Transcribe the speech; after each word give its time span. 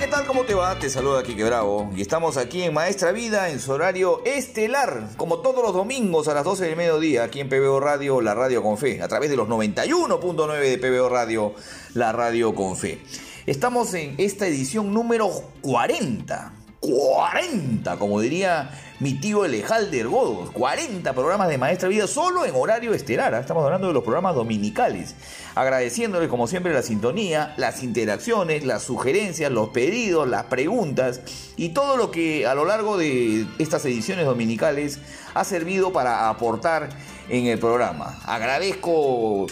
¿Qué 0.00 0.06
tal? 0.06 0.24
¿Cómo 0.24 0.44
te 0.44 0.54
va? 0.54 0.78
Te 0.78 0.88
saluda 0.88 1.22
Kike 1.22 1.44
Bravo 1.44 1.90
y 1.94 2.00
estamos 2.00 2.38
aquí 2.38 2.62
en 2.62 2.72
Maestra 2.72 3.12
Vida 3.12 3.50
en 3.50 3.60
su 3.60 3.70
horario 3.70 4.22
estelar, 4.24 5.10
como 5.18 5.40
todos 5.40 5.62
los 5.62 5.74
domingos 5.74 6.26
a 6.26 6.32
las 6.32 6.42
12 6.42 6.64
del 6.64 6.76
mediodía, 6.76 7.24
aquí 7.24 7.40
en 7.40 7.50
PBO 7.50 7.80
Radio, 7.80 8.22
la 8.22 8.34
radio 8.34 8.62
con 8.62 8.78
fe, 8.78 9.02
a 9.02 9.08
través 9.08 9.28
de 9.28 9.36
los 9.36 9.46
91.9 9.46 10.58
de 10.58 10.78
PBO 10.78 11.10
Radio, 11.10 11.52
la 11.92 12.12
radio 12.12 12.54
con 12.54 12.78
fe. 12.78 13.02
Estamos 13.44 13.92
en 13.92 14.14
esta 14.16 14.46
edición 14.46 14.94
número 14.94 15.28
40. 15.60 16.59
40, 16.80 17.98
como 17.98 18.20
diría 18.20 18.70
mi 19.00 19.14
tío 19.14 19.44
Elejalder 19.44 20.08
Godos, 20.08 20.50
40 20.50 21.12
programas 21.12 21.48
de 21.48 21.58
Maestra 21.58 21.90
Vida 21.90 22.06
solo 22.06 22.46
en 22.46 22.54
horario 22.54 22.94
estelar. 22.94 23.34
¿ah? 23.34 23.40
Estamos 23.40 23.64
hablando 23.64 23.88
de 23.88 23.92
los 23.92 24.02
programas 24.02 24.34
dominicales. 24.34 25.14
Agradeciéndoles 25.54 26.30
como 26.30 26.46
siempre 26.46 26.72
la 26.72 26.80
sintonía, 26.80 27.52
las 27.58 27.82
interacciones, 27.82 28.64
las 28.64 28.82
sugerencias, 28.82 29.52
los 29.52 29.68
pedidos, 29.68 30.26
las 30.26 30.44
preguntas 30.44 31.20
y 31.56 31.70
todo 31.70 31.98
lo 31.98 32.10
que 32.10 32.46
a 32.46 32.54
lo 32.54 32.64
largo 32.64 32.96
de 32.96 33.46
estas 33.58 33.84
ediciones 33.84 34.24
dominicales 34.24 35.00
ha 35.34 35.44
servido 35.44 35.92
para 35.92 36.30
aportar 36.30 36.88
en 37.28 37.46
el 37.46 37.58
programa. 37.58 38.18
Agradezco 38.24 39.46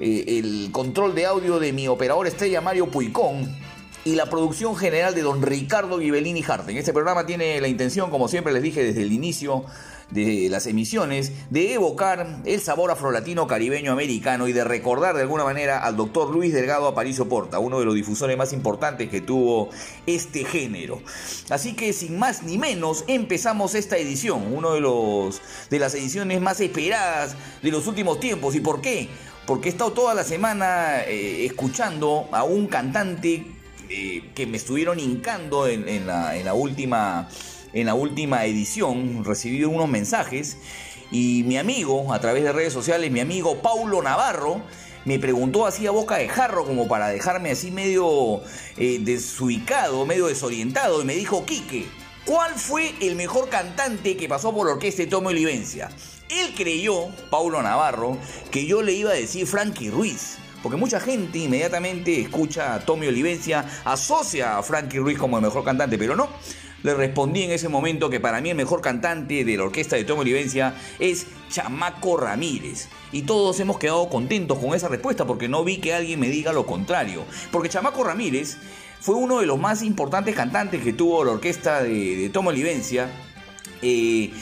eh, 0.00 0.24
el 0.26 0.70
control 0.72 1.14
de 1.14 1.26
audio 1.26 1.60
de 1.60 1.72
mi 1.72 1.86
operador 1.86 2.26
estrella 2.26 2.60
Mario 2.60 2.88
Puicón 2.88 3.56
y 4.04 4.16
la 4.16 4.26
producción 4.26 4.76
general 4.76 5.14
de 5.14 5.22
don 5.22 5.42
Ricardo 5.42 5.98
Ghibellini 5.98 6.42
Harten. 6.46 6.76
Este 6.76 6.92
programa 6.92 7.24
tiene 7.24 7.60
la 7.60 7.68
intención, 7.68 8.10
como 8.10 8.26
siempre 8.26 8.52
les 8.52 8.62
dije 8.62 8.82
desde 8.82 9.02
el 9.02 9.12
inicio 9.12 9.64
de 10.10 10.48
las 10.50 10.66
emisiones, 10.66 11.32
de 11.50 11.74
evocar 11.74 12.40
el 12.44 12.60
sabor 12.60 12.90
afrolatino 12.90 13.46
caribeño 13.46 13.92
americano 13.92 14.48
y 14.48 14.52
de 14.52 14.64
recordar 14.64 15.14
de 15.14 15.22
alguna 15.22 15.44
manera 15.44 15.78
al 15.78 15.96
doctor 15.96 16.30
Luis 16.30 16.52
Delgado 16.52 16.86
Aparicio 16.86 17.28
Porta, 17.28 17.60
uno 17.60 17.78
de 17.78 17.86
los 17.86 17.94
difusores 17.94 18.36
más 18.36 18.52
importantes 18.52 19.08
que 19.08 19.20
tuvo 19.20 19.70
este 20.06 20.44
género. 20.44 21.00
Así 21.48 21.74
que 21.74 21.92
sin 21.92 22.18
más 22.18 22.42
ni 22.42 22.58
menos 22.58 23.04
empezamos 23.06 23.74
esta 23.74 23.96
edición, 23.96 24.52
uno 24.52 24.74
de 24.74 24.80
los 24.80 25.40
de 25.70 25.78
las 25.78 25.94
ediciones 25.94 26.40
más 26.40 26.60
esperadas 26.60 27.36
de 27.62 27.70
los 27.70 27.86
últimos 27.86 28.18
tiempos. 28.20 28.54
¿Y 28.56 28.60
por 28.60 28.80
qué? 28.80 29.08
Porque 29.46 29.68
he 29.68 29.72
estado 29.72 29.92
toda 29.92 30.12
la 30.12 30.24
semana 30.24 31.02
eh, 31.04 31.46
escuchando 31.46 32.28
a 32.32 32.42
un 32.44 32.66
cantante 32.66 33.61
eh, 33.92 34.30
que 34.34 34.46
me 34.46 34.56
estuvieron 34.56 34.98
hincando 34.98 35.68
en, 35.68 36.06
la 36.06 36.54
última 36.54 37.28
en 37.72 37.86
la 37.86 37.94
última 37.94 38.44
edición 38.44 39.24
recibí 39.24 39.64
unos 39.64 39.88
mensajes 39.88 40.56
y 41.10 41.42
mi 41.44 41.58
amigo, 41.58 42.14
a 42.14 42.20
través 42.20 42.42
de 42.42 42.52
redes 42.52 42.72
sociales, 42.72 43.10
mi 43.10 43.20
amigo 43.20 43.60
Paulo 43.60 44.00
Navarro, 44.00 44.62
me 45.04 45.18
preguntó 45.18 45.66
así 45.66 45.86
a 45.86 45.90
boca 45.90 46.16
de 46.16 46.28
jarro 46.28 46.64
como 46.64 46.88
para 46.88 47.08
dejarme 47.08 47.50
así 47.50 47.70
medio 47.70 48.40
eh, 48.78 48.98
desubicado, 49.00 50.06
medio 50.06 50.26
desorientado 50.26 51.02
y 51.02 51.04
me 51.04 51.14
dijo, 51.14 51.44
Quique, 51.44 51.86
¿cuál 52.24 52.54
fue 52.54 52.94
el 53.00 53.16
mejor 53.16 53.50
cantante 53.50 54.16
que 54.16 54.28
pasó 54.28 54.54
por 54.54 54.66
la 54.66 54.72
orquesta 54.72 55.02
de 55.02 55.08
Tomo 55.08 55.28
Olivencia? 55.28 55.90
Él 56.30 56.54
creyó, 56.56 57.08
Paulo 57.28 57.62
Navarro, 57.62 58.16
que 58.50 58.64
yo 58.64 58.80
le 58.80 58.92
iba 58.92 59.10
a 59.10 59.14
decir 59.14 59.46
Frankie 59.46 59.90
Ruiz. 59.90 60.38
Porque 60.62 60.76
mucha 60.76 61.00
gente 61.00 61.38
inmediatamente 61.38 62.20
escucha 62.20 62.74
a 62.74 62.80
Tommy 62.80 63.06
Olivencia, 63.08 63.64
asocia 63.84 64.58
a 64.58 64.62
Frankie 64.62 64.98
Ruiz 64.98 65.18
como 65.18 65.38
el 65.38 65.42
mejor 65.42 65.64
cantante, 65.64 65.98
pero 65.98 66.14
no. 66.14 66.28
Le 66.82 66.94
respondí 66.94 67.42
en 67.42 67.52
ese 67.52 67.68
momento 67.68 68.10
que 68.10 68.18
para 68.18 68.40
mí 68.40 68.50
el 68.50 68.56
mejor 68.56 68.80
cantante 68.80 69.44
de 69.44 69.56
la 69.56 69.64
orquesta 69.64 69.96
de 69.96 70.04
Tommy 70.04 70.22
Olivencia 70.22 70.74
es 70.98 71.26
Chamaco 71.48 72.16
Ramírez. 72.16 72.88
Y 73.12 73.22
todos 73.22 73.60
hemos 73.60 73.78
quedado 73.78 74.08
contentos 74.08 74.58
con 74.58 74.74
esa 74.74 74.88
respuesta 74.88 75.24
porque 75.24 75.48
no 75.48 75.62
vi 75.62 75.78
que 75.78 75.94
alguien 75.94 76.18
me 76.18 76.28
diga 76.28 76.52
lo 76.52 76.66
contrario. 76.66 77.24
Porque 77.52 77.68
Chamaco 77.68 78.02
Ramírez 78.02 78.56
fue 79.00 79.14
uno 79.14 79.38
de 79.40 79.46
los 79.46 79.60
más 79.60 79.82
importantes 79.82 80.34
cantantes 80.34 80.82
que 80.82 80.92
tuvo 80.92 81.24
la 81.24 81.32
orquesta 81.32 81.82
de, 81.82 82.16
de 82.16 82.30
Tommy 82.30 82.48
Olivencia. 82.48 83.10
eh, 83.82 84.32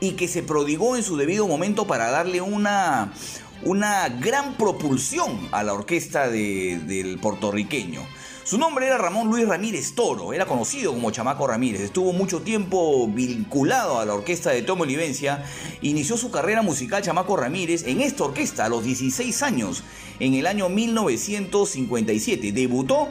y 0.00 0.12
que 0.12 0.28
se 0.28 0.42
prodigó 0.42 0.96
en 0.96 1.02
su 1.02 1.16
debido 1.16 1.46
momento 1.46 1.86
para 1.86 2.10
darle 2.10 2.40
una, 2.40 3.12
una 3.62 4.08
gran 4.08 4.54
propulsión 4.54 5.48
a 5.52 5.62
la 5.62 5.72
orquesta 5.74 6.28
de- 6.28 6.80
del 6.86 7.18
puertorriqueño. 7.18 8.06
Su 8.42 8.58
nombre 8.58 8.86
era 8.86 8.98
Ramón 8.98 9.28
Luis 9.28 9.46
Ramírez 9.46 9.94
Toro, 9.94 10.32
era 10.32 10.46
conocido 10.46 10.92
como 10.92 11.10
Chamaco 11.12 11.46
Ramírez, 11.46 11.82
estuvo 11.82 12.12
mucho 12.12 12.40
tiempo 12.40 13.06
vinculado 13.06 14.00
a 14.00 14.04
la 14.06 14.14
orquesta 14.14 14.50
de 14.50 14.62
Tomo 14.62 14.82
Olivencia, 14.82 15.44
inició 15.82 16.16
su 16.16 16.30
carrera 16.32 16.60
musical 16.62 17.02
Chamaco 17.02 17.36
Ramírez 17.36 17.84
en 17.86 18.00
esta 18.00 18.24
orquesta 18.24 18.64
a 18.64 18.68
los 18.68 18.82
16 18.82 19.42
años, 19.42 19.84
en 20.18 20.34
el 20.34 20.46
año 20.48 20.68
1957, 20.68 22.52
debutó 22.52 23.08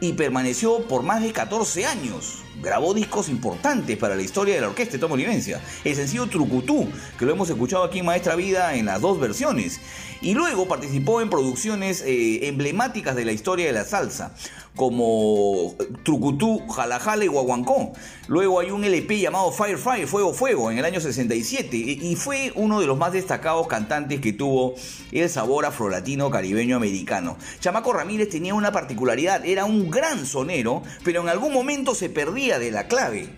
y 0.00 0.14
permaneció 0.14 0.86
por 0.88 1.02
más 1.02 1.22
de 1.22 1.32
14 1.32 1.86
años. 1.86 2.38
Grabó 2.62 2.92
discos 2.92 3.28
importantes 3.28 3.96
para 3.96 4.16
la 4.16 4.22
historia 4.22 4.54
de 4.54 4.60
la 4.60 4.68
orquesta 4.68 5.04
Olivencia. 5.06 5.60
El 5.84 5.94
sencillo 5.94 6.26
Trucutú, 6.26 6.88
que 7.18 7.24
lo 7.24 7.32
hemos 7.32 7.48
escuchado 7.48 7.84
aquí 7.84 8.00
en 8.00 8.06
Maestra 8.06 8.36
Vida 8.36 8.74
en 8.74 8.86
las 8.86 9.00
dos 9.00 9.18
versiones. 9.18 9.80
Y 10.20 10.34
luego 10.34 10.68
participó 10.68 11.22
en 11.22 11.30
producciones 11.30 12.02
eh, 12.02 12.48
emblemáticas 12.48 13.16
de 13.16 13.24
la 13.24 13.32
historia 13.32 13.66
de 13.66 13.72
la 13.72 13.84
salsa, 13.84 14.34
como 14.76 15.74
Trucutú, 16.04 16.66
Jalajala 16.68 17.24
y 17.24 17.28
Guaguancó. 17.28 17.92
Luego 18.28 18.60
hay 18.60 18.70
un 18.70 18.84
LP 18.84 19.18
llamado 19.18 19.50
Fire 19.50 19.78
Fire, 19.78 20.06
Fuego 20.06 20.32
Fuego, 20.32 20.70
en 20.70 20.78
el 20.78 20.84
año 20.84 21.00
67. 21.00 21.76
Y 21.76 22.16
fue 22.16 22.52
uno 22.54 22.80
de 22.80 22.86
los 22.86 22.98
más 22.98 23.12
destacados 23.12 23.66
cantantes 23.66 24.20
que 24.20 24.32
tuvo 24.32 24.74
el 25.10 25.28
sabor 25.28 25.64
afrolatino 25.64 26.30
caribeño 26.30 26.76
americano. 26.76 27.36
Chamaco 27.60 27.92
Ramírez 27.92 28.28
tenía 28.28 28.54
una 28.54 28.72
particularidad, 28.72 29.44
era 29.44 29.64
un 29.64 29.90
gran 29.90 30.26
sonero, 30.26 30.82
pero 31.02 31.22
en 31.22 31.28
algún 31.28 31.52
momento 31.52 31.94
se 31.94 32.08
de 32.48 32.70
la 32.70 32.88
clave 32.88 33.28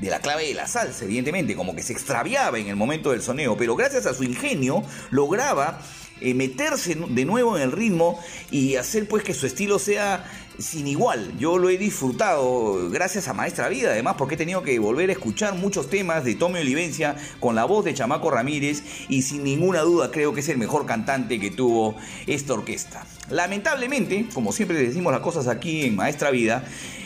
de 0.00 0.10
la 0.10 0.20
clave 0.20 0.48
de 0.48 0.54
la 0.54 0.66
salsa, 0.66 1.04
evidentemente, 1.04 1.54
como 1.54 1.76
que 1.76 1.82
se 1.82 1.92
extraviaba 1.92 2.58
en 2.58 2.66
el 2.66 2.74
momento 2.74 3.12
del 3.12 3.22
soneo, 3.22 3.56
pero 3.56 3.76
gracias 3.76 4.04
a 4.06 4.14
su 4.14 4.24
ingenio 4.24 4.82
lograba 5.12 5.80
eh, 6.20 6.34
meterse 6.34 6.96
de 6.96 7.24
nuevo 7.24 7.56
en 7.56 7.62
el 7.62 7.72
ritmo 7.72 8.20
y 8.50 8.74
hacer 8.74 9.06
pues 9.06 9.22
que 9.22 9.32
su 9.32 9.46
estilo 9.46 9.78
sea 9.78 10.24
sin 10.58 10.86
igual. 10.86 11.36
Yo 11.38 11.58
lo 11.58 11.68
he 11.70 11.78
disfrutado 11.78 12.88
gracias 12.90 13.28
a 13.28 13.34
Maestra 13.34 13.68
Vida, 13.68 13.90
además, 13.90 14.16
porque 14.18 14.34
he 14.34 14.38
tenido 14.38 14.62
que 14.62 14.78
volver 14.78 15.10
a 15.10 15.12
escuchar 15.12 15.54
muchos 15.54 15.88
temas 15.88 16.24
de 16.24 16.34
Tommy 16.34 16.60
Olivencia 16.60 17.16
con 17.40 17.54
la 17.54 17.64
voz 17.64 17.84
de 17.84 17.94
Chamaco 17.94 18.30
Ramírez 18.30 18.82
y 19.08 19.22
sin 19.22 19.44
ninguna 19.44 19.80
duda 19.80 20.10
creo 20.10 20.32
que 20.32 20.40
es 20.40 20.48
el 20.48 20.58
mejor 20.58 20.86
cantante 20.86 21.38
que 21.40 21.50
tuvo 21.50 21.96
esta 22.26 22.54
orquesta. 22.54 23.04
Lamentablemente, 23.30 24.26
como 24.34 24.52
siempre 24.52 24.78
decimos 24.78 25.12
las 25.12 25.22
cosas 25.22 25.48
aquí 25.48 25.82
en 25.84 25.96
Maestra 25.96 26.30
Vida, 26.30 26.64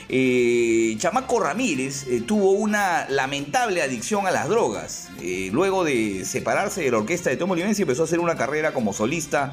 eh, 0.09 0.95
Chamaco 0.99 1.41
Ramírez 1.41 2.07
eh, 2.07 2.23
tuvo 2.25 2.53
una 2.53 3.09
lamentable 3.09 3.83
adicción 3.83 4.27
a 4.27 4.31
las 4.31 4.49
drogas. 4.49 5.09
Eh, 5.21 5.51
luego 5.53 5.85
de 5.85 6.25
separarse 6.25 6.83
de 6.83 6.91
la 6.91 6.99
orquesta 6.99 7.31
de 7.31 7.37
Tomo 7.37 7.55
Olivencia 7.55 7.83
empezó 7.83 8.03
a 8.03 8.05
hacer 8.05 8.21
una 8.21 8.37
carrera 8.37 8.73
como 8.73 8.93
solista 8.93 9.53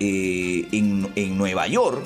en 0.00 1.38
Nueva 1.38 1.68
York. 1.68 2.04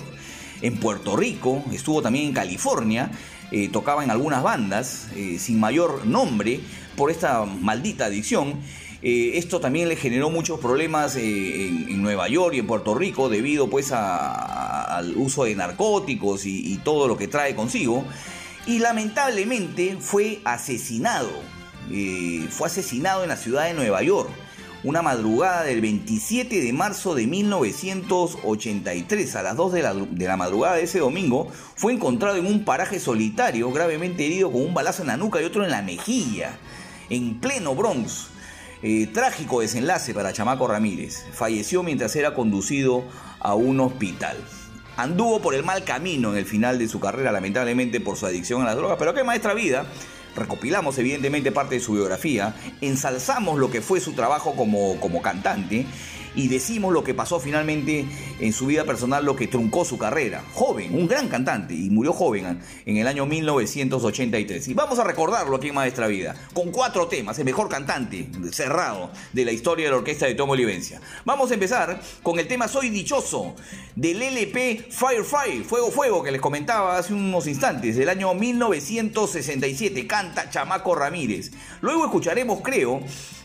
En 0.63 0.77
Puerto 0.79 1.17
Rico, 1.17 1.63
estuvo 1.73 2.03
también 2.03 2.27
en 2.27 2.33
California, 2.33 3.11
eh, 3.51 3.69
tocaba 3.69 4.03
en 4.03 4.11
algunas 4.11 4.43
bandas 4.43 5.09
eh, 5.15 5.39
sin 5.39 5.61
mayor 5.61 6.07
nombre 6.07 6.61
por 6.97 7.11
esta 7.11 7.45
maldita 7.45 8.07
adicción. 8.07 8.55
Eh, 9.03 9.39
esto 9.39 9.61
también 9.61 9.89
le 9.89 9.97
generó 9.97 10.31
muchos 10.31 10.59
problemas 10.59 11.17
en, 11.17 11.87
en, 11.89 12.03
Nueva 12.03 12.29
York 12.29 12.55
y 12.55 12.61
en 12.61 12.67
Puerto 12.67 12.95
Rico 12.95 13.29
debido 13.29 13.69
pues 13.69 13.93
al 13.93 15.13
uso 15.17 15.45
de 15.45 15.55
narcóticos 15.55 16.47
y, 16.47 16.81
todo 16.83 17.07
lo 17.07 17.17
que 17.17 17.29
trae 17.29 17.55
consigo. 17.55 18.05
Y 18.67 18.79
lamentablemente 18.79 19.99
fue 20.01 20.41
asesinado. 20.45 21.31
Eh, 21.93 22.49
fue 22.51 22.67
asesinado 22.67 23.23
en 23.23 23.29
la 23.29 23.37
ciudad 23.37 23.67
de 23.67 23.75
Nueva 23.75 24.03
York 24.03 24.31
una 24.87 25.03
madrugada 25.03 25.65
del 25.65 25.81
27 25.81 26.61
de 26.61 26.73
marzo 26.73 27.17
de 27.17 27.27
1983, 27.27 29.35
a 29.35 29.43
las 29.43 29.57
2 29.57 29.73
de 29.73 29.83
la, 29.83 29.95
de 29.95 30.27
la, 30.27 30.37
madrugada 30.37 30.77
de 30.77 30.85
ese 30.85 31.01
domingo, 31.01 31.49
fue 31.75 31.93
encontrado 31.93 32.37
en 32.37 32.47
un 32.47 32.65
paraje 32.65 33.01
solitario, 33.01 33.73
gravemente 33.73 34.25
herido 34.25 34.53
con 34.53 34.63
un 34.63 34.75
balazo 34.75 35.03
en 35.03 35.09
la 35.09 35.17
nuca 35.17 35.43
y 35.43 35.45
otro 35.45 35.65
en 35.65 35.73
la 35.73 35.83
mejilla, 35.83 36.57
en 37.11 37.41
pleno 37.41 37.75
Bronx. 37.75 38.29
Eh, 38.81 39.09
trágico 39.13 39.61
desenlace 39.61 40.15
para 40.15 40.33
Chamaco 40.33 40.69
Ramírez. 40.69 41.27
Falleció 41.33 41.83
mientras 41.83 42.15
era 42.15 42.33
conducido 42.33 43.03
a 43.41 43.57
un 43.57 43.81
hospital. 43.81 44.37
Anduvo 44.97 45.43
por 45.43 45.57
el 45.57 45.65
mal 45.65 45.83
camino 45.83 46.31
en 46.31 46.39
el 46.39 46.47
final 46.47 46.79
de 46.79 46.87
su 46.87 47.01
carrera, 47.01 47.33
lamentablemente 47.33 48.01
por 48.01 48.17
su 48.17 48.27
adicción 48.27 48.63
a 48.63 48.67
las 48.67 48.77
drogas, 48.77 48.99
pero 49.01 49.15
qué 49.15 49.25
maestra 49.25 49.53
vida 49.53 49.85
recopilamos 50.37 50.99
evidentemente 50.99 51.53
parte 51.53 51.77
de 51.77 51.81
su 51.81 51.95
biografía, 51.95 52.55
ensalzamos 52.81 53.59
lo 53.59 53.71
que 53.71 53.81
fue 53.81 54.01
su 54.01 54.13
trabajo 54.13 54.55
como, 54.55 55.01
como 55.01 55.23
cantante 55.23 55.87
y 56.37 56.49
decimos 56.49 56.93
lo 56.93 57.03
que 57.03 57.15
pasó 57.15 57.41
finalmente 57.41 58.05
en 58.39 58.53
su 58.53 58.67
vida 58.67 58.85
personal, 58.85 59.25
lo 59.25 59.35
que 59.35 59.49
truncó 59.49 59.85
su 59.85 59.99
carrera. 59.99 60.45
Joven, 60.55 60.95
un 60.95 61.09
gran 61.09 61.29
cantante 61.29 61.75
y 61.75 61.91
murió 61.91 62.13
joven 62.13 62.61
en 62.85 62.97
el 62.97 63.07
año 63.07 63.27
1983. 63.27 64.69
Y 64.69 64.75
vamos 64.75 64.99
a 64.99 65.05
recordarlo 65.05 65.57
aquí 65.57 65.69
en 65.69 65.75
Maestra 65.75 66.07
Vida, 66.07 66.35
con 66.53 66.71
cuatro 66.71 67.09
temas, 67.09 67.39
el 67.39 67.45
mejor 67.45 67.69
cantante 67.69 68.29
cerrado 68.53 69.11
de 69.33 69.45
la 69.45 69.53
historia 69.53 69.87
de 69.87 69.91
la 69.91 69.97
orquesta 69.97 70.27
de 70.27 70.35
Tomo 70.35 70.53
Olivencia. 70.53 71.01
Vamos 71.25 71.51
a 71.51 71.55
empezar 71.55 72.01
con 72.23 72.39
el 72.39 72.47
tema 72.47 72.69
Soy 72.69 72.91
Dichoso 72.91 73.57
del 73.95 74.21
LP 74.21 74.89
Fire 74.91 75.25
Fire, 75.25 75.65
Fuego 75.65 75.91
Fuego, 75.91 76.23
que 76.23 76.31
les 76.31 76.41
comentaba 76.41 76.99
hace 76.99 77.15
unos 77.15 77.47
instantes, 77.47 77.97
del 77.97 78.09
año 78.11 78.35
1967. 78.35 80.07
Canta 80.07 80.51
Chamaco 80.51 80.95
Ramírez. 80.95 81.51
Luego 81.81 82.05
escucharemos, 82.05 82.61
creo, 82.63 83.01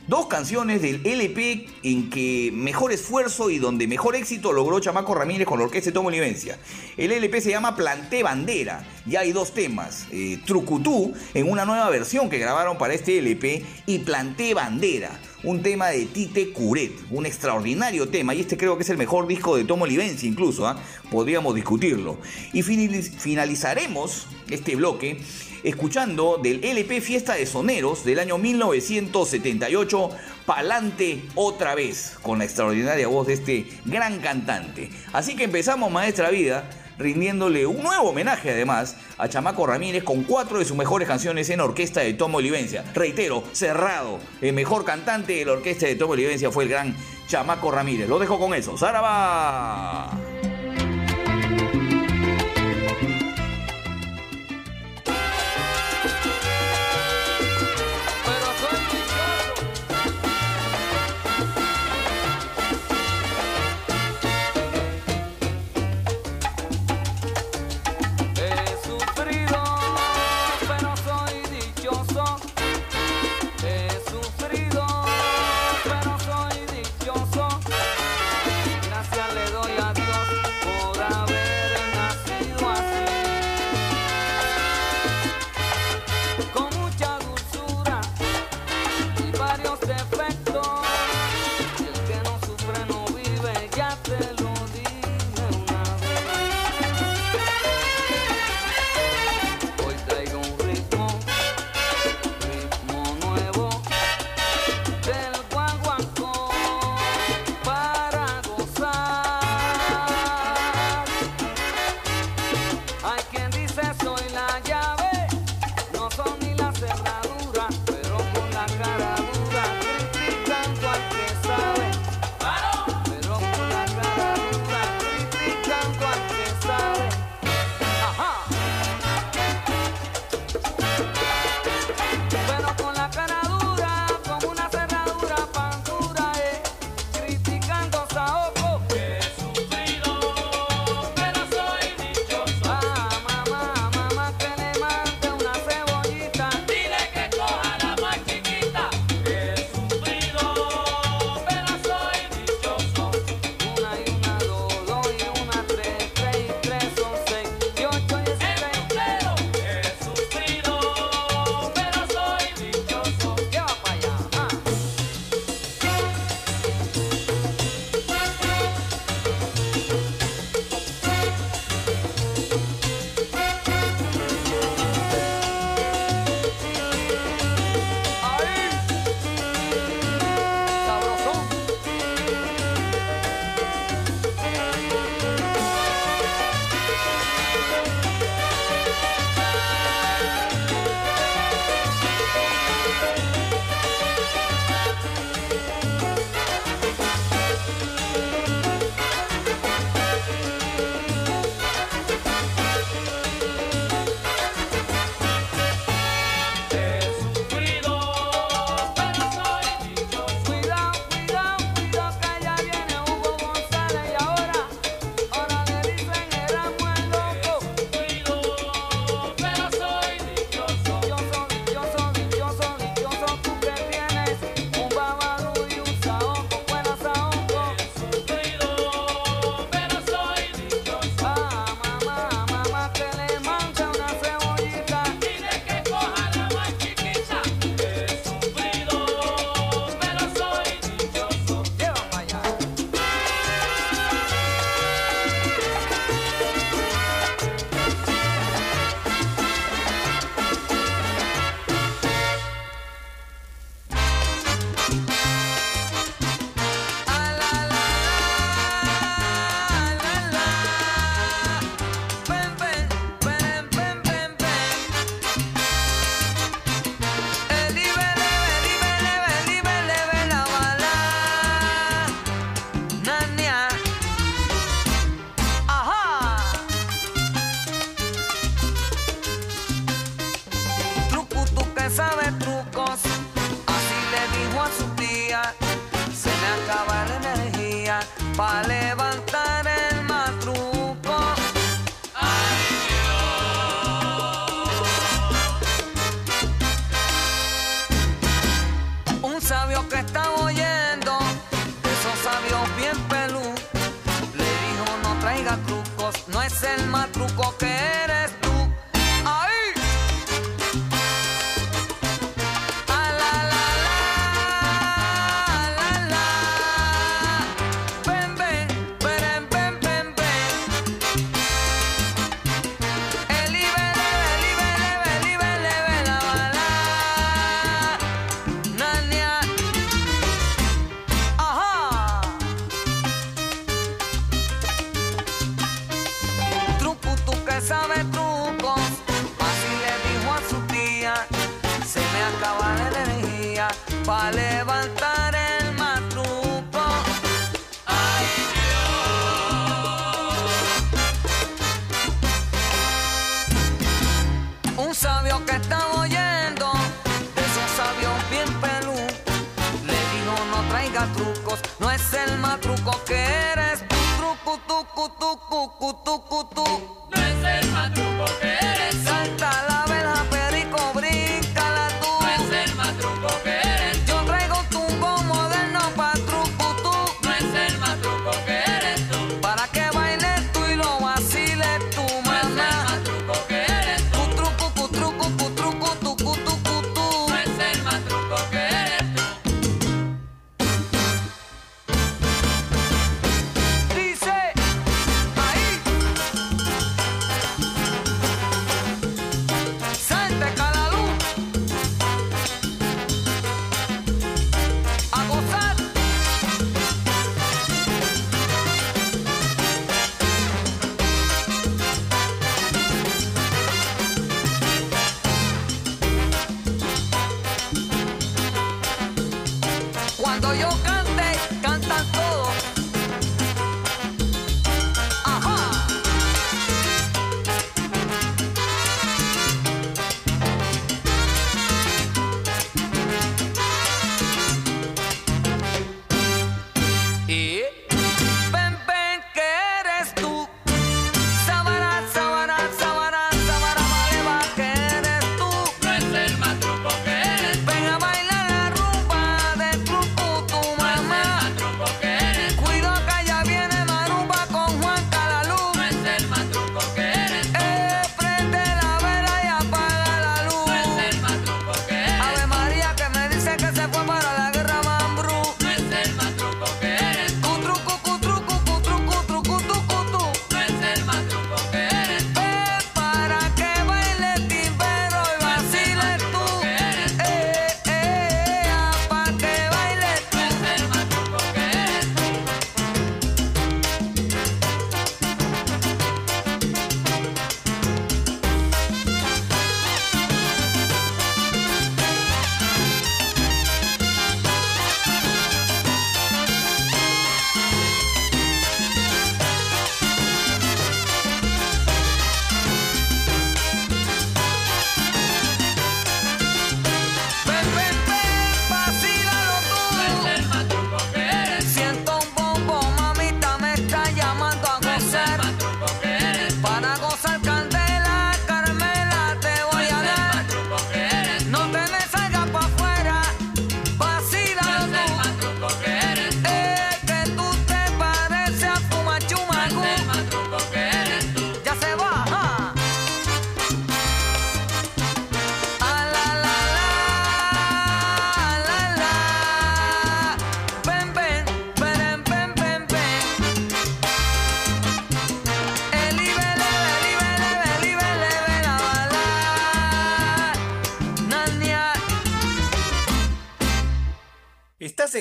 dos 0.08 0.28
canciones 0.28 0.82
del 0.82 1.06
LP 1.06 1.68
en 1.84 2.10
que 2.10 2.52
mejor 2.54 2.92
esfuerzo 2.92 3.50
y 3.50 3.60
donde 3.60 3.88
mejor 3.88 4.16
éxito 4.16 4.52
logró 4.52 4.80
Chamaco 4.80 5.14
Ramírez 5.14 5.48
con 5.48 5.60
la 5.60 5.66
orquesta 5.66 5.90
de 5.90 5.94
Tomo 5.94 6.10
Olivencia. 6.10 6.58
El 6.98 7.12
LP 7.12 7.42
se 7.42 7.52
llama 7.52 7.76
Planté 7.76 8.24
Bandera 8.24 8.86
y 9.06 9.16
hay 9.16 9.32
dos 9.32 9.54
temas, 9.54 10.08
eh, 10.12 10.40
Trucutú 10.46 11.14
en 11.34 11.50
una 11.50 11.66
nueva 11.66 11.90
versión 11.90 12.30
que 12.30 12.38
grabaron 12.38 12.78
para 12.78 12.94
este 12.94 13.18
LP 13.18 13.64
y 13.86 14.00
Planté 14.00 14.54
Bandera, 14.54 15.20
un 15.44 15.64
tema 15.64 15.88
de 15.90 16.06
Tite 16.06 16.52
Curet, 16.52 16.92
un 17.10 17.26
extraordinario 17.26 18.10
tema 18.10 18.36
y 18.36 18.42
este 18.42 18.58
creo 18.58 18.78
que 18.78 18.84
es 18.84 18.90
el 18.90 18.98
mejor 18.98 19.28
disco 19.28 19.56
de 19.56 19.64
Tomo 19.64 19.86
Olivencia 19.86 20.28
incluso, 20.28 20.70
¿eh? 20.70 20.76
podríamos 21.10 21.56
discutirlo. 21.56 22.18
Y 22.54 22.64
finalizaremos 22.64 24.28
este 24.50 24.76
bloque 24.76 25.22
escuchando 25.64 26.40
del 26.42 26.64
LP 26.64 27.02
Fiesta 27.02 27.34
de 27.36 27.46
Soneros 27.46 28.04
del 28.04 28.20
año 28.20 28.38
1978, 28.38 30.10
Palante 30.46 31.24
otra 31.36 31.76
vez, 31.76 32.18
con 32.22 32.40
la 32.40 32.46
extraordinaria 32.46 33.08
voz 33.08 33.28
de 33.28 33.34
este 33.34 33.68
gran 33.86 34.20
cantante. 34.20 34.90
Así 35.14 35.36
que 35.36 35.46
empezamos 35.46 35.92
Maestra 35.92 36.30
Vida 36.30 36.70
rindiéndole 36.98 37.66
un 37.66 37.82
nuevo 37.82 38.10
homenaje 38.10 38.52
además 38.52 38.96
a 39.18 39.28
Chamaco 39.28 39.66
Ramírez 39.66 40.04
con 40.04 40.24
cuatro 40.24 40.60
de 40.60 40.66
sus 40.66 40.78
mejores 40.78 41.08
canciones 41.08 41.50
en 41.50 41.60
orquesta 41.60 42.02
de 42.02 42.14
Tomo 42.14 42.38
Olivencia. 42.38 42.84
Reitero, 42.94 43.44
cerrado, 43.52 44.20
el 44.42 44.54
mejor 44.54 44.86
cantante 44.86 45.34
de 45.34 45.46
la 45.46 45.54
orquesta 45.54 45.88
de 45.88 45.96
Tomo 45.96 46.14
Olivencia 46.14 46.52
fue 46.52 46.66
el 46.66 46.70
gran 46.70 46.96
Chamaco 47.28 47.72
Ramírez. 47.72 48.08
Lo 48.08 48.20
dejo 48.20 48.40
con 48.40 48.54
eso. 48.54 48.78
¡Zaraba! 48.78 50.12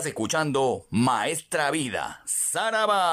Estás 0.00 0.12
escuchando 0.12 0.86
Maestra 0.88 1.70
Vida, 1.70 2.22
Saraba. 2.24 3.04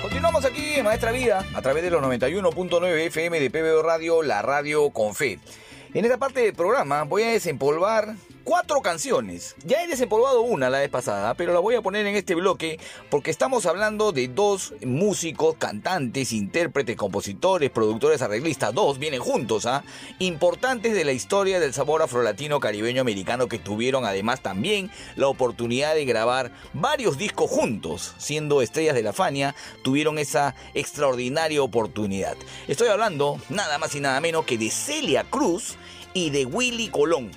Continuamos 0.00 0.46
aquí 0.46 0.76
en 0.76 0.84
Maestra 0.86 1.12
Vida 1.12 1.44
a 1.54 1.60
través 1.60 1.82
de 1.82 1.90
los 1.90 2.02
91.9 2.02 3.06
FM 3.08 3.38
de 3.38 3.50
PBO 3.50 3.82
Radio, 3.82 4.22
la 4.22 4.40
radio 4.40 4.88
con 4.88 5.14
fe. 5.14 5.40
En 5.92 6.06
esta 6.06 6.16
parte 6.16 6.40
del 6.40 6.54
programa 6.54 7.02
voy 7.02 7.24
a 7.24 7.32
desempolvar 7.32 8.14
cuatro 8.52 8.82
canciones. 8.82 9.56
Ya 9.64 9.82
he 9.82 9.86
desempolvado 9.86 10.42
una 10.42 10.68
la 10.68 10.80
vez 10.80 10.90
pasada, 10.90 11.32
pero 11.32 11.54
la 11.54 11.60
voy 11.60 11.74
a 11.74 11.80
poner 11.80 12.06
en 12.06 12.16
este 12.16 12.34
bloque 12.34 12.78
porque 13.08 13.30
estamos 13.30 13.64
hablando 13.64 14.12
de 14.12 14.28
dos 14.28 14.74
músicos, 14.84 15.56
cantantes, 15.56 16.34
intérpretes, 16.34 16.98
compositores, 16.98 17.70
productores, 17.70 18.20
arreglistas. 18.20 18.74
Dos 18.74 18.98
vienen 18.98 19.22
juntos, 19.22 19.64
¿ah? 19.64 19.84
Importantes 20.18 20.92
de 20.92 21.06
la 21.06 21.12
historia 21.12 21.60
del 21.60 21.72
sabor 21.72 22.02
afrolatino 22.02 22.60
caribeño 22.60 23.00
americano 23.00 23.48
que 23.48 23.58
tuvieron 23.58 24.04
además 24.04 24.42
también 24.42 24.90
la 25.16 25.28
oportunidad 25.28 25.94
de 25.94 26.04
grabar 26.04 26.52
varios 26.74 27.16
discos 27.16 27.50
juntos. 27.50 28.14
Siendo 28.18 28.60
estrellas 28.60 28.94
de 28.94 29.02
la 29.02 29.14
Fania, 29.14 29.54
tuvieron 29.82 30.18
esa 30.18 30.54
extraordinaria 30.74 31.62
oportunidad. 31.62 32.36
Estoy 32.68 32.88
hablando 32.88 33.40
nada 33.48 33.78
más 33.78 33.94
y 33.94 34.00
nada 34.00 34.20
menos 34.20 34.44
que 34.44 34.58
de 34.58 34.68
Celia 34.68 35.24
Cruz 35.24 35.76
y 36.12 36.28
de 36.28 36.44
Willy 36.44 36.90
Colón 36.90 37.30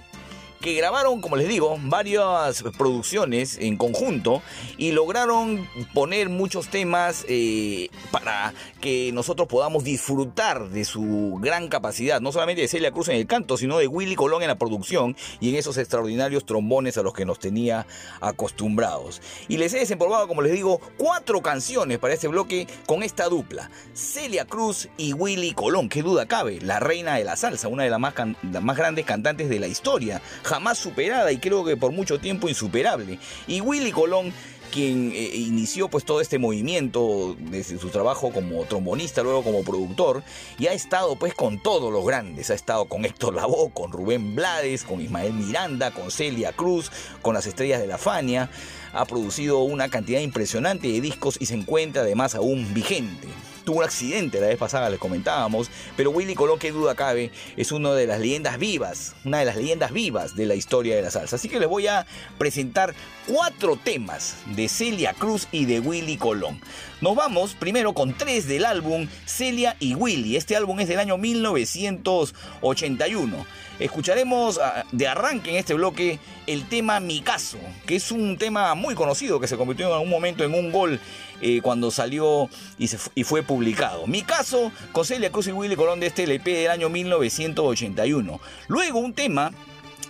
que 0.62 0.74
grabaron, 0.74 1.22
como 1.22 1.36
les 1.36 1.48
digo, 1.48 1.78
varias 1.82 2.64
producciones 2.78 3.58
en 3.60 3.78
conjunto 3.78 4.42
y 4.78 4.92
lograron 4.92 5.68
poner 5.94 6.30
muchos 6.30 6.68
temas 6.70 7.26
eh, 7.28 7.90
para 8.12 8.54
que 8.82 9.12
nosotros 9.14 9.48
podamos 9.48 9.84
disfrutar 9.84 10.70
de 10.70 10.86
su 10.86 11.38
gran 11.42 11.68
capacidad, 11.68 12.22
no 12.22 12.32
solamente 12.32 12.62
de 12.62 12.68
Celia 12.68 12.92
Cruz 12.92 13.10
en 13.10 13.16
el 13.16 13.28
canto, 13.28 13.58
sino 13.58 13.78
de 13.78 13.88
Willy 13.88 14.16
Colón 14.16 14.42
en 14.42 14.48
la 14.48 14.58
producción 14.58 15.16
y 15.40 15.50
en 15.50 15.56
esos 15.56 15.78
extraordinarios 15.78 16.46
trombones 16.46 16.98
a 16.98 17.04
los 17.04 17.14
que 17.14 17.26
nos 17.26 17.40
tenía 17.40 17.86
acostumbrados. 18.22 19.22
Y 19.48 19.58
les 19.58 19.74
he 19.74 19.80
desempolvado, 19.80 20.28
como 20.28 20.42
les 20.42 20.54
digo, 20.54 20.80
cuatro 20.98 21.42
canciones 21.42 22.00
para 22.00 22.14
este 22.14 22.28
bloque 22.28 22.68
con 22.86 23.04
esta 23.04 23.30
dupla, 23.30 23.70
Celia 23.94 24.46
Cruz 24.46 24.90
y 24.98 25.14
Willy 25.14 25.54
Colón, 25.54 25.90
qué 25.90 26.02
duda 26.02 26.26
cabe, 26.26 26.60
la 26.62 26.80
reina 26.80 27.16
de 27.16 27.24
la 27.24 27.36
salsa, 27.36 27.68
una 27.68 27.84
de 27.84 27.90
las 27.90 28.00
más, 28.00 28.14
las 28.52 28.64
más 28.64 28.78
grandes 28.78 29.06
cantantes 29.06 29.50
de 29.50 29.60
la 29.60 29.68
historia 29.68 30.22
jamás 30.46 30.78
superada 30.78 31.32
y 31.32 31.40
creo 31.40 31.66
que 31.66 31.76
por 31.76 31.92
mucho 31.92 32.20
tiempo 32.20 32.48
insuperable. 32.48 33.20
Y 33.48 33.62
Willy 33.62 33.92
Colón 33.92 34.34
quien 34.72 35.12
eh, 35.14 35.32
inició 35.36 35.88
pues 35.88 36.04
todo 36.04 36.20
este 36.20 36.38
movimiento 36.38 37.38
desde 37.40 37.78
su 37.78 37.90
trabajo 37.90 38.32
como 38.32 38.66
trombonista, 38.66 39.24
luego 39.24 39.42
como 39.42 39.64
productor, 39.64 40.22
y 40.60 40.68
ha 40.68 40.74
estado 40.74 41.16
pues 41.16 41.34
con 41.34 41.62
todos 41.62 41.94
los 41.94 42.06
grandes, 42.06 42.50
ha 42.50 42.56
estado 42.56 42.86
con 42.86 43.06
Héctor 43.06 43.36
Lavoe, 43.36 43.72
con 43.72 43.94
Rubén 43.94 44.36
Blades, 44.36 44.84
con 44.84 45.00
Ismael 45.00 45.34
Miranda, 45.34 45.92
con 45.92 46.12
Celia 46.12 46.52
Cruz, 46.52 46.92
con 47.22 47.34
las 47.34 47.46
estrellas 47.48 47.80
de 47.80 47.88
la 47.88 47.98
Fania, 47.98 48.50
ha 48.92 49.06
producido 49.06 49.60
una 49.60 49.88
cantidad 49.90 50.20
impresionante 50.20 50.90
de 50.90 51.00
discos 51.00 51.38
y 51.40 51.46
se 51.46 51.56
encuentra 51.56 52.02
además 52.02 52.36
aún 52.36 52.74
vigente 52.74 53.28
tuvo 53.66 53.80
un 53.80 53.84
accidente 53.84 54.40
la 54.40 54.48
vez 54.48 54.58
pasada, 54.58 54.90
les 54.90 55.00
comentábamos, 55.00 55.70
pero 55.98 56.12
Willy 56.12 56.36
Colón, 56.36 56.60
qué 56.60 56.72
duda 56.72 56.96
cabe, 56.96 57.32
es 57.58 57.72
una 57.72 57.92
de 57.94 58.08
las 58.08 58.20
leyendas 58.20 58.58
vivas, 58.58 59.16
una 59.26 59.40
de 59.40 59.46
las 59.46 59.58
leyendas 59.58 59.92
vivas 59.92 60.36
de 60.36 60.46
la 60.46 60.56
historia 60.56 60.96
de 60.96 61.02
la 61.02 61.12
salsa. 61.12 61.36
Así 61.36 61.50
que 61.50 61.60
les 61.60 61.68
voy 61.68 61.88
a 61.88 62.06
presentar 62.38 62.94
cuatro 63.28 63.76
temas 63.76 64.38
de 64.56 64.70
Celia 64.70 65.14
Cruz 65.14 65.48
y 65.52 65.66
de 65.66 65.80
Willy 65.80 66.18
Colón. 66.18 66.62
Nos 67.02 67.14
vamos 67.14 67.56
primero 67.56 67.94
con 67.94 68.14
tres 68.14 68.48
del 68.48 68.64
álbum 68.64 69.10
Celia 69.26 69.76
y 69.82 69.96
Willy. 69.96 70.38
Este 70.38 70.56
álbum 70.56 70.80
es 70.80 70.88
del 70.88 71.00
año 71.00 71.18
1981. 71.18 73.46
Escucharemos 73.80 74.58
ah, 74.64 74.86
de 74.94 75.06
arranque 75.06 75.50
en 75.50 75.58
este 75.58 75.74
bloque 75.74 76.20
el 76.48 76.70
tema 76.70 77.02
Mi 77.02 77.20
Caso, 77.20 77.58
que 77.86 77.98
es 77.98 78.12
un 78.12 78.38
tema 78.38 78.76
muy 78.76 78.96
conocido 78.96 79.42
que 79.42 79.50
se 79.50 79.58
convirtió 79.58 79.88
en 79.88 79.94
algún 79.94 80.10
momento 80.10 80.46
en 80.46 80.54
un 80.54 80.72
gol 80.72 81.02
eh, 81.42 81.60
cuando 81.62 81.92
salió 81.92 82.50
y, 82.78 82.90
y, 83.14 83.26
fue 83.26 83.44
publicado. 83.44 84.08
Mi 84.08 84.22
caso 84.22 84.72
con 84.94 85.04
Celia 85.04 85.32
Cruz 85.32 85.48
y 85.48 85.52
Willy 85.52 85.76
Colón 85.76 86.00
de 86.00 86.08
este 86.08 86.24
LP 86.24 86.50
del 86.50 86.72
año 86.72 86.88
1981. 86.88 88.40
Luego 88.70 89.00
un 89.00 89.14
tema, 89.14 89.52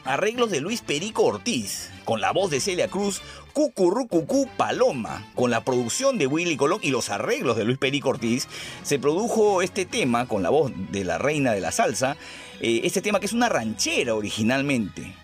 arreglos 0.03 0.51
de 0.51 0.61
Luis 0.61 0.81
Perico 0.81 1.23
Ortiz, 1.23 1.89
con 2.03 2.21
la 2.21 2.31
voz 2.31 2.51
de 2.51 2.59
Celia 2.59 2.89
Cruz, 2.89 3.23
Cucurrucucú 3.55 4.49
Paloma, 4.57 5.31
con 5.33 5.49
la 5.49 5.63
producción 5.63 6.17
de 6.17 6.27
Willy 6.27 6.57
Colón 6.57 6.79
y 6.81 6.89
los 6.89 7.09
arreglos 7.09 7.55
de 7.55 7.63
Luis 7.63 7.77
Perico 7.77 8.09
Ortiz, 8.09 8.49
se 8.83 8.99
produjo 8.99 9.61
este 9.61 9.85
tema 9.85 10.27
con 10.27 10.43
la 10.43 10.49
voz 10.49 10.73
de 10.91 11.05
la 11.05 11.17
reina 11.17 11.53
de 11.53 11.61
la 11.61 11.71
salsa, 11.71 12.17
eh, 12.59 12.81
este 12.83 13.01
tema 13.01 13.21
que 13.21 13.27
es 13.27 13.31
una 13.31 13.47
ranchera 13.47 14.13
originalmente. 14.13 15.15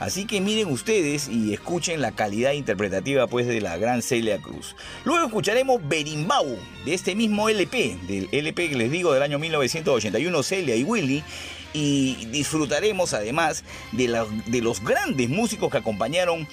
Así 0.00 0.26
que 0.26 0.40
miren 0.40 0.72
ustedes 0.72 1.28
y 1.28 1.54
escuchen 1.54 2.00
la 2.00 2.10
calidad 2.10 2.50
interpretativa 2.50 3.28
pues 3.28 3.46
de 3.46 3.60
la 3.60 3.76
gran 3.76 4.02
Celia 4.02 4.38
Cruz. 4.38 4.74
Luego 5.04 5.26
escucharemos 5.26 5.80
Berimbau 5.86 6.58
de 6.84 6.94
este 6.94 7.14
mismo 7.14 7.48
LP, 7.48 7.96
del 8.08 8.28
LP 8.32 8.70
que 8.70 8.76
les 8.76 8.90
digo 8.90 9.12
del 9.12 9.22
año 9.22 9.38
1981, 9.38 10.42
Celia 10.42 10.74
y 10.74 10.82
Willy. 10.82 11.22
Y 11.74 12.26
disfrutaremos 12.32 13.12
además 13.12 13.62
de, 13.92 14.24
de 14.46 14.62
los 14.62 14.82
grandes 14.82 15.28
músicos 15.28 15.70
que 15.70 15.76
acompañaron 15.76 16.48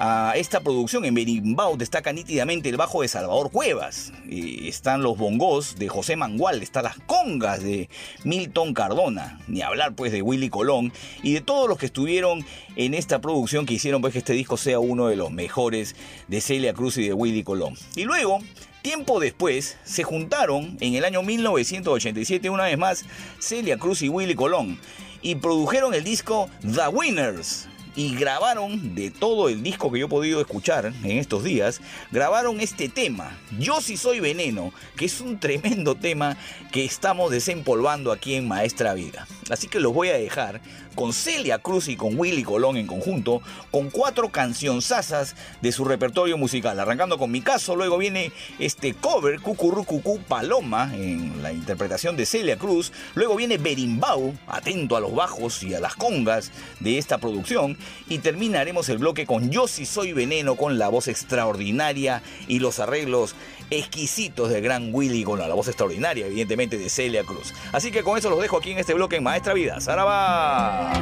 a 0.00 0.32
esta 0.34 0.60
producción. 0.60 1.04
En 1.04 1.14
Berimbau 1.14 1.76
destaca 1.76 2.12
nítidamente 2.12 2.70
el 2.70 2.76
bajo 2.76 3.02
de 3.02 3.08
Salvador 3.08 3.50
Cuevas. 3.50 4.12
están 4.28 5.02
los 5.02 5.16
bongos 5.16 5.76
de 5.76 5.88
José 5.88 6.16
Mangual, 6.16 6.62
están 6.62 6.84
las 6.84 6.98
congas 7.00 7.62
de 7.62 7.88
Milton 8.24 8.72
Cardona. 8.72 9.38
Ni 9.46 9.60
hablar 9.60 9.94
pues 9.94 10.10
de 10.10 10.22
Willy 10.22 10.48
Colón 10.48 10.92
y 11.22 11.34
de 11.34 11.42
todos 11.42 11.68
los 11.68 11.78
que 11.78 11.86
estuvieron 11.86 12.44
en 12.76 12.94
esta 12.94 13.20
producción 13.20 13.66
que 13.66 13.74
hicieron 13.74 14.00
pues 14.00 14.14
que 14.14 14.18
este 14.20 14.32
disco 14.32 14.56
sea 14.56 14.80
uno 14.80 15.08
de 15.08 15.16
los 15.16 15.30
mejores 15.30 15.94
de 16.28 16.40
Celia 16.40 16.72
Cruz 16.72 16.96
y 16.96 17.06
de 17.06 17.12
Willy 17.12 17.44
Colón. 17.44 17.74
Y 17.94 18.04
luego 18.04 18.40
Tiempo 18.82 19.20
después 19.20 19.76
se 19.84 20.04
juntaron 20.04 20.78
en 20.80 20.94
el 20.94 21.04
año 21.04 21.22
1987 21.22 22.48
una 22.48 22.64
vez 22.64 22.78
más 22.78 23.04
Celia 23.38 23.76
Cruz 23.76 24.00
y 24.00 24.08
Willy 24.08 24.34
Colón 24.34 24.78
y 25.20 25.34
produjeron 25.34 25.92
el 25.92 26.02
disco 26.02 26.48
The 26.62 26.88
Winners, 26.88 27.68
y 27.96 28.14
grabaron 28.14 28.94
de 28.94 29.10
todo 29.10 29.48
el 29.48 29.62
disco 29.62 29.90
que 29.90 30.00
yo 30.00 30.06
he 30.06 30.08
podido 30.08 30.40
escuchar 30.40 30.92
en 31.02 31.18
estos 31.18 31.44
días, 31.44 31.80
grabaron 32.10 32.60
este 32.60 32.88
tema, 32.88 33.38
Yo 33.58 33.80
si 33.80 33.96
soy 33.96 34.20
veneno, 34.20 34.72
que 34.96 35.06
es 35.06 35.20
un 35.20 35.38
tremendo 35.40 35.94
tema 35.94 36.36
que 36.72 36.84
estamos 36.84 37.30
desempolvando 37.30 38.12
aquí 38.12 38.34
en 38.34 38.48
Maestra 38.48 38.94
Vida. 38.94 39.26
Así 39.50 39.66
que 39.66 39.80
los 39.80 39.92
voy 39.92 40.08
a 40.08 40.18
dejar 40.18 40.60
con 40.94 41.12
Celia 41.12 41.58
Cruz 41.58 41.88
y 41.88 41.96
con 41.96 42.18
Willy 42.18 42.42
Colón 42.42 42.76
en 42.76 42.86
conjunto, 42.86 43.42
con 43.70 43.90
cuatro 43.90 44.30
cancionzasas 44.30 45.34
de 45.60 45.72
su 45.72 45.84
repertorio 45.84 46.36
musical. 46.36 46.78
Arrancando 46.78 47.18
con 47.18 47.30
mi 47.30 47.40
caso, 47.40 47.76
luego 47.76 47.98
viene 47.98 48.32
este 48.58 48.94
cover, 48.94 49.40
Cucurrucucú 49.40 50.20
Paloma, 50.20 50.90
en 50.94 51.42
la 51.42 51.52
interpretación 51.52 52.16
de 52.16 52.26
Celia 52.26 52.56
Cruz. 52.56 52.92
Luego 53.14 53.36
viene 53.36 53.58
Berimbau, 53.58 54.34
atento 54.46 54.96
a 54.96 55.00
los 55.00 55.14
bajos 55.14 55.62
y 55.62 55.74
a 55.74 55.80
las 55.80 55.96
congas 55.96 56.50
de 56.80 56.98
esta 56.98 57.18
producción. 57.18 57.76
Y 58.08 58.18
terminaremos 58.18 58.88
el 58.88 58.98
bloque 58.98 59.26
con 59.26 59.50
Yo 59.50 59.68
si 59.68 59.86
soy 59.86 60.12
veneno, 60.12 60.56
con 60.56 60.78
la 60.78 60.88
voz 60.88 61.08
extraordinaria 61.08 62.22
y 62.48 62.58
los 62.58 62.78
arreglos 62.80 63.34
exquisitos 63.70 64.50
del 64.50 64.62
gran 64.62 64.90
Willy 64.92 65.22
con 65.22 65.38
la 65.38 65.54
voz 65.54 65.68
extraordinaria, 65.68 66.26
evidentemente, 66.26 66.78
de 66.78 66.88
Celia 66.88 67.24
Cruz. 67.24 67.54
Así 67.72 67.90
que 67.90 68.02
con 68.02 68.18
eso 68.18 68.30
los 68.30 68.40
dejo 68.40 68.56
aquí 68.58 68.72
en 68.72 68.78
este 68.78 68.94
bloque 68.94 69.16
en 69.16 69.22
Maestra 69.22 69.54
Vida. 69.54 69.80
¡Saraba! 69.80 70.92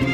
Pelean 0.00 0.13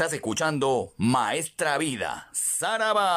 Estás 0.00 0.14
escuchando 0.14 0.94
Maestra 0.96 1.76
Vida, 1.76 2.30
Saraba. 2.32 3.10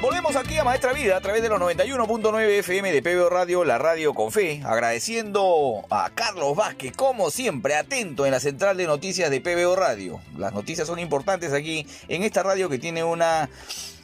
Volvemos 0.00 0.34
aquí 0.34 0.58
a 0.58 0.64
Maestra 0.64 0.92
Vida 0.92 1.16
a 1.16 1.20
través 1.20 1.42
de 1.42 1.48
los 1.48 1.60
91.9 1.60 2.58
FM 2.58 2.90
de 2.90 3.02
PBO 3.02 3.28
Radio, 3.28 3.64
la 3.64 3.78
radio 3.78 4.14
con 4.14 4.32
fe, 4.32 4.62
agradeciendo 4.64 5.84
a 5.90 6.10
Carlos 6.10 6.56
Vázquez, 6.56 6.96
como 6.96 7.30
siempre, 7.30 7.76
atento 7.76 8.26
en 8.26 8.32
la 8.32 8.40
central 8.40 8.76
de 8.76 8.86
noticias 8.86 9.30
de 9.30 9.40
PBO 9.40 9.76
Radio. 9.76 10.20
Las 10.36 10.52
noticias 10.52 10.88
son 10.88 10.98
importantes 10.98 11.52
aquí 11.52 11.86
en 12.08 12.24
esta 12.24 12.42
radio 12.42 12.68
que 12.68 12.78
tiene 12.78 13.04
una 13.04 13.48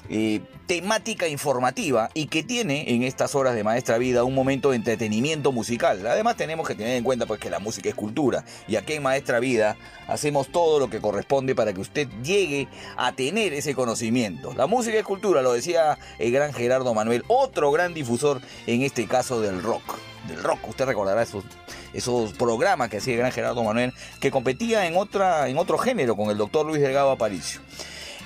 eh, 0.09 0.41
temática 0.67 1.29
informativa 1.29 2.11
y 2.15 2.27
que 2.27 2.43
tiene 2.43 2.95
en 2.95 3.03
estas 3.03 3.35
horas 3.35 3.55
de 3.55 3.63
Maestra 3.63 3.99
Vida 3.99 4.25
un 4.25 4.35
momento 4.35 4.71
de 4.71 4.77
entretenimiento 4.77 5.53
musical. 5.53 6.07
Además 6.07 6.37
tenemos 6.37 6.67
que 6.67 6.75
tener 6.75 6.97
en 6.97 7.05
cuenta 7.05 7.27
pues 7.27 7.41
que 7.41 7.51
la 7.51 7.59
música 7.59 7.89
es 7.89 7.95
cultura 7.95 8.45
y 8.67 8.77
aquí 8.77 8.95
en 8.95 9.03
Maestra 9.03 9.39
Vida 9.39 9.77
hacemos 10.09 10.49
todo 10.49 10.79
lo 10.79 10.89
que 10.89 11.01
corresponde 11.01 11.55
para 11.55 11.73
que 11.73 11.81
usted 11.81 12.09
llegue 12.23 12.69
a 12.97 13.13
tener 13.13 13.53
ese 13.53 13.75
conocimiento. 13.75 14.55
La 14.55 14.67
música 14.67 14.99
es 14.99 15.05
cultura, 15.05 15.43
lo 15.43 15.53
decía 15.53 15.99
el 16.19 16.33
gran 16.33 16.53
Gerardo 16.53 16.95
Manuel, 16.95 17.25
otro 17.29 17.71
gran 17.71 17.95
difusor 17.95 18.41
en 18.67 18.83
este 18.83 19.07
caso 19.07 19.41
del 19.41 19.63
rock. 19.63 19.99
Del 20.29 20.43
rock, 20.43 20.69
usted 20.69 20.87
recordará 20.87 21.23
esos, 21.23 21.45
esos 21.93 22.33
programas 22.33 22.89
que 22.89 22.99
hacía 22.99 23.15
el 23.15 23.19
gran 23.21 23.33
Gerardo 23.33 23.63
Manuel, 23.65 23.93
que 24.21 24.31
competía 24.31 24.87
en, 24.87 24.97
otra, 24.97 25.49
en 25.49 25.59
otro 25.59 25.79
género 25.79 26.17
con 26.17 26.31
el 26.31 26.39
doctor 26.39 26.65
Luis 26.65 26.81
Delgado 26.81 27.11
Aparicio. 27.11 27.61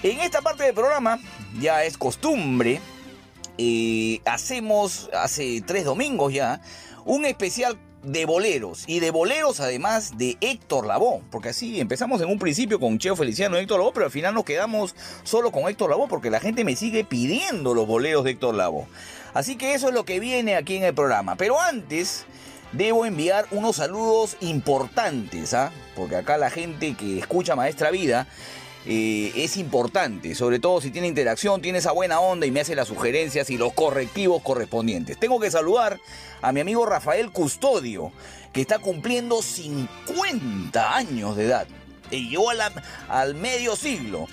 En 0.03 0.21
esta 0.21 0.43
parte 0.43 0.65
del 0.65 0.75
programa 0.75 1.19
ya 1.59 1.85
es 1.85 1.97
costumbre, 1.97 2.81
hacemos 4.27 5.09
hace 5.15 5.63
tres 5.67 5.85
domingos 5.85 6.33
ya 6.33 6.61
un 7.07 7.25
especial 7.25 7.79
de 8.03 8.27
boleros 8.27 8.85
y 8.87 9.01
de 9.01 9.11
boleros 9.11 9.59
además 9.61 10.19
de 10.19 10.37
Héctor 10.41 10.87
Lavoe, 10.87 11.23
porque 11.31 11.49
así 11.49 11.81
empezamos 11.81 12.21
en 12.21 12.29
un 12.29 12.39
principio 12.39 12.79
con 12.79 12.99
Cheo 12.99 13.17
Feliciano 13.17 13.57
y 13.57 13.63
Héctor 13.63 13.79
Lavoe, 13.79 13.95
pero 13.95 14.07
al 14.07 14.13
final 14.13 14.35
nos 14.35 14.45
quedamos 14.45 14.95
solo 15.25 15.51
con 15.51 15.69
Héctor 15.69 15.91
Lavoe 15.91 16.09
porque 16.09 16.31
la 16.31 16.41
gente 16.41 16.63
me 16.63 16.77
sigue 16.77 17.03
pidiendo 17.03 17.75
los 17.75 17.87
boleros 17.87 18.23
de 18.25 18.33
Héctor 18.33 18.55
Lavoe. 18.55 18.87
Así 19.35 19.57
que 19.57 19.75
eso 19.75 19.89
es 19.89 19.95
lo 19.95 20.05
que 20.05 20.21
viene 20.21 20.57
aquí 20.57 20.77
en 20.77 20.85
el 20.85 20.95
programa. 20.95 21.37
Pero 21.37 21.61
antes 21.61 22.27
debo 22.73 23.07
enviar 23.07 23.47
unos 23.51 23.77
saludos 23.77 24.37
importantes, 24.41 25.55
¿ah? 25.55 25.73
porque 25.95 26.17
acá 26.17 26.39
la 26.39 26.51
gente 26.51 26.95
que 26.95 27.19
escucha 27.19 27.57
Maestra 27.57 27.91
Vida 27.91 28.27
eh, 28.89 29.33
es 29.35 29.57
importante, 29.57 30.37
sobre 30.37 30.61
todo 30.61 30.81
si 30.81 30.93
tiene 30.93 31.09
interacción, 31.09 31.61
tiene 31.61 31.79
esa 31.79 31.91
buena 31.91 32.21
onda 32.21 32.47
y 32.47 32.53
me 32.53 32.61
hace 32.61 32.77
las 32.77 32.87
sugerencias 32.87 33.51
y 33.51 33.59
los 33.59 33.73
correctivos 33.73 34.43
correspondientes. 34.43 35.19
Tengo 35.19 35.41
que 35.41 35.51
saludar 35.51 35.99
a 36.41 36.53
mi 36.53 36.61
amigo 36.61 36.87
Rafael 36.87 37.33
Custodio, 37.33 38.13
que 38.53 38.61
está 38.61 38.79
cumpliendo 38.79 39.43
50 39.43 40.97
años 40.97 41.37
de 41.37 41.47
edad. 41.47 41.67
Y 42.13 42.31
yo 42.31 42.45
al 43.09 43.35
medio 43.35 43.75
siglo. 43.75 44.29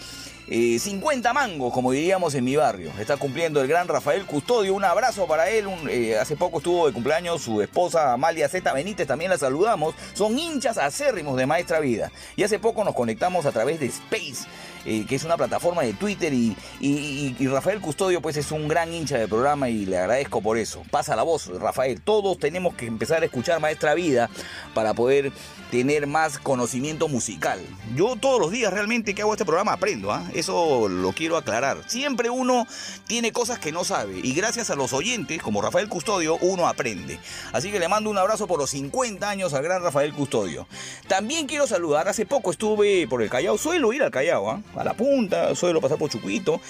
50 0.48 1.30
eh, 1.30 1.34
mangos, 1.34 1.74
como 1.74 1.92
diríamos 1.92 2.36
en 2.36 2.44
mi 2.44 2.56
barrio. 2.56 2.92
Está 3.00 3.18
cumpliendo 3.18 3.62
el 3.62 3.68
gran 3.68 3.88
Rafael 3.88 4.26
Custodio. 4.26 4.74
Un 4.74 4.84
abrazo 4.84 5.26
para 5.26 5.50
él. 5.50 5.68
Eh, 5.90 6.18
hace 6.18 6.36
poco 6.36 6.58
estuvo 6.58 6.88
de 6.88 6.94
cumpleaños 6.94 7.42
su 7.42 7.62
esposa 7.62 8.14
Amalia 8.14 8.50
Z 8.50 8.74
Benítez. 8.74 9.08
También 9.08 9.32
la 9.32 9.38
saludamos. 9.38 9.96
Son 10.14 10.38
hinchas 10.38 10.78
acérrimos 10.78 11.38
de 11.38 11.46
Maestra 11.46 11.80
Vida. 11.80 12.12
Y 12.36 12.44
hace 12.44 12.60
poco 12.60 12.84
nos 12.84 12.94
conectamos 12.94 13.46
a 13.46 13.52
través 13.52 13.80
de 13.80 13.86
Space. 13.88 14.46
Eh, 14.86 15.06
que 15.08 15.16
es 15.16 15.24
una 15.24 15.38
plataforma 15.38 15.84
de 15.84 15.94
Twitter 15.94 16.34
y, 16.34 16.56
y, 16.82 17.48
Rafael 17.48 17.80
Custodio 17.80 18.22
pues 18.22 18.36
es 18.36 18.52
un 18.52 18.68
gran 18.68 18.94
hincha 18.94 19.18
del 19.18 19.30
programa 19.30 19.70
y 19.70 19.86
le 19.86 19.98
agradezco 19.98 20.42
por 20.42 20.58
eso. 20.58 20.84
Pasa 20.92 21.16
la 21.16 21.24
voz, 21.24 21.48
Rafael. 21.60 22.02
Todos 22.02 22.38
tenemos 22.38 22.76
que 22.76 22.88
empezar 22.88 23.22
a 23.22 23.26
escuchar 23.26 23.60
Maestra 23.62 23.94
Vida 23.94 24.30
para 24.74 24.94
poder 24.94 25.32
tener 25.72 26.06
más 26.06 26.38
conocimiento 26.38 27.08
musical. 27.08 27.60
Yo 27.96 28.16
todos 28.16 28.40
los 28.40 28.52
días 28.52 28.72
realmente 28.72 29.16
que 29.16 29.24
hago 29.24 29.34
este 29.34 29.46
programa 29.46 29.74
aprendo, 29.74 30.12
¿ah? 30.12 30.24
eso 30.36 30.88
lo 30.88 31.14
quiero 31.14 31.36
aclarar. 31.36 31.78
Siempre 31.88 32.30
uno 32.30 32.68
tiene 33.08 33.32
cosas 33.32 33.58
que 33.58 33.72
no 33.72 33.84
sabe 33.84 34.20
y 34.22 34.34
gracias 34.34 34.70
a 34.70 34.76
los 34.76 34.94
oyentes, 34.94 35.42
como 35.42 35.62
Rafael 35.62 35.90
Custodio, 35.90 36.38
uno 36.42 36.68
aprende. 36.68 37.20
Así 37.54 37.72
que 37.72 37.80
le 37.80 37.88
mando 37.88 38.10
un 38.10 38.18
abrazo 38.18 38.46
por 38.46 38.60
los 38.60 38.70
50 38.70 39.28
años 39.28 39.56
al 39.56 39.64
gran 39.64 39.82
Rafael 39.82 40.14
Custodio. 40.14 40.68
También 41.08 41.48
quiero 41.48 41.66
saludar, 41.66 42.08
hace 42.08 42.26
poco 42.28 42.52
estuve 42.52 43.08
por 43.08 43.24
el 43.24 43.30
Callao, 43.30 43.58
suelo 43.58 43.94
ir 43.94 44.04
al 44.04 44.12
Callao, 44.12 44.52
¿ah? 44.52 44.62
A 44.76 44.84
la 44.84 44.94
punta, 44.94 45.56
suelo 45.56 45.82
pasar 45.82 45.98
por 45.98 46.10
Chucuito 46.10 46.62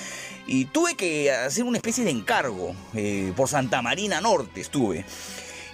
y 0.48 0.66
tuve 0.66 0.96
que 0.96 1.32
hacer 1.32 1.64
una 1.64 1.78
especie 1.78 2.04
de 2.04 2.12
encargo 2.12 2.76
eh, 2.94 3.34
por 3.36 3.48
Santa 3.48 3.82
Marina 3.82 4.22
Norte 4.22 4.62
estuve. 4.62 5.06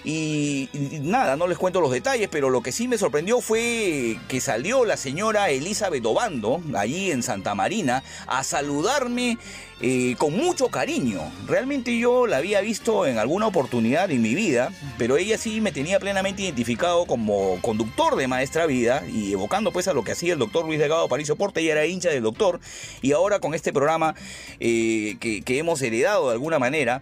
Y, 0.03 0.69
nada, 1.01 1.35
no 1.35 1.47
les 1.47 1.57
cuento 1.57 1.81
los 1.81 1.91
detalles, 1.91 2.29
pero 2.31 2.49
lo 2.49 2.61
que 2.61 2.71
sí 2.71 2.87
me 2.87 2.97
sorprendió 2.97 3.41
fue 3.41 4.17
que 4.27 4.39
salió 4.39 4.85
la 4.85 4.97
señora 4.97 5.49
Elizabeth 5.49 6.05
Obando, 6.05 6.61
allí 6.75 7.11
en 7.11 7.21
Santa 7.21 7.53
Marina, 7.53 8.03
a 8.27 8.43
saludarme 8.43 9.37
eh, 9.81 10.15
con 10.17 10.33
mucho 10.33 10.67
cariño. 10.67 11.21
Realmente 11.47 11.97
yo 11.97 12.27
la 12.27 12.37
había 12.37 12.61
visto 12.61 13.05
en 13.05 13.17
alguna 13.17 13.47
oportunidad 13.47 14.11
en 14.11 14.21
mi 14.21 14.35
vida, 14.35 14.71
pero 14.97 15.17
ella 15.17 15.37
sí 15.37 15.61
me 15.61 15.71
tenía 15.71 15.99
plenamente 15.99 16.43
identificado 16.43 17.05
como 17.05 17.61
conductor 17.61 18.15
de 18.15 18.27
Maestra 18.27 18.65
Vida 18.65 19.03
y 19.07 19.31
evocando 19.31 19.71
pues 19.71 19.87
a 19.87 19.93
lo 19.93 20.03
que 20.03 20.11
hacía 20.13 20.33
el 20.33 20.39
doctor 20.39 20.65
Luis 20.65 20.79
Delgado 20.79 21.07
Paricio 21.07 21.35
Porte, 21.35 21.61
ella 21.61 21.73
era 21.73 21.85
hincha 21.85 22.09
del 22.09 22.23
doctor 22.23 22.59
y 23.01 23.13
ahora 23.13 23.39
con 23.39 23.53
este 23.53 23.71
programa 23.71 24.15
eh, 24.59 25.17
que, 25.19 25.41
que 25.41 25.59
hemos 25.59 25.81
heredado 25.81 26.27
de 26.27 26.33
alguna 26.33 26.59
manera, 26.59 27.01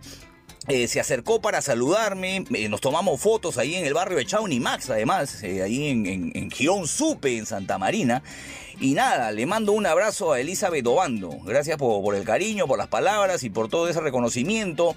eh, 0.67 0.87
se 0.87 0.99
acercó 0.99 1.41
para 1.41 1.61
saludarme, 1.61 2.43
eh, 2.53 2.69
nos 2.69 2.81
tomamos 2.81 3.21
fotos 3.21 3.57
ahí 3.57 3.75
en 3.75 3.85
el 3.85 3.93
barrio 3.93 4.17
de 4.17 4.25
Chauni 4.25 4.59
Max, 4.59 4.89
además, 4.89 5.41
eh, 5.43 5.63
ahí 5.63 5.87
en, 5.87 6.05
en, 6.05 6.31
en 6.35 6.87
Supe, 6.87 7.37
en 7.37 7.45
Santa 7.45 7.77
Marina. 7.77 8.21
Y 8.79 8.93
nada, 8.93 9.31
le 9.31 9.47
mando 9.47 9.71
un 9.71 9.87
abrazo 9.87 10.33
a 10.33 10.39
Elizabeth 10.39 10.85
Obando. 10.85 11.31
Gracias 11.43 11.77
por, 11.77 12.13
el 12.13 12.23
cariño, 12.23 12.67
por 12.67 12.77
las 12.77 12.87
palabras 12.87 13.43
y 13.43 13.49
por 13.49 13.69
todo 13.69 13.89
ese 13.89 14.01
reconocimiento 14.01 14.95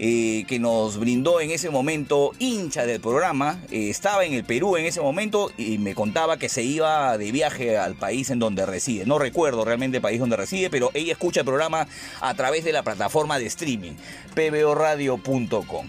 eh, 0.00 0.44
que 0.48 0.58
nos 0.58 0.98
brindó 0.98 1.40
en 1.40 1.52
ese 1.52 1.70
momento 1.70 2.32
hincha 2.40 2.84
del 2.84 3.00
programa. 3.00 3.60
Eh, 3.70 3.90
estaba 3.90 4.24
en 4.24 4.32
el 4.32 4.42
Perú 4.42 4.76
en 4.76 4.86
ese 4.86 5.00
momento 5.00 5.52
y 5.56 5.78
me 5.78 5.94
contaba 5.94 6.36
que 6.36 6.48
se 6.48 6.64
iba 6.64 7.16
de 7.16 7.30
viaje 7.30 7.78
al 7.78 7.94
país 7.94 8.28
en 8.30 8.40
donde 8.40 8.66
reside. 8.66 9.06
No 9.06 9.20
recuerdo 9.20 9.64
realmente 9.64 9.98
el 9.98 10.02
país 10.02 10.18
donde 10.18 10.36
reside, 10.36 10.68
pero 10.68 10.90
ella 10.92 11.12
escucha 11.12 11.40
el 11.40 11.46
programa 11.46 11.86
a 12.20 12.34
través 12.34 12.64
de 12.64 12.72
la 12.72 12.82
plataforma 12.82 13.38
de 13.38 13.46
streaming, 13.46 13.92
pboradio.com. 14.34 15.86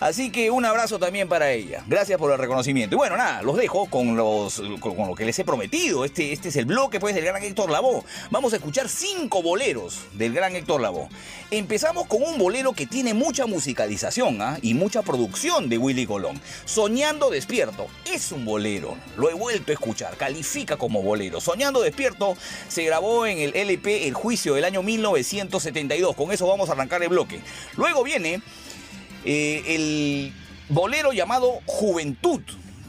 Así 0.00 0.30
que 0.30 0.50
un 0.50 0.64
abrazo 0.64 0.98
también 0.98 1.28
para 1.28 1.50
ella. 1.52 1.84
Gracias 1.86 2.18
por 2.18 2.32
el 2.32 2.38
reconocimiento. 2.38 2.94
Y 2.94 2.98
bueno, 2.98 3.16
nada, 3.16 3.42
los 3.42 3.56
dejo 3.56 3.86
con, 3.86 4.16
lo 4.16 4.48
que 5.16 5.24
les 5.24 5.38
he 5.38 5.44
prometido. 5.44 6.04
Este, 6.04 6.32
este 6.32 6.48
es 6.48 6.56
el 6.56 6.64
bloque 6.64 7.00
pues, 7.00 7.14
del 7.14 7.24
gran 7.24 7.42
Héctor 7.42 7.70
Lavoe. 7.70 8.02
Vamos 8.30 8.52
a 8.52 8.56
escuchar 8.56 8.88
cinco 8.88 9.42
boleros 9.42 10.00
del 10.12 10.32
gran 10.32 10.56
Héctor 10.56 10.80
Lavoe. 10.80 11.08
Empezamos 11.50 12.06
con 12.06 12.22
un 12.22 12.38
bolero 12.38 12.72
que 12.72 12.86
tiene 12.86 13.14
mucha 13.14 13.46
musicalización 13.46 14.42
¿ah? 14.42 14.58
y 14.62 14.74
mucha 14.74 15.02
producción 15.02 15.68
de 15.68 15.78
Willy 15.78 16.06
Colón. 16.06 16.40
Soñando 16.64 17.30
despierto. 17.30 17.86
Es 18.12 18.32
un 18.32 18.44
bolero. 18.44 18.96
Lo 19.16 19.30
he 19.30 19.34
vuelto 19.34 19.70
a 19.70 19.74
escuchar. 19.74 20.16
Califica 20.16 20.76
como 20.76 21.02
bolero. 21.02 21.40
Soñando 21.40 21.80
despierto 21.80 22.36
se 22.68 22.84
grabó 22.84 23.26
en 23.26 23.38
el 23.38 23.54
LP 23.54 24.08
El 24.08 24.14
Juicio 24.14 24.54
del 24.54 24.64
año 24.64 24.82
1972. 24.82 26.16
Con 26.16 26.32
eso 26.32 26.46
vamos 26.46 26.68
a 26.68 26.72
arrancar 26.72 27.02
el 27.02 27.08
bloque. 27.08 27.40
Luego 27.76 28.02
viene 28.02 28.42
eh, 29.24 29.62
el 29.66 30.32
bolero 30.68 31.12
llamado 31.12 31.60
Juventud, 31.66 32.40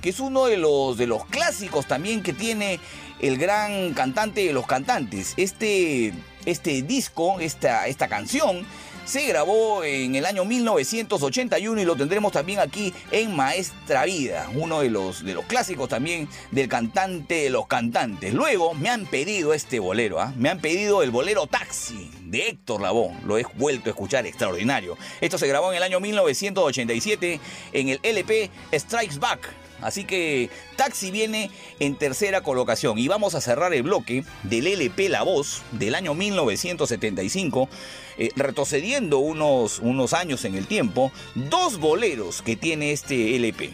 que 0.01 0.09
es 0.09 0.19
uno 0.19 0.45
de 0.45 0.57
los, 0.57 0.97
de 0.97 1.07
los 1.07 1.25
clásicos 1.25 1.87
también 1.87 2.23
que 2.23 2.33
tiene 2.33 2.79
el 3.21 3.37
gran 3.37 3.93
cantante 3.93 4.45
de 4.45 4.53
los 4.53 4.67
cantantes. 4.67 5.33
Este, 5.37 6.13
este 6.45 6.81
disco, 6.81 7.39
esta, 7.39 7.87
esta 7.87 8.07
canción, 8.07 8.65
se 9.05 9.27
grabó 9.27 9.83
en 9.83 10.15
el 10.15 10.25
año 10.25 10.45
1981 10.45 11.81
y 11.81 11.85
lo 11.85 11.95
tendremos 11.95 12.31
también 12.31 12.59
aquí 12.59 12.93
en 13.11 13.35
Maestra 13.35 14.05
Vida, 14.05 14.49
uno 14.55 14.81
de 14.81 14.89
los, 14.89 15.23
de 15.23 15.33
los 15.33 15.45
clásicos 15.45 15.89
también 15.89 16.27
del 16.51 16.67
cantante 16.67 17.35
de 17.35 17.49
los 17.49 17.67
cantantes. 17.67 18.33
Luego 18.33 18.73
me 18.73 18.89
han 18.89 19.05
pedido 19.05 19.53
este 19.53 19.79
bolero, 19.79 20.19
¿ah? 20.19 20.33
me 20.35 20.49
han 20.49 20.59
pedido 20.59 21.03
el 21.03 21.11
bolero 21.11 21.45
Taxi 21.47 22.11
de 22.25 22.49
Héctor 22.49 22.81
Lavoe, 22.81 23.13
lo 23.25 23.37
he 23.37 23.45
vuelto 23.55 23.89
a 23.89 23.91
escuchar, 23.91 24.25
extraordinario. 24.25 24.97
Esto 25.21 25.37
se 25.37 25.47
grabó 25.47 25.71
en 25.71 25.77
el 25.77 25.83
año 25.83 25.99
1987 25.99 27.39
en 27.73 27.89
el 27.89 27.99
LP 28.01 28.49
Strikes 28.73 29.19
Back 29.19 29.64
Así 29.85 30.03
que 30.03 30.49
Taxi 30.77 31.11
viene 31.11 31.51
en 31.79 31.95
tercera 31.95 32.41
colocación 32.41 32.97
y 32.97 33.07
vamos 33.07 33.35
a 33.35 33.41
cerrar 33.41 33.71
el 33.71 33.83
bloque 33.83 34.25
del 34.41 34.65
LP 34.65 35.09
La 35.09 35.21
Voz 35.21 35.61
del 35.73 35.93
año 35.93 36.15
1975, 36.15 37.69
eh, 38.17 38.29
retrocediendo 38.35 39.19
unos, 39.19 39.77
unos 39.77 40.13
años 40.13 40.43
en 40.43 40.55
el 40.55 40.65
tiempo, 40.65 41.11
dos 41.35 41.77
boleros 41.77 42.41
que 42.41 42.55
tiene 42.55 42.93
este 42.93 43.35
LP. 43.35 43.73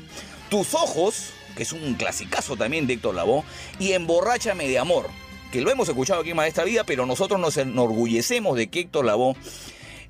Tus 0.49 0.73
ojos, 0.73 1.29
que 1.55 1.63
es 1.63 1.71
un 1.71 1.93
clasicazo 1.93 2.57
también 2.57 2.87
de 2.87 2.95
Héctor 2.95 3.15
Lavoe, 3.15 3.43
y 3.79 3.93
Emborráchame 3.93 4.67
de 4.67 4.79
Amor, 4.79 5.09
que 5.53 5.61
lo 5.61 5.71
hemos 5.71 5.87
escuchado 5.87 6.19
aquí 6.19 6.31
en 6.31 6.35
Maestra 6.35 6.65
Vida, 6.65 6.83
pero 6.83 7.05
nosotros 7.05 7.39
nos 7.39 7.55
enorgullecemos 7.55 8.57
de 8.57 8.67
que 8.67 8.81
Héctor 8.81 9.05
Lavoe 9.05 9.37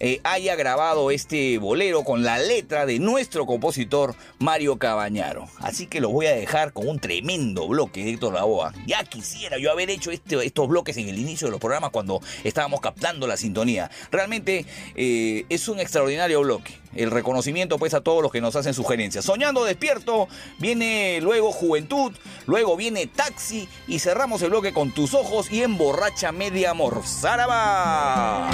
eh, 0.03 0.19
haya 0.23 0.55
grabado 0.55 1.11
este 1.11 1.59
bolero 1.59 2.03
con 2.03 2.23
la 2.23 2.39
letra 2.39 2.87
de 2.87 2.97
nuestro 2.97 3.45
compositor 3.45 4.15
Mario 4.39 4.79
Cabañaro. 4.79 5.47
Así 5.59 5.85
que 5.85 6.01
lo 6.01 6.09
voy 6.09 6.25
a 6.25 6.31
dejar 6.31 6.73
con 6.73 6.87
un 6.87 6.99
tremendo 6.99 7.67
bloque 7.67 8.03
de 8.03 8.13
Héctor 8.13 8.33
Lavoe. 8.33 8.71
Ya 8.87 9.03
quisiera 9.03 9.59
yo 9.59 9.71
haber 9.71 9.91
hecho 9.91 10.09
este, 10.09 10.43
estos 10.43 10.67
bloques 10.67 10.97
en 10.97 11.07
el 11.07 11.19
inicio 11.19 11.45
de 11.45 11.51
los 11.51 11.59
programas 11.59 11.91
cuando 11.91 12.19
estábamos 12.43 12.81
captando 12.81 13.27
la 13.27 13.37
sintonía. 13.37 13.91
Realmente 14.09 14.65
eh, 14.95 15.45
es 15.49 15.67
un 15.67 15.79
extraordinario 15.79 16.41
bloque. 16.41 16.73
El 16.95 17.11
reconocimiento 17.11 17.77
pues 17.77 17.93
a 17.93 18.01
todos 18.01 18.23
los 18.23 18.31
que 18.31 18.41
nos 18.41 18.55
hacen 18.55 18.73
sugerencias. 18.73 19.23
Soñando 19.23 19.63
despierto, 19.65 20.27
viene 20.57 21.19
luego 21.21 21.51
Juventud, 21.51 22.11
luego 22.47 22.75
viene 22.75 23.05
Taxi 23.05 23.69
y 23.87 23.99
cerramos 23.99 24.41
el 24.41 24.49
bloque 24.49 24.73
con 24.73 24.91
Tus 24.91 25.13
ojos 25.13 25.51
y 25.51 25.61
Emborracha 25.61 26.31
Media 26.31 26.71
Amor. 26.71 27.03
¡Zaraba! 27.05 28.49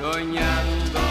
soñando. 0.00 1.07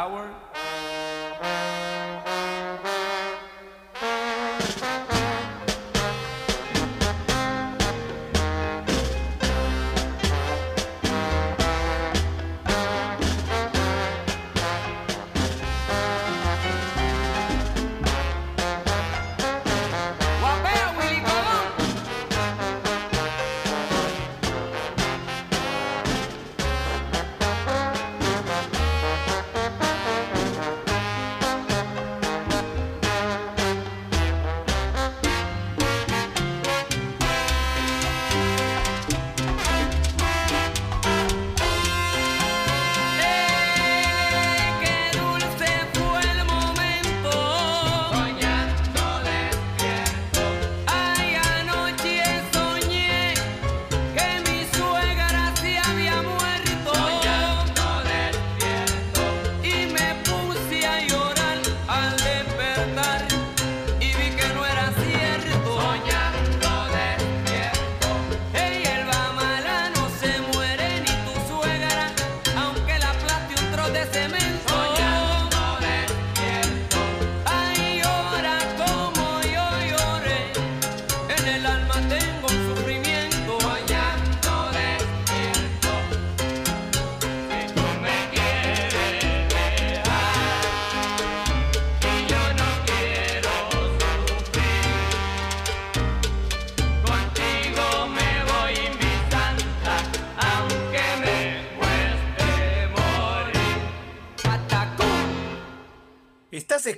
power 0.00 0.39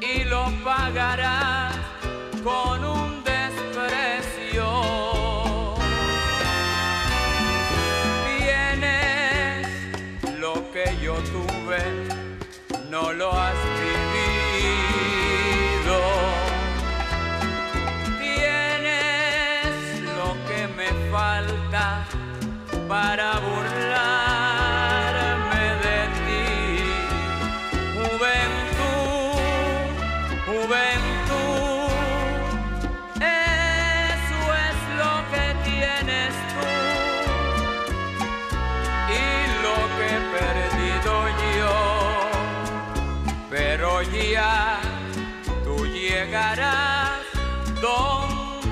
y 0.00 0.24
lo 0.24 0.50
pagará 0.64 1.70
con 2.42 2.82
un 2.82 2.87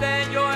And 0.07 0.33
you're. 0.33 0.56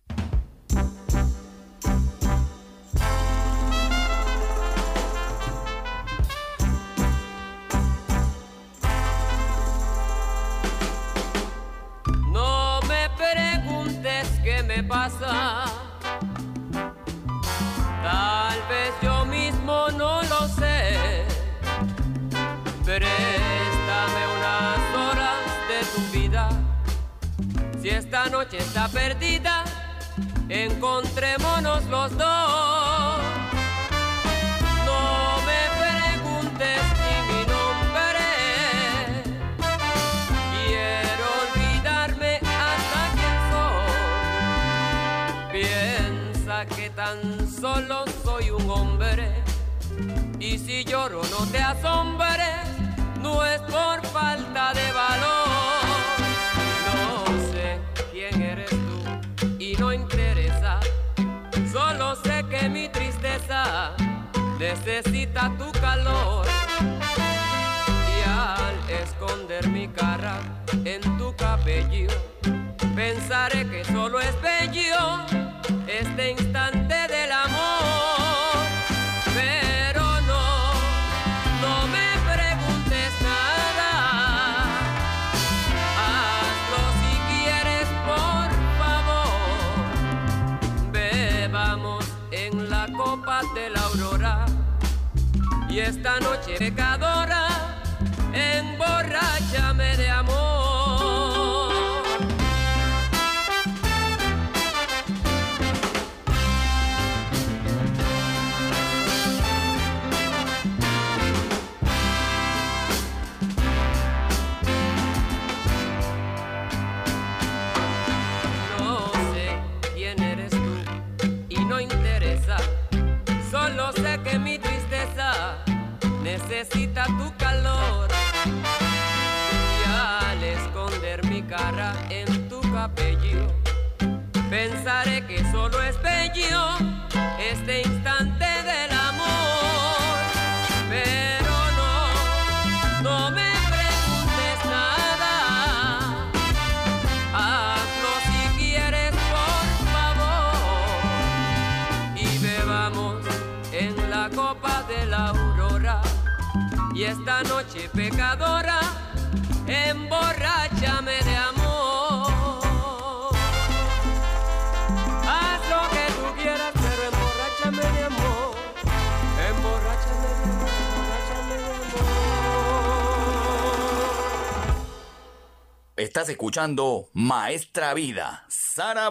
Escuchando 176.51 177.09
Maestra 177.13 177.93
Vida, 177.93 178.43
Saraba. 178.49 179.05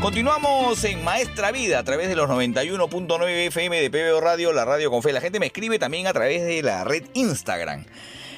Continuamos 0.00 0.82
en 0.84 1.04
Maestra 1.04 1.52
Vida 1.52 1.80
a 1.80 1.84
través 1.84 2.08
de 2.08 2.16
los 2.16 2.30
91.9 2.30 3.48
FM 3.48 3.82
de 3.82 3.90
PBO 3.90 4.22
Radio, 4.22 4.54
la 4.54 4.64
radio 4.64 4.90
con 4.90 5.02
fe. 5.02 5.12
La 5.12 5.20
gente 5.20 5.38
me 5.38 5.44
escribe 5.44 5.78
también 5.78 6.06
a 6.06 6.14
través 6.14 6.42
de 6.42 6.62
la 6.62 6.84
red 6.84 7.04
Instagram. 7.12 7.84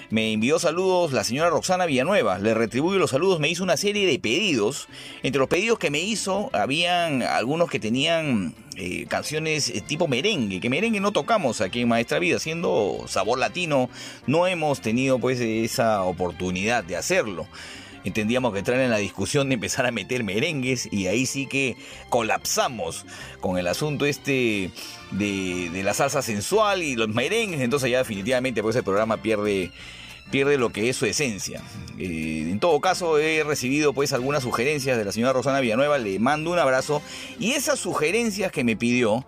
Me 0.08 0.32
envió 0.32 0.60
saludos 0.60 1.12
la 1.12 1.24
señora 1.24 1.50
Roxana 1.50 1.84
Villanueva. 1.84 2.38
Le 2.38 2.54
retribuyo 2.54 2.98
los 2.98 3.10
saludos. 3.10 3.40
Me 3.40 3.48
hizo 3.48 3.64
una 3.64 3.76
serie 3.76 4.06
de 4.06 4.18
pedidos. 4.20 4.88
Entre 5.24 5.40
los 5.40 5.48
pedidos 5.48 5.80
que 5.80 5.90
me 5.90 5.98
hizo, 5.98 6.48
habían 6.52 7.22
algunos 7.22 7.68
que 7.68 7.80
tenían 7.80 8.54
eh, 8.76 9.06
canciones 9.08 9.68
eh, 9.68 9.80
tipo 9.80 10.06
merengue. 10.06 10.60
Que 10.60 10.70
merengue 10.70 11.00
no 11.00 11.10
tocamos 11.10 11.60
aquí 11.60 11.80
en 11.80 11.88
Maestra 11.88 12.20
Vida. 12.20 12.38
Siendo 12.38 13.04
sabor 13.08 13.40
latino, 13.40 13.90
no 14.28 14.46
hemos 14.46 14.80
tenido 14.80 15.18
pues 15.18 15.40
esa 15.40 16.02
oportunidad 16.04 16.84
de 16.84 16.96
hacerlo 16.96 17.48
entendíamos 18.06 18.52
que 18.52 18.60
entrar 18.60 18.80
en 18.80 18.90
la 18.90 18.98
discusión 18.98 19.48
de 19.48 19.54
empezar 19.54 19.84
a 19.86 19.90
meter 19.90 20.24
merengues 20.24 20.88
y 20.90 21.08
ahí 21.08 21.26
sí 21.26 21.46
que 21.46 21.76
colapsamos 22.08 23.04
con 23.40 23.58
el 23.58 23.66
asunto 23.66 24.06
este 24.06 24.70
de, 25.10 25.70
de 25.72 25.82
la 25.82 25.92
salsa 25.92 26.22
sensual 26.22 26.82
y 26.82 26.96
los 26.96 27.08
merengues, 27.08 27.60
entonces 27.60 27.90
ya 27.90 27.98
definitivamente 27.98 28.62
pues 28.62 28.76
el 28.76 28.84
programa 28.84 29.18
pierde 29.18 29.72
pierde 30.30 30.58
lo 30.58 30.70
que 30.70 30.88
es 30.88 30.96
su 30.96 31.06
esencia. 31.06 31.62
Eh, 31.98 32.48
en 32.50 32.58
todo 32.58 32.80
caso, 32.80 33.18
he 33.18 33.44
recibido 33.44 33.92
pues 33.92 34.12
algunas 34.12 34.42
sugerencias 34.42 34.98
de 34.98 35.04
la 35.04 35.12
señora 35.12 35.32
Rosana 35.32 35.60
Villanueva, 35.60 35.98
le 35.98 36.18
mando 36.18 36.50
un 36.50 36.58
abrazo 36.58 37.02
y 37.38 37.52
esas 37.52 37.78
sugerencias 37.78 38.52
que 38.52 38.64
me 38.64 38.76
pidió 38.76 39.24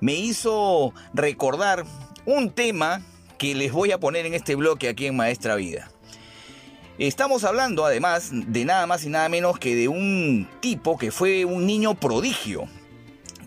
me 0.00 0.14
hizo 0.14 0.94
recordar 1.12 1.84
un 2.24 2.50
tema 2.50 3.02
que 3.36 3.54
les 3.54 3.72
voy 3.72 3.92
a 3.92 3.98
poner 3.98 4.26
en 4.26 4.34
este 4.34 4.54
bloque 4.54 4.88
aquí 4.88 5.06
en 5.06 5.16
Maestra 5.16 5.54
Vida. 5.56 5.90
Estamos 6.98 7.44
hablando 7.44 7.86
además 7.86 8.30
de 8.32 8.64
nada 8.64 8.84
más 8.88 9.04
y 9.04 9.08
nada 9.08 9.28
menos 9.28 9.60
que 9.60 9.76
de 9.76 9.86
un 9.86 10.48
tipo 10.58 10.98
que 10.98 11.12
fue 11.12 11.44
un 11.44 11.64
niño 11.64 11.94
prodigio, 11.94 12.64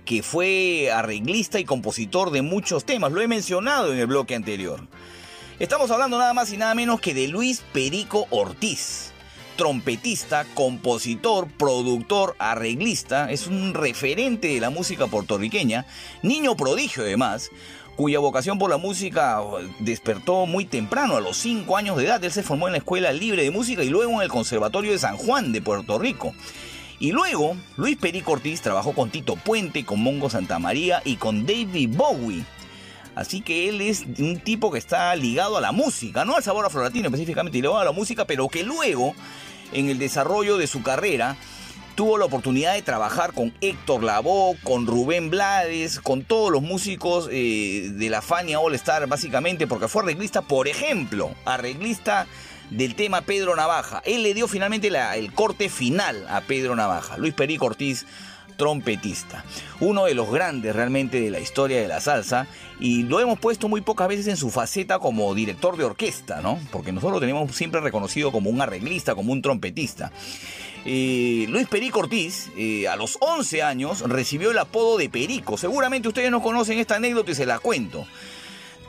que 0.05 0.23
fue 0.23 0.89
arreglista 0.89 1.59
y 1.59 1.65
compositor 1.65 2.31
de 2.31 2.43
muchos 2.43 2.85
temas, 2.85 3.11
lo 3.11 3.19
he 3.19 3.27
mencionado 3.27 3.91
en 3.91 3.99
el 3.99 4.07
bloque 4.07 4.35
anterior. 4.35 4.87
Estamos 5.59 5.91
hablando 5.91 6.17
nada 6.17 6.33
más 6.33 6.53
y 6.53 6.57
nada 6.57 6.73
menos 6.75 7.01
que 7.01 7.13
de 7.13 7.27
Luis 7.27 7.61
Perico 7.73 8.25
Ortiz, 8.29 9.11
trompetista, 9.57 10.45
compositor, 10.53 11.49
productor, 11.51 12.37
arreglista, 12.39 13.29
es 13.29 13.47
un 13.47 13.73
referente 13.73 14.47
de 14.47 14.61
la 14.61 14.69
música 14.69 15.07
puertorriqueña, 15.07 15.85
niño 16.23 16.55
prodigio 16.55 17.03
además, 17.03 17.51
cuya 17.95 18.19
vocación 18.19 18.57
por 18.57 18.69
la 18.69 18.77
música 18.77 19.41
despertó 19.79 20.45
muy 20.45 20.65
temprano, 20.65 21.17
a 21.17 21.21
los 21.21 21.37
5 21.37 21.77
años 21.77 21.97
de 21.97 22.05
edad. 22.05 22.23
Él 22.23 22.31
se 22.31 22.43
formó 22.43 22.67
en 22.67 22.73
la 22.73 22.79
Escuela 22.79 23.11
Libre 23.11 23.43
de 23.43 23.51
Música 23.51 23.83
y 23.83 23.89
luego 23.89 24.13
en 24.13 24.21
el 24.21 24.29
Conservatorio 24.29 24.91
de 24.91 24.99
San 24.99 25.17
Juan 25.17 25.51
de 25.51 25.61
Puerto 25.61 25.99
Rico. 25.99 26.33
Y 26.99 27.11
luego, 27.11 27.55
Luis 27.77 27.97
Perico 27.97 28.33
Ortiz 28.33 28.61
trabajó 28.61 28.93
con 28.93 29.09
Tito 29.09 29.35
Puente, 29.35 29.85
con 29.85 30.01
Mongo 30.01 30.29
Santamaría 30.29 31.01
y 31.03 31.15
con 31.15 31.45
David 31.45 31.95
Bowie. 31.95 32.45
Así 33.15 33.41
que 33.41 33.69
él 33.69 33.81
es 33.81 34.05
un 34.19 34.39
tipo 34.39 34.71
que 34.71 34.77
está 34.77 35.13
ligado 35.15 35.57
a 35.57 35.61
la 35.61 35.71
música, 35.71 36.23
no 36.25 36.35
al 36.35 36.43
sabor 36.43 36.65
afrolatino 36.65 37.07
específicamente, 37.07 37.57
ligado 37.57 37.79
a 37.79 37.85
la 37.85 37.91
música, 37.91 38.25
pero 38.25 38.47
que 38.47 38.63
luego, 38.63 39.15
en 39.73 39.89
el 39.89 39.97
desarrollo 39.97 40.57
de 40.57 40.67
su 40.67 40.81
carrera, 40.81 41.37
tuvo 41.95 42.17
la 42.17 42.25
oportunidad 42.25 42.73
de 42.73 42.81
trabajar 42.81 43.33
con 43.33 43.53
Héctor 43.61 44.03
Lavoe, 44.03 44.57
con 44.63 44.87
Rubén 44.87 45.29
Blades, 45.29 45.99
con 45.99 46.23
todos 46.23 46.51
los 46.51 46.61
músicos 46.61 47.29
eh, 47.31 47.89
de 47.93 48.09
la 48.09 48.21
Fania 48.21 48.59
All 48.59 48.75
Star, 48.75 49.07
básicamente, 49.07 49.67
porque 49.67 49.87
fue 49.87 50.03
arreglista, 50.03 50.41
por 50.41 50.67
ejemplo, 50.67 51.31
arreglista 51.45 52.27
del 52.69 52.95
tema 52.95 53.21
Pedro 53.21 53.55
Navaja. 53.55 54.01
Él 54.05 54.23
le 54.23 54.33
dio 54.33 54.47
finalmente 54.47 54.87
el 54.87 55.33
corte 55.33 55.69
final 55.69 56.25
a 56.29 56.41
Pedro 56.41 56.75
Navaja. 56.75 57.17
Luis 57.17 57.33
Perico 57.33 57.65
Ortiz, 57.65 58.05
trompetista. 58.57 59.43
Uno 59.79 60.05
de 60.05 60.13
los 60.13 60.31
grandes 60.31 60.75
realmente 60.75 61.19
de 61.19 61.31
la 61.31 61.39
historia 61.39 61.81
de 61.81 61.87
la 61.87 61.99
salsa 61.99 62.47
y 62.79 63.03
lo 63.03 63.19
hemos 63.19 63.39
puesto 63.39 63.67
muy 63.67 63.81
pocas 63.81 64.07
veces 64.07 64.27
en 64.27 64.37
su 64.37 64.49
faceta 64.49 64.99
como 64.99 65.33
director 65.33 65.77
de 65.77 65.83
orquesta, 65.83 66.41
¿no? 66.41 66.59
Porque 66.71 66.91
nosotros 66.91 67.15
lo 67.15 67.19
tenemos 67.19 67.55
siempre 67.55 67.81
reconocido 67.81 68.31
como 68.31 68.49
un 68.49 68.61
arreglista, 68.61 69.15
como 69.15 69.33
un 69.33 69.41
trompetista. 69.41 70.11
Luis 70.83 71.67
Perico 71.67 71.99
Ortiz, 71.99 72.49
eh, 72.57 72.87
a 72.87 72.95
los 72.95 73.17
11 73.19 73.61
años, 73.61 74.01
recibió 74.01 74.51
el 74.51 74.57
apodo 74.57 74.97
de 74.97 75.09
Perico. 75.09 75.57
Seguramente 75.57 76.07
ustedes 76.07 76.31
no 76.31 76.41
conocen 76.41 76.79
esta 76.79 76.95
anécdota 76.95 77.31
y 77.31 77.35
se 77.35 77.45
la 77.45 77.59
cuento. 77.59 78.05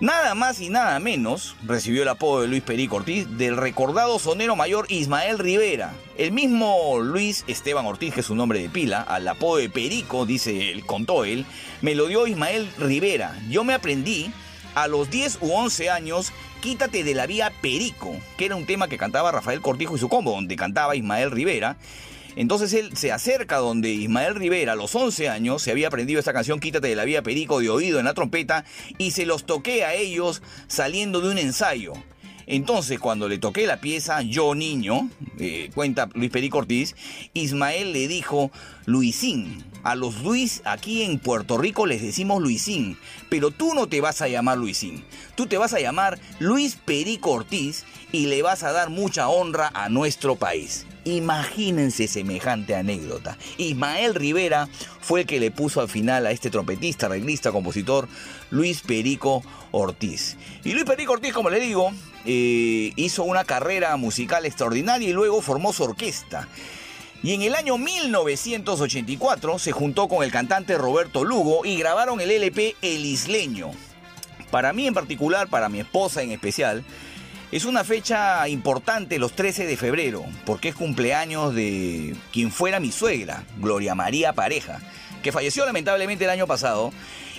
Nada 0.02 0.35
más 0.35 0.60
y 0.60 0.69
nada 0.69 0.98
menos 0.98 1.55
recibió 1.64 2.02
el 2.02 2.09
apodo 2.09 2.40
de 2.43 2.48
Luis 2.48 2.62
Perico 2.62 2.97
Ortiz 2.97 3.39
del 3.39 3.56
recordado 3.56 4.19
sonero 4.19 4.56
mayor 4.56 4.86
Ismael 4.89 5.39
Rivera. 5.39 5.94
El 6.19 6.32
mismo 6.32 6.98
Luis 6.98 7.44
Esteban 7.47 7.86
Ortiz, 7.86 8.12
que 8.12 8.20
es 8.20 8.27
su 8.27 8.35
nombre 8.35 8.60
de 8.60 8.69
pila, 8.69 9.02
al 9.02 9.28
apodo 9.28 9.59
de 9.59 9.70
Perico, 9.70 10.27
dice 10.27 10.73
él, 10.73 10.85
contó 10.85 11.24
él, 11.24 11.47
me 11.82 11.94
lo 11.94 12.09
dio 12.09 12.27
Ismael 12.27 12.69
Rivera. 12.78 13.39
Yo 13.48 13.62
me 13.62 13.74
aprendí 13.74 14.32
a 14.74 14.89
los 14.89 15.11
10 15.11 15.39
u 15.40 15.53
11 15.53 15.90
años, 15.90 16.32
Quítate 16.61 17.03
de 17.03 17.15
la 17.15 17.27
vía 17.27 17.53
Perico, 17.61 18.16
que 18.36 18.44
era 18.44 18.55
un 18.55 18.66
tema 18.66 18.86
que 18.86 18.97
cantaba 18.97 19.32
Rafael 19.32 19.61
Cortijo 19.61 19.97
y 19.97 19.99
su 19.99 20.09
combo, 20.09 20.31
donde 20.31 20.55
cantaba 20.55 20.94
Ismael 20.94 21.32
Rivera. 21.32 21.77
Entonces 22.36 22.73
él 22.73 22.97
se 22.97 23.11
acerca 23.11 23.57
donde 23.57 23.90
Ismael 23.90 24.36
Rivera 24.36 24.73
a 24.73 24.77
los 24.77 24.94
11 24.94 25.28
años 25.28 25.61
se 25.61 25.73
había 25.73 25.89
aprendido 25.89 26.20
esta 26.20 26.32
canción 26.32 26.61
Quítate 26.61 26.86
de 26.86 26.94
la 26.94 27.05
vía 27.05 27.23
Perico 27.23 27.59
de 27.59 27.69
oído 27.69 27.99
en 27.99 28.05
la 28.05 28.15
trompeta 28.15 28.65
y 28.97 29.11
se 29.11 29.27
los 29.27 29.44
toqué 29.44 29.85
a 29.85 29.94
ellos 29.94 30.40
saliendo 30.69 31.20
de 31.20 31.31
un 31.31 31.39
ensayo. 31.39 31.94
Entonces, 32.47 32.99
cuando 32.99 33.28
le 33.28 33.39
toqué 33.39 33.66
la 33.66 33.81
pieza, 33.81 34.23
yo 34.23 34.55
niño, 34.55 35.09
eh, 35.39 35.70
cuenta 35.74 36.09
Luis 36.15 36.31
Perico 36.31 36.59
Ortiz, 36.59 36.94
Ismael 37.35 37.93
le 37.93 38.09
dijo 38.09 38.51
Luisín. 38.86 39.65
A 39.83 39.97
los 39.97 40.23
Luis 40.23 40.63
aquí 40.65 41.03
en 41.03 41.19
Puerto 41.19 41.59
Rico 41.59 41.87
les 41.87 42.03
decimos 42.03 42.41
Luisín, 42.41 42.97
pero 43.29 43.51
tú 43.51 43.75
no 43.75 43.89
te 43.89 44.01
vas 44.01 44.23
a 44.23 44.29
llamar 44.29 44.59
Luisín. 44.59 45.05
Tú 45.35 45.47
te 45.47 45.59
vas 45.59 45.75
a 45.75 45.81
llamar 45.81 46.21
Luis 46.39 46.77
Perico 46.77 47.33
Ortiz 47.33 47.85
y 48.13 48.27
le 48.27 48.43
vas 48.43 48.63
a 48.63 48.71
dar 48.71 48.91
mucha 48.91 49.29
honra 49.29 49.73
a 49.75 49.89
nuestro 49.89 50.37
país. 50.37 50.87
Imagínense 51.05 52.07
semejante 52.07 52.77
anécdota. 52.77 53.37
Ismael 53.59 54.15
Rivera 54.15 54.69
fue 55.01 55.23
el 55.23 55.27
que 55.27 55.41
le 55.41 55.51
puso 55.51 55.81
al 55.81 55.89
final 55.89 56.27
a 56.27 56.31
este 56.31 56.49
trompetista, 56.49 57.07
arreglista, 57.07 57.51
compositor 57.51 58.07
Luis 58.51 58.83
Perico 58.83 59.43
Ortiz. 59.73 60.37
Y 60.63 60.75
Luis 60.75 60.85
Perico 60.85 61.15
Ortiz, 61.15 61.33
como 61.33 61.51
le 61.51 61.59
digo, 61.59 61.91
eh, 62.25 62.93
hizo 62.95 63.25
una 63.25 63.43
carrera 63.43 63.97
musical 63.97 64.47
extraordinaria 64.47 65.09
y 65.09 65.13
luego 65.13 65.43
formó 65.43 65.73
su 65.73 65.83
orquesta. 65.83 66.47
Y 67.23 67.35
en 67.35 67.43
el 67.43 67.55
año 67.55 67.78
1984 67.78 69.59
se 69.61 69.70
juntó 69.70 70.09
con 70.09 70.24
el 70.24 70.32
cantante 70.32 70.77
Roberto 70.77 71.24
Lugo 71.24 71.65
y 71.65 71.77
grabaron 71.77 72.20
el 72.20 72.32
LP 72.32 72.74
El 72.82 73.05
Isleño. 73.07 73.70
Para 74.51 74.73
mí 74.73 74.89
en 74.89 74.94
particular, 74.94 75.47
para 75.47 75.69
mi 75.69 75.78
esposa 75.78 76.23
en 76.23 76.32
especial, 76.32 76.85
es 77.53 77.65
una 77.65 77.85
fecha 77.85 78.49
importante 78.49 79.20
los 79.20 79.35
13 79.35 79.66
de 79.66 79.77
febrero, 79.77 80.24
porque 80.44 80.70
es 80.70 80.74
cumpleaños 80.74 81.55
de 81.55 82.16
quien 82.32 82.51
fuera 82.51 82.81
mi 82.81 82.90
suegra, 82.90 83.44
Gloria 83.59 83.94
María 83.94 84.32
Pareja, 84.32 84.81
que 85.23 85.31
falleció 85.32 85.65
lamentablemente 85.65 86.24
el 86.24 86.31
año 86.31 86.49
pasado. 86.49 86.93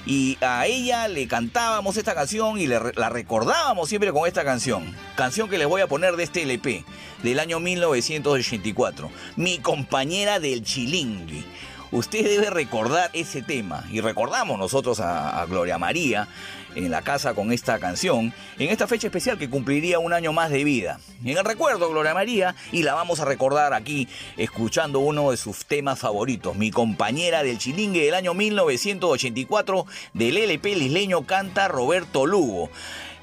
Y 0.05 0.37
a 0.41 0.65
ella 0.67 1.07
le 1.07 1.27
cantábamos 1.27 1.95
esta 1.97 2.13
canción 2.13 2.59
y 2.59 2.67
le- 2.67 2.91
la 2.95 3.09
recordábamos 3.09 3.87
siempre 3.87 4.11
con 4.11 4.27
esta 4.27 4.43
canción. 4.43 4.93
Canción 5.15 5.49
que 5.49 5.57
les 5.57 5.67
voy 5.67 5.81
a 5.81 5.87
poner 5.87 6.15
de 6.17 6.23
este 6.23 6.43
LP 6.43 6.83
del 7.23 7.39
año 7.39 7.59
1984. 7.61 9.09
Mi 9.37 9.59
compañera 9.59 10.39
del 10.39 10.63
Chilingui. 10.63 11.45
Usted 11.91 12.23
debe 12.25 12.49
recordar 12.49 13.11
ese 13.13 13.43
tema. 13.43 13.85
Y 13.91 14.01
recordamos 14.01 14.57
nosotros 14.57 14.99
a, 14.99 15.41
a 15.41 15.45
Gloria 15.45 15.77
María 15.77 16.27
en 16.75 16.91
la 16.91 17.01
casa 17.01 17.33
con 17.33 17.51
esta 17.51 17.79
canción, 17.79 18.33
en 18.59 18.69
esta 18.69 18.87
fecha 18.87 19.07
especial 19.07 19.37
que 19.37 19.49
cumpliría 19.49 19.99
un 19.99 20.13
año 20.13 20.33
más 20.33 20.49
de 20.49 20.63
vida. 20.63 20.99
En 21.23 21.37
el 21.37 21.45
recuerdo, 21.45 21.89
Gloria 21.89 22.13
María, 22.13 22.55
y 22.71 22.83
la 22.83 22.93
vamos 22.93 23.19
a 23.19 23.25
recordar 23.25 23.73
aquí 23.73 24.07
escuchando 24.37 24.99
uno 24.99 25.31
de 25.31 25.37
sus 25.37 25.65
temas 25.65 25.99
favoritos, 25.99 26.55
mi 26.55 26.71
compañera 26.71 27.43
del 27.43 27.57
chilingue 27.57 28.05
del 28.05 28.15
año 28.15 28.33
1984 28.33 29.85
del 30.13 30.37
LP 30.37 30.75
Lisleño 30.75 31.25
canta 31.25 31.67
Roberto 31.67 32.25
Lugo. 32.25 32.69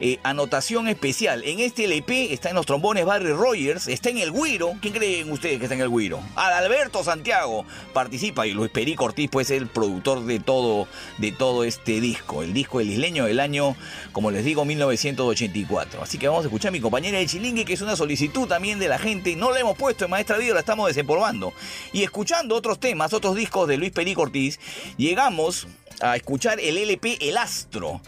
Eh, 0.03 0.19
anotación 0.23 0.89
especial. 0.89 1.45
En 1.45 1.61
este 1.61 1.85
LP 1.85 2.33
está 2.33 2.49
en 2.49 2.55
los 2.57 2.65
trombones 2.65 3.05
Barry 3.05 3.33
Rogers, 3.33 3.87
está 3.87 4.09
en 4.09 4.17
el 4.17 4.33
Guiro. 4.33 4.73
¿Quién 4.81 4.95
creen 4.95 5.31
ustedes 5.31 5.59
que 5.59 5.65
está 5.67 5.75
en 5.75 5.83
el 5.83 5.91
Guiro? 5.91 6.21
Adalberto 6.37 7.05
Santiago 7.05 7.67
participa 7.93 8.47
y 8.47 8.53
Luis 8.53 8.71
Perico 8.71 9.05
Ortiz 9.05 9.29
pues 9.31 9.51
es 9.51 9.59
el 9.59 9.67
productor 9.67 10.25
de 10.25 10.41
todo, 10.41 10.89
de 11.19 11.33
todo 11.33 11.65
este 11.65 12.01
disco. 12.01 12.43
El 12.43 12.55
disco 12.55 12.81
El 12.81 12.89
Isleño 12.89 13.27
del 13.27 13.41
año, 13.41 13.77
como 14.13 14.31
les 14.31 14.43
digo, 14.43 14.65
1984. 14.65 16.03
Así 16.03 16.17
que 16.17 16.29
vamos 16.29 16.45
a 16.45 16.49
escuchar 16.49 16.71
a 16.71 16.73
mi 16.73 16.81
compañera 16.81 17.19
de 17.19 17.27
Chilingue, 17.27 17.67
que 17.67 17.75
es 17.75 17.83
una 17.83 17.95
solicitud 17.95 18.49
también 18.49 18.79
de 18.79 18.89
la 18.89 18.99
gente. 18.99 19.37
No 19.37 19.51
la 19.51 19.61
hemos 19.61 19.77
puesto 19.77 20.07
en 20.07 20.13
Maestra 20.13 20.39
Vida, 20.39 20.55
la 20.55 20.61
estamos 20.61 20.89
desempolvando. 20.89 21.53
Y 21.93 22.05
escuchando 22.05 22.55
otros 22.57 22.81
temas, 22.81 23.13
otros 23.13 23.37
discos 23.37 23.69
de 23.69 23.77
Luis 23.77 23.93
Perico 23.93 24.23
Ortiz, 24.23 24.61
llegamos 24.97 25.69
a 26.01 26.17
escuchar 26.17 26.59
el 26.59 26.79
LP 26.79 27.19
El 27.21 27.37
Astro. 27.37 28.01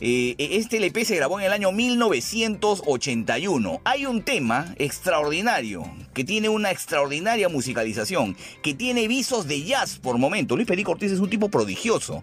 Eh, 0.00 0.34
este 0.38 0.78
LP 0.78 1.04
se 1.04 1.16
grabó 1.16 1.38
en 1.38 1.46
el 1.46 1.52
año 1.52 1.72
1981. 1.72 3.80
Hay 3.84 4.06
un 4.06 4.22
tema 4.22 4.74
extraordinario, 4.78 5.84
que 6.12 6.24
tiene 6.24 6.48
una 6.48 6.70
extraordinaria 6.70 7.48
musicalización, 7.48 8.36
que 8.62 8.74
tiene 8.74 9.08
visos 9.08 9.46
de 9.46 9.62
jazz 9.62 9.98
por 9.98 10.18
momento. 10.18 10.56
Luis 10.56 10.68
Perico 10.68 10.92
Ortiz 10.92 11.12
es 11.12 11.20
un 11.20 11.30
tipo 11.30 11.48
prodigioso. 11.48 12.22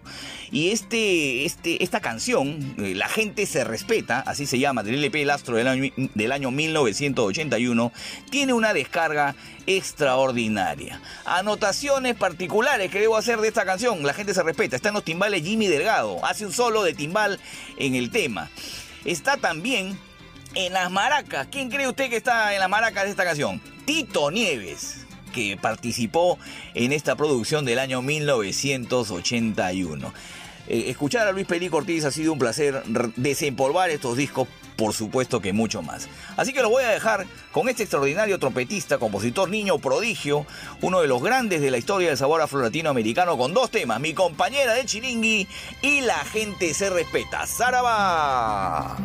Y 0.50 0.70
este, 0.70 1.44
este, 1.44 1.82
esta 1.82 2.00
canción, 2.00 2.74
eh, 2.78 2.94
La 2.94 3.08
gente 3.08 3.46
se 3.46 3.64
respeta, 3.64 4.20
así 4.20 4.46
se 4.46 4.58
llama, 4.58 4.82
del 4.82 4.96
LP 4.96 5.22
El 5.22 5.30
Astro 5.30 5.56
del 5.56 5.68
año, 5.68 5.90
del 6.14 6.32
año 6.32 6.50
1981, 6.50 7.92
tiene 8.30 8.52
una 8.52 8.74
descarga 8.74 9.34
extraordinaria. 9.66 11.00
Anotaciones 11.24 12.16
particulares 12.16 12.90
que 12.90 13.00
debo 13.00 13.16
hacer 13.16 13.40
de 13.40 13.48
esta 13.48 13.64
canción. 13.64 14.02
La 14.02 14.14
gente 14.14 14.34
se 14.34 14.42
respeta. 14.42 14.76
Está 14.76 14.88
en 14.88 14.94
los 14.94 15.04
timbales 15.04 15.42
Jimmy 15.42 15.66
Delgado. 15.66 16.24
Hace 16.24 16.46
un 16.46 16.52
solo 16.52 16.82
de 16.82 16.94
timbal 16.94 17.38
en 17.76 17.94
el 17.94 18.10
tema. 18.10 18.50
Está 19.04 19.36
también 19.36 19.98
en 20.54 20.72
las 20.72 20.90
maracas. 20.90 21.48
¿Quién 21.50 21.70
cree 21.70 21.88
usted 21.88 22.10
que 22.10 22.16
está 22.16 22.54
en 22.54 22.60
las 22.60 22.68
maracas 22.68 23.04
de 23.04 23.10
esta 23.10 23.24
canción? 23.24 23.60
Tito 23.84 24.30
Nieves 24.30 25.06
que 25.32 25.56
participó 25.56 26.38
en 26.74 26.92
esta 26.92 27.16
producción 27.16 27.64
del 27.64 27.78
año 27.78 28.02
1981. 28.02 30.12
Eh, 30.68 30.84
escuchar 30.88 31.26
a 31.26 31.32
Luis 31.32 31.46
Perico 31.46 31.78
Ortiz 31.78 32.04
ha 32.04 32.12
sido 32.12 32.32
un 32.32 32.38
placer 32.38 32.84
desempolvar 33.16 33.90
estos 33.90 34.16
discos, 34.16 34.46
por 34.82 34.94
supuesto 34.94 35.40
que 35.40 35.52
mucho 35.52 35.80
más. 35.80 36.08
Así 36.36 36.52
que 36.52 36.60
lo 36.60 36.68
voy 36.68 36.82
a 36.82 36.88
dejar 36.88 37.24
con 37.52 37.68
este 37.68 37.84
extraordinario 37.84 38.40
trompetista, 38.40 38.98
compositor 38.98 39.48
niño 39.48 39.78
prodigio, 39.78 40.44
uno 40.80 41.00
de 41.00 41.06
los 41.06 41.22
grandes 41.22 41.60
de 41.60 41.70
la 41.70 41.78
historia 41.78 42.08
del 42.08 42.18
sabor 42.18 42.40
afro 42.40 42.60
latinoamericano, 42.60 43.38
con 43.38 43.54
dos 43.54 43.70
temas, 43.70 44.00
mi 44.00 44.12
compañera 44.12 44.74
de 44.74 44.84
chiringui 44.84 45.46
y 45.82 46.00
la 46.00 46.18
gente 46.24 46.74
se 46.74 46.90
respeta. 46.90 47.46
¡Zaraba! 47.46 48.96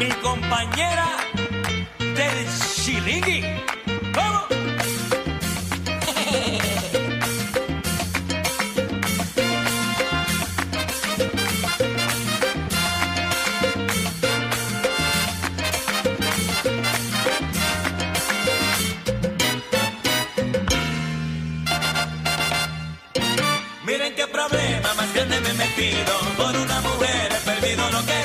mi 0.00 0.08
compañera 0.20 1.06
del 1.98 2.46
Chilingui. 2.74 3.44
¡Vamos! 4.16 4.59
Por 26.36 26.54
una 26.56 26.80
mujer 26.82 27.32
he 27.32 27.40
perdido 27.46 27.90
lo 27.90 28.04
querido. 28.04 28.19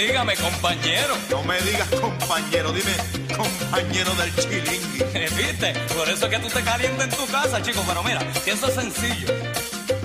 Dígame, 0.00 0.34
compañero. 0.36 1.14
No 1.30 1.42
me 1.44 1.60
digas 1.60 1.88
compañero, 2.00 2.72
dime 2.72 2.94
compañero 3.36 4.12
del 4.14 4.34
chilingui. 4.36 4.98
¿Viste? 5.36 5.72
Por 5.94 6.08
eso 6.08 6.26
es 6.26 6.30
que 6.30 6.38
tú 6.38 6.48
te 6.48 6.62
calientas 6.62 7.08
en 7.08 7.16
tu 7.16 7.26
casa, 7.26 7.62
chico. 7.62 7.82
Pero 7.86 8.02
mira, 8.02 8.20
que 8.44 8.52
eso 8.52 8.66
es 8.66 8.74
sencillo. 8.74 9.34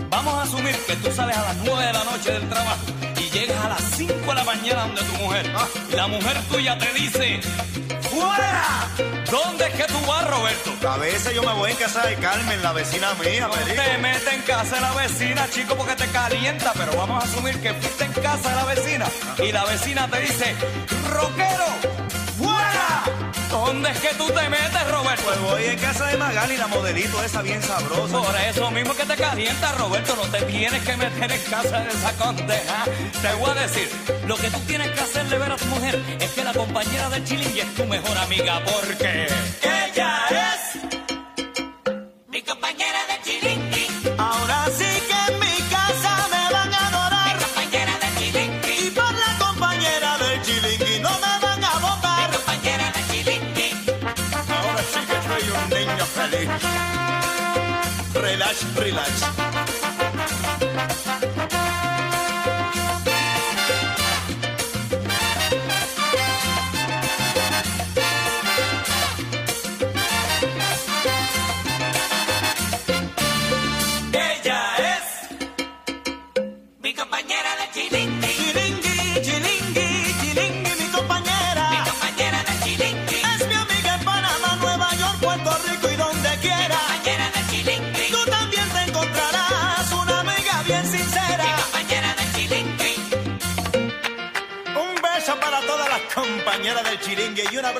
Vamos 0.09 0.33
a 0.33 0.43
asumir 0.43 0.75
que 0.87 0.95
tú 0.97 1.11
sales 1.11 1.37
a 1.37 1.43
las 1.43 1.57
9 1.57 1.85
de 1.85 1.93
la 1.93 2.03
noche 2.03 2.31
del 2.31 2.47
trabajo 2.49 2.85
y 3.17 3.29
llegas 3.31 3.65
a 3.65 3.69
las 3.69 3.81
5 3.95 4.13
de 4.13 4.33
la 4.33 4.43
mañana 4.43 4.81
donde 4.81 5.01
tu 5.01 5.13
mujer. 5.23 5.51
Y 5.91 5.95
la 5.95 6.07
mujer 6.07 6.37
tuya 6.51 6.77
te 6.77 6.93
dice: 6.93 7.39
¡Fuera! 8.09 9.14
¿Dónde 9.29 9.67
es 9.67 9.73
que 9.73 9.83
tú 9.85 9.99
vas, 10.07 10.29
Roberto? 10.29 10.89
A 10.89 10.97
veces 10.97 11.33
yo 11.33 11.41
me 11.41 11.53
voy 11.53 11.71
en 11.71 11.77
casa 11.77 12.05
de 12.05 12.15
Carmen, 12.15 12.61
la 12.61 12.73
vecina 12.73 13.13
mía, 13.15 13.49
perico. 13.49 13.81
Te 13.81 13.97
metes 13.97 14.33
en 14.33 14.41
casa 14.43 14.75
de 14.75 14.81
la 14.81 14.93
vecina, 14.93 15.47
chico, 15.49 15.75
porque 15.75 15.95
te 15.95 16.07
calienta, 16.07 16.73
pero 16.75 16.95
vamos 16.95 17.23
a 17.23 17.27
asumir 17.27 17.59
que 17.61 17.73
fuiste 17.73 18.05
en 18.05 18.13
casa 18.13 18.49
de 18.49 18.55
la 18.55 18.65
vecina 18.65 19.05
y 19.43 19.51
la 19.51 19.65
vecina 19.65 20.07
te 20.07 20.19
dice, 20.19 20.55
rockero. 21.09 21.94
¿Dónde 23.55 23.89
es 23.89 23.99
que 23.99 24.13
tú 24.15 24.27
te 24.27 24.49
metes, 24.49 24.91
Roberto? 24.91 25.23
Pues 25.23 25.39
voy 25.39 25.63
en 25.63 25.79
casa 25.79 26.07
de 26.07 26.17
Magali, 26.17 26.57
la 26.57 26.67
modelito 26.67 27.23
esa 27.23 27.41
bien 27.41 27.63
sabrosa. 27.63 28.21
Por 28.21 28.35
eso 28.35 28.69
mismo 28.69 28.93
que 28.93 29.05
te 29.05 29.15
calienta, 29.15 29.71
Roberto, 29.71 30.13
no 30.17 30.23
te 30.23 30.41
tienes 30.41 30.83
que 30.83 30.97
meter 30.97 31.31
en 31.31 31.41
casa 31.43 31.79
de 31.79 31.89
esa 31.89 32.11
condena. 32.17 32.83
Te 33.21 33.33
voy 33.35 33.51
a 33.51 33.53
decir, 33.53 33.89
lo 34.27 34.35
que 34.35 34.51
tú 34.51 34.59
tienes 34.67 34.91
que 34.91 34.99
hacer 34.99 35.25
de 35.29 35.37
ver 35.37 35.53
a 35.53 35.55
tu 35.55 35.65
mujer 35.67 35.97
es 36.19 36.31
que 36.31 36.43
la 36.43 36.51
compañera 36.51 37.09
del 37.09 37.23
chilingue 37.23 37.61
es 37.61 37.75
tu 37.75 37.85
mejor 37.85 38.17
amiga, 38.17 38.61
porque 38.65 39.27
ella 39.63 40.25
es... 40.29 40.64
Relax, 58.55 58.73
relax. 58.77 59.54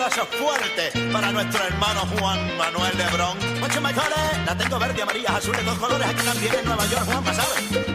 Abrazo 0.05 0.27
fuerte 0.37 0.91
para 1.11 1.31
nuestro 1.31 1.63
hermano 1.63 2.01
Juan 2.17 2.57
Manuel 2.57 2.95
de 2.97 3.05
Bron. 3.07 3.59
Muchos 3.59 3.81
mejores, 3.81 4.45
la 4.45 4.55
tengo 4.55 4.77
verde, 4.77 5.01
amarilla, 5.01 5.35
azul 5.35 5.55
de 5.55 5.63
dos 5.63 5.77
colores, 5.79 6.07
aquí 6.07 6.23
también 6.23 6.55
en 6.55 6.65
Nueva 6.65 6.85
York, 6.85 7.05
Juan, 7.05 7.25
¿sabes? 7.25 7.94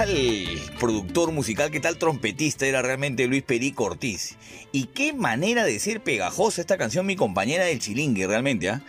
Tal 0.00 0.16
productor 0.78 1.30
musical, 1.30 1.70
qué 1.70 1.78
tal 1.78 1.98
trompetista 1.98 2.64
era 2.64 2.80
realmente 2.80 3.26
Luis 3.26 3.42
Perico 3.42 3.84
Ortiz? 3.84 4.36
Y 4.72 4.84
qué 4.86 5.12
manera 5.12 5.64
de 5.64 5.78
ser 5.78 6.00
pegajosa 6.00 6.62
esta 6.62 6.78
canción, 6.78 7.04
mi 7.04 7.16
compañera 7.16 7.66
del 7.66 7.80
chilingue, 7.80 8.26
realmente, 8.26 8.70
¿ah? 8.70 8.82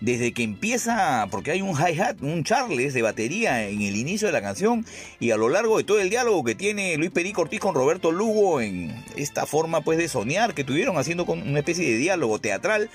Desde 0.00 0.32
que 0.32 0.42
empieza, 0.42 1.28
porque 1.30 1.50
hay 1.50 1.60
un 1.60 1.76
hi-hat, 1.76 2.22
un 2.22 2.44
charles 2.44 2.94
de 2.94 3.02
batería 3.02 3.68
en 3.68 3.82
el 3.82 3.94
inicio 3.94 4.26
de 4.26 4.32
la 4.32 4.40
canción 4.40 4.86
y 5.20 5.32
a 5.32 5.36
lo 5.36 5.50
largo 5.50 5.76
de 5.76 5.84
todo 5.84 6.00
el 6.00 6.08
diálogo 6.08 6.42
que 6.44 6.54
tiene 6.54 6.96
Luis 6.96 7.10
Perico 7.10 7.42
Ortiz 7.42 7.60
con 7.60 7.74
Roberto 7.74 8.10
Lugo 8.10 8.62
en 8.62 9.04
esta 9.16 9.44
forma 9.44 9.82
pues 9.82 9.98
de 9.98 10.08
soñar 10.08 10.54
que 10.54 10.64
tuvieron 10.64 10.96
haciendo 10.96 11.26
con 11.26 11.46
una 11.46 11.58
especie 11.58 11.90
de 11.90 11.98
diálogo 11.98 12.38
teatral 12.38 12.88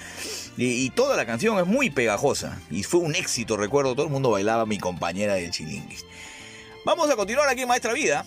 y, 0.58 0.66
y 0.66 0.90
toda 0.90 1.16
la 1.16 1.28
canción 1.28 1.60
es 1.60 1.68
muy 1.68 1.92
pegajosa 1.92 2.60
y 2.72 2.82
fue 2.82 3.00
un 3.00 3.14
éxito, 3.14 3.58
recuerdo, 3.58 3.94
todo 3.94 4.08
el 4.08 4.12
mundo 4.12 4.32
bailaba 4.32 4.66
mi 4.66 4.80
compañera 4.80 5.36
del 5.36 5.52
chilingue. 5.52 5.98
Vamos 6.86 7.10
a 7.10 7.16
continuar 7.16 7.50
aquí 7.50 7.62
en 7.62 7.68
Maestra 7.68 7.94
Vida. 7.94 8.26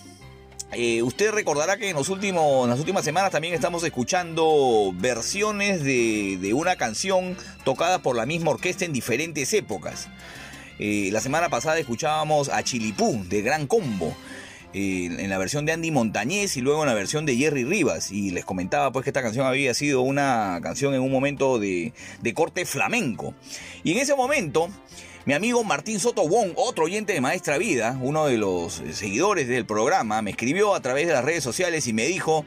Eh, 0.72 1.02
usted 1.02 1.32
recordará 1.32 1.76
que 1.76 1.90
en, 1.90 1.96
los 1.96 2.08
últimos, 2.08 2.64
en 2.64 2.70
las 2.70 2.78
últimas 2.78 3.04
semanas 3.04 3.30
también 3.30 3.54
estamos 3.54 3.82
escuchando 3.84 4.92
versiones 4.94 5.82
de, 5.82 6.38
de 6.40 6.54
una 6.54 6.76
canción 6.76 7.36
tocada 7.64 8.00
por 8.00 8.16
la 8.16 8.26
misma 8.26 8.50
orquesta 8.50 8.84
en 8.84 8.92
diferentes 8.92 9.52
épocas. 9.52 10.08
Eh, 10.78 11.10
la 11.12 11.20
semana 11.20 11.48
pasada 11.48 11.78
escuchábamos 11.78 12.48
a 12.48 12.62
Chilipú 12.62 13.24
de 13.28 13.42
Gran 13.42 13.66
Combo. 13.66 14.14
eh, 14.74 15.10
en 15.18 15.30
la 15.30 15.38
versión 15.38 15.66
de 15.66 15.72
Andy 15.72 15.90
Montañez 15.90 16.56
y 16.56 16.60
luego 16.60 16.82
en 16.82 16.88
la 16.88 16.94
versión 16.94 17.26
de 17.26 17.36
Jerry 17.36 17.64
Rivas. 17.64 18.10
Y 18.10 18.30
les 18.30 18.44
comentaba 18.44 18.90
pues 18.92 19.04
que 19.04 19.10
esta 19.10 19.22
canción 19.22 19.46
había 19.46 19.74
sido 19.74 20.02
una 20.02 20.60
canción 20.62 20.94
en 20.94 21.00
un 21.02 21.12
momento 21.12 21.58
de, 21.58 21.92
de 22.20 22.34
corte 22.34 22.64
flamenco. 22.64 23.34
Y 23.84 23.92
en 23.92 23.98
ese 23.98 24.14
momento, 24.14 24.68
mi 25.24 25.34
amigo 25.34 25.62
Martín 25.62 26.00
Soto 26.00 26.26
Wong, 26.26 26.52
otro 26.56 26.84
oyente 26.84 27.12
de 27.12 27.20
Maestra 27.20 27.56
Vida, 27.56 27.96
uno 28.00 28.26
de 28.26 28.38
los 28.38 28.80
eh, 28.80 28.92
seguidores 28.92 29.46
del 29.46 29.64
programa, 29.64 30.20
me 30.20 30.32
escribió 30.32 30.74
a 30.74 30.80
través 30.80 31.06
de 31.06 31.12
las 31.12 31.24
redes 31.24 31.44
sociales 31.44 31.86
y 31.86 31.92
me 31.92 32.06
dijo, 32.06 32.44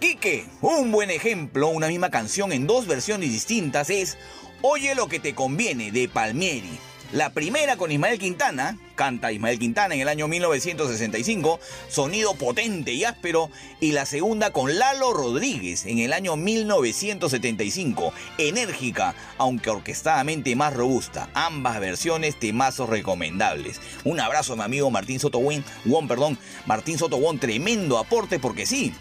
Quique, 0.00 0.46
un 0.62 0.92
buen 0.92 1.10
ejemplo, 1.10 1.68
una 1.68 1.88
misma 1.88 2.10
canción 2.10 2.52
en 2.52 2.66
dos 2.66 2.86
versiones 2.86 3.30
distintas 3.30 3.90
es 3.90 4.16
Oye 4.62 4.94
lo 4.94 5.08
que 5.08 5.20
te 5.20 5.34
conviene 5.34 5.92
de 5.92 6.08
Palmieri. 6.08 6.78
La 7.12 7.30
primera 7.30 7.76
con 7.76 7.92
Ismael 7.92 8.18
Quintana, 8.18 8.76
canta 8.96 9.30
Ismael 9.30 9.60
Quintana 9.60 9.94
en 9.94 10.00
el 10.00 10.08
año 10.08 10.26
1965, 10.26 11.60
sonido 11.88 12.34
potente 12.34 12.94
y 12.94 13.04
áspero, 13.04 13.48
y 13.80 13.92
la 13.92 14.06
segunda 14.06 14.50
con 14.50 14.76
Lalo 14.76 15.12
Rodríguez 15.12 15.86
en 15.86 16.00
el 16.00 16.12
año 16.12 16.34
1975, 16.36 18.12
enérgica, 18.38 19.14
aunque 19.38 19.70
orquestadamente 19.70 20.56
más 20.56 20.74
robusta. 20.74 21.30
Ambas 21.32 21.78
versiones 21.78 22.40
temazos 22.40 22.88
recomendables. 22.88 23.80
Un 24.02 24.18
abrazo 24.18 24.54
a 24.54 24.56
mi 24.56 24.62
amigo 24.62 24.90
Martín 24.90 25.20
Soto 25.20 25.38
Won, 25.38 25.64
Won, 25.84 26.08
perdón, 26.08 26.36
Martín 26.66 26.98
Soto 26.98 27.18
Won, 27.18 27.38
tremendo 27.38 27.98
aporte 27.98 28.40
porque 28.40 28.66
sí. 28.66 28.92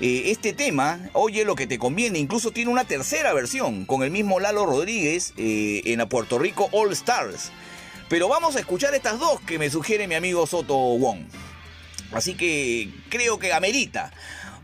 Eh, 0.00 0.24
este 0.26 0.52
tema, 0.52 1.10
Oye 1.12 1.44
lo 1.44 1.54
que 1.54 1.66
te 1.66 1.78
conviene, 1.78 2.18
incluso 2.18 2.50
tiene 2.50 2.70
una 2.70 2.84
tercera 2.84 3.32
versión 3.32 3.84
con 3.84 4.02
el 4.02 4.10
mismo 4.10 4.40
Lalo 4.40 4.66
Rodríguez 4.66 5.34
eh, 5.36 5.82
en 5.84 5.98
la 5.98 6.08
Puerto 6.08 6.38
Rico 6.38 6.68
All 6.72 6.92
Stars. 6.92 7.50
Pero 8.08 8.28
vamos 8.28 8.56
a 8.56 8.60
escuchar 8.60 8.94
estas 8.94 9.18
dos 9.18 9.40
que 9.40 9.58
me 9.58 9.70
sugiere 9.70 10.06
mi 10.06 10.14
amigo 10.14 10.46
Soto 10.46 10.76
Wong. 10.76 11.20
Así 12.12 12.34
que 12.34 12.90
creo 13.08 13.38
que 13.38 13.52
amerita. 13.52 14.12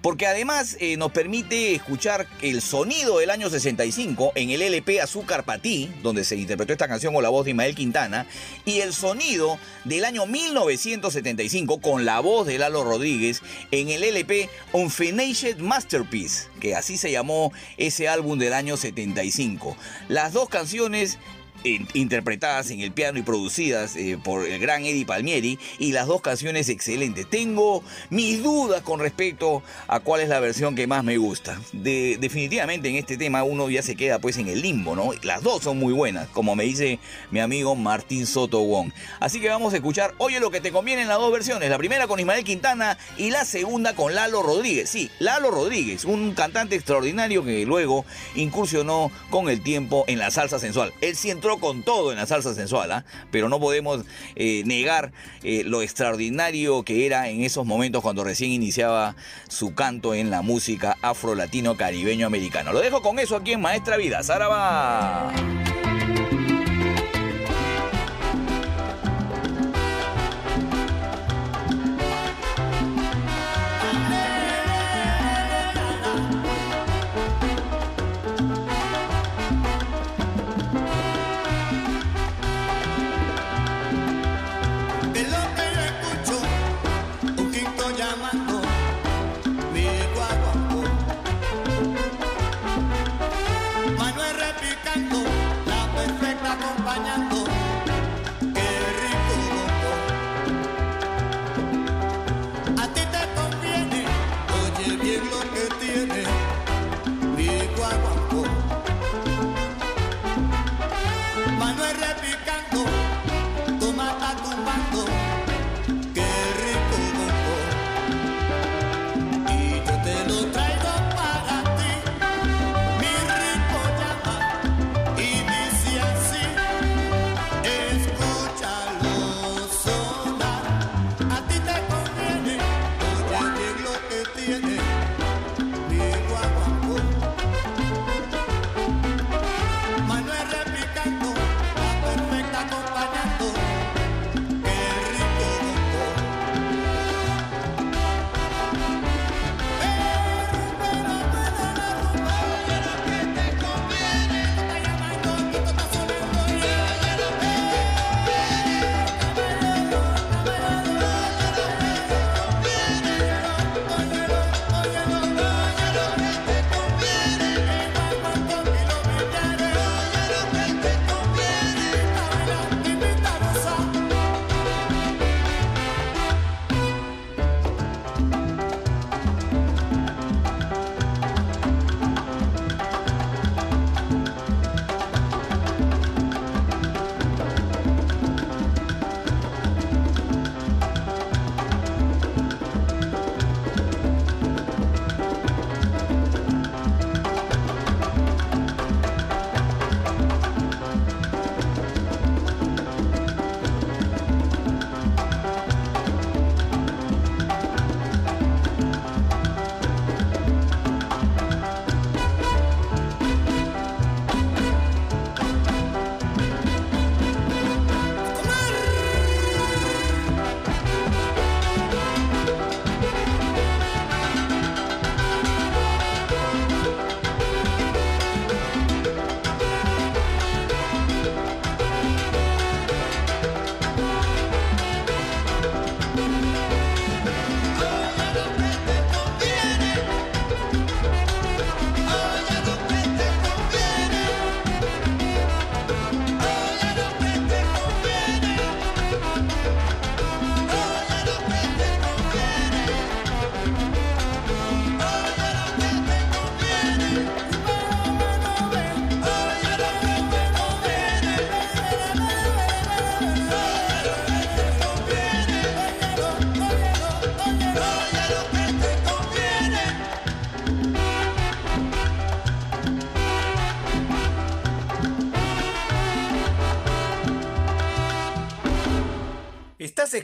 Porque 0.03 0.27
además 0.27 0.77
eh, 0.81 0.97
nos 0.97 1.13
permite 1.13 1.75
escuchar 1.75 2.27
el 2.41 2.63
sonido 2.63 3.19
del 3.19 3.31
año 3.31 3.51
65 3.51 4.33
en 4.35 4.51
el 4.51 4.63
LP 4.63 5.01
Azúcar 5.01 5.45
Patí, 5.45 5.91
donde 6.03 6.25
se 6.25 6.37
interpretó 6.37 6.73
esta 6.73 6.89
canción 6.89 7.15
con 7.15 7.23
la 7.23 7.29
voz 7.29 7.45
de 7.45 7.51
Ismael 7.51 7.75
Quintana, 7.75 8.27
y 8.65 8.81
el 8.81 8.93
sonido 8.93 9.59
del 9.85 10.05
año 10.05 10.27
1975 10.27 11.81
con 11.81 12.05
la 12.05 12.21
voz 12.21 12.47
de 12.47 12.59
Lalo 12.59 12.85
Rodríguez 12.85 13.43
en 13.71 13.89
el 13.89 14.05
LP 14.05 14.49
Unfinished 14.73 15.59
Masterpiece, 15.59 16.49
que 16.61 16.77
así 16.77 16.97
se 16.97 17.11
llamó 17.11 17.53
ese 17.77 18.09
álbum 18.09 18.39
del 18.39 18.53
año 18.53 18.77
75. 18.77 19.77
Las 20.09 20.33
dos 20.33 20.49
canciones 20.49 21.19
interpretadas 21.65 22.71
en 22.71 22.81
el 22.81 22.93
piano 22.93 23.19
y 23.19 23.23
producidas 23.23 23.97
eh, 23.97 24.19
por 24.23 24.47
el 24.47 24.59
gran 24.61 24.85
Eddie 24.85 25.05
Palmieri 25.07 25.59
y 25.79 25.93
las 25.93 26.07
dos 26.07 26.21
canciones 26.21 26.69
excelentes. 26.69 27.29
Tengo 27.29 27.83
mis 28.11 28.43
dudas 28.43 28.83
con 28.83 29.01
respecto 29.01 29.63
a 29.87 30.01
cuál 30.01 30.21
es 30.21 30.29
la 30.29 30.41
versión 30.41 30.75
que 30.75 30.87
más 30.87 31.05
me 31.05 31.17
gusta. 31.19 31.61
De- 31.73 32.17
definitivamente 32.21 32.89
en 32.89 32.97
este 32.97 33.17
tema 33.17 33.43
uno 33.43 33.69
ya 33.71 33.83
se 33.83 33.97
queda 33.97 34.19
pues 34.19 34.39
en 34.39 34.49
el 34.49 34.63
limbo, 34.63 34.95
¿no? 34.97 35.11
Las 35.23 35.43
dos 35.43 35.63
son 35.63 35.79
muy 35.79 35.93
buenas, 35.93 36.29
como 36.29 36.55
me 36.55 36.65
dice 36.65 36.99
mi 37.31 37.41
amigo 37.41 37.75
Martín 37.75 38.27
Soto 38.27 38.61
Wong. 38.61 38.93
Así 39.21 39.41
que 39.41 39.49
vamos 39.49 39.73
a 39.73 39.77
escuchar, 39.77 40.15
oye 40.19 40.41
lo 40.41 40.51
que 40.51 40.61
te 40.61 40.73
conviene 40.73 41.03
en 41.03 41.09
las 41.09 41.19
dos 41.19 41.33
versiones, 41.33 41.69
la 41.71 41.79
primera 41.79 42.07
con 42.07 42.21
Ismael 42.21 42.45
Quintana 42.45 42.99
y 43.17 43.31
la 43.31 43.45
segunda 43.45 43.95
con 43.95 44.15
Lalo 44.15 44.43
Rodríguez. 44.43 44.89
Sí, 44.91 45.11
Lalo 45.19 45.51
Rodríguez, 45.51 46.05
un 46.05 46.35
cantante 46.35 46.77
extraordinario 46.77 47.45
que 47.45 47.65
luego 47.67 48.05
incursionó 48.35 49.11
con 49.31 49.49
el 49.49 49.63
tiempo 49.63 50.05
en 50.07 50.19
la 50.19 50.31
salsa 50.31 50.59
sensual. 50.59 50.93
Él 51.01 51.17
sí 51.17 51.31
con 51.57 51.83
todo 51.83 52.13
en 52.13 52.19
la 52.19 52.27
salsa 52.27 52.55
sensual, 52.55 52.93
¿ah? 52.93 53.05
pero 53.31 53.49
no 53.49 53.59
podemos 53.59 54.05
eh, 54.37 54.63
negar 54.67 55.13
eh, 55.43 55.65
lo 55.65 55.83
extraordinario 55.83 56.83
que 56.83 57.07
era 57.07 57.29
en 57.29 57.43
esos 57.43 57.65
momentos 57.65 58.03
cuando 58.03 58.23
recién 58.23 58.51
iniciaba 58.51 59.17
su 59.49 59.75
canto 59.75 60.15
en 60.15 60.31
la 60.31 60.43
música 60.43 60.97
afro-latino 61.03 61.77
caribeño 61.77 62.27
americano. 62.27 62.73
Lo 62.73 62.81
dejo 62.81 63.03
con 63.03 63.19
eso 63.19 63.37
aquí 63.37 63.53
en 63.53 63.63
Maestra 63.63 63.97
Vida. 63.97 64.23
Saraba. 64.23 65.33
De 65.33 65.68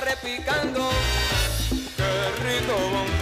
repicando. 0.00 0.88
Qué 1.96 2.42
rico 2.42 3.19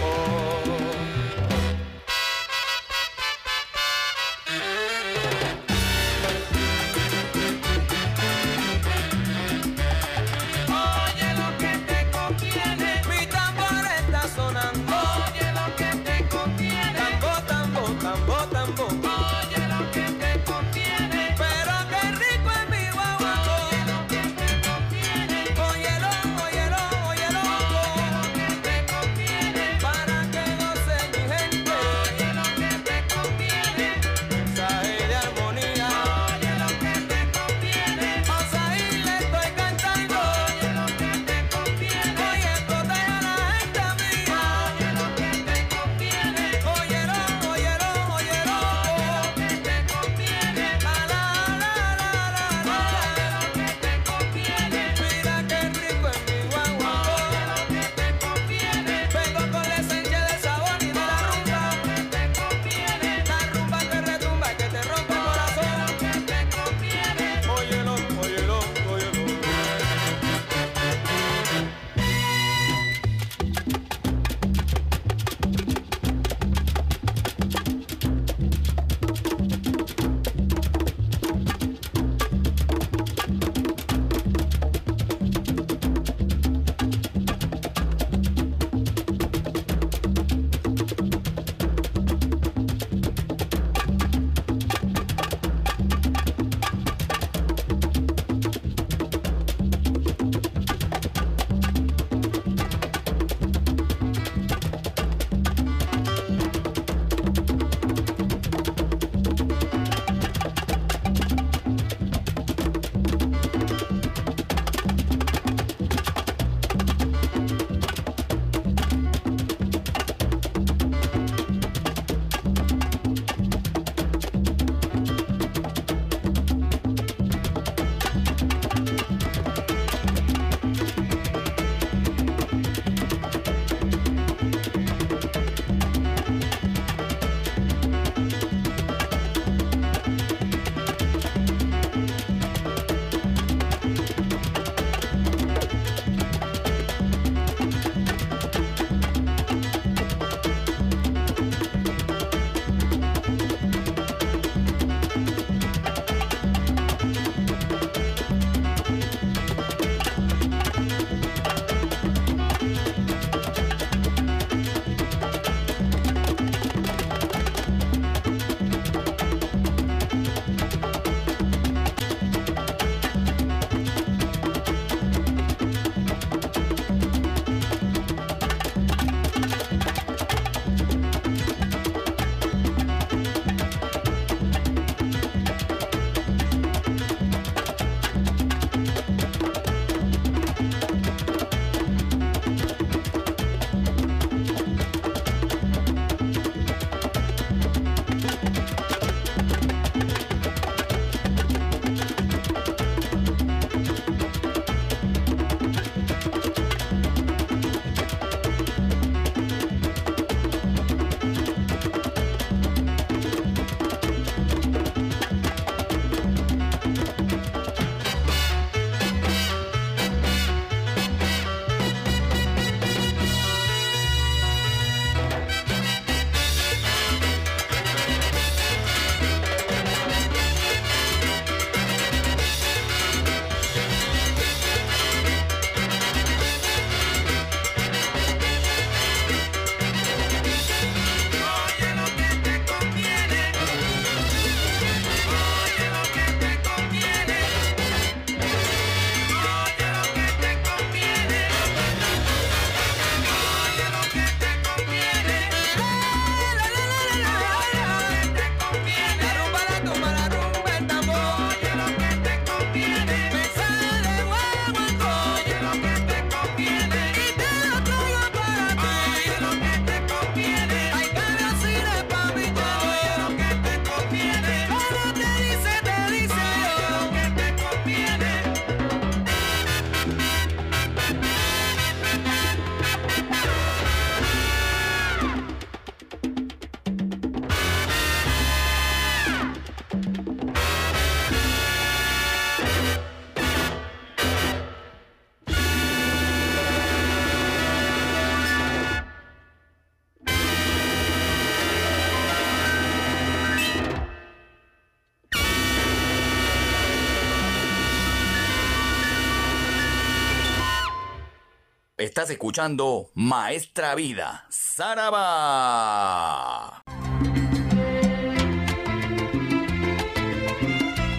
Escuchando 312.29 313.09
Maestra 313.15 313.95
Vida, 313.95 314.45
Saraba. 314.49 315.23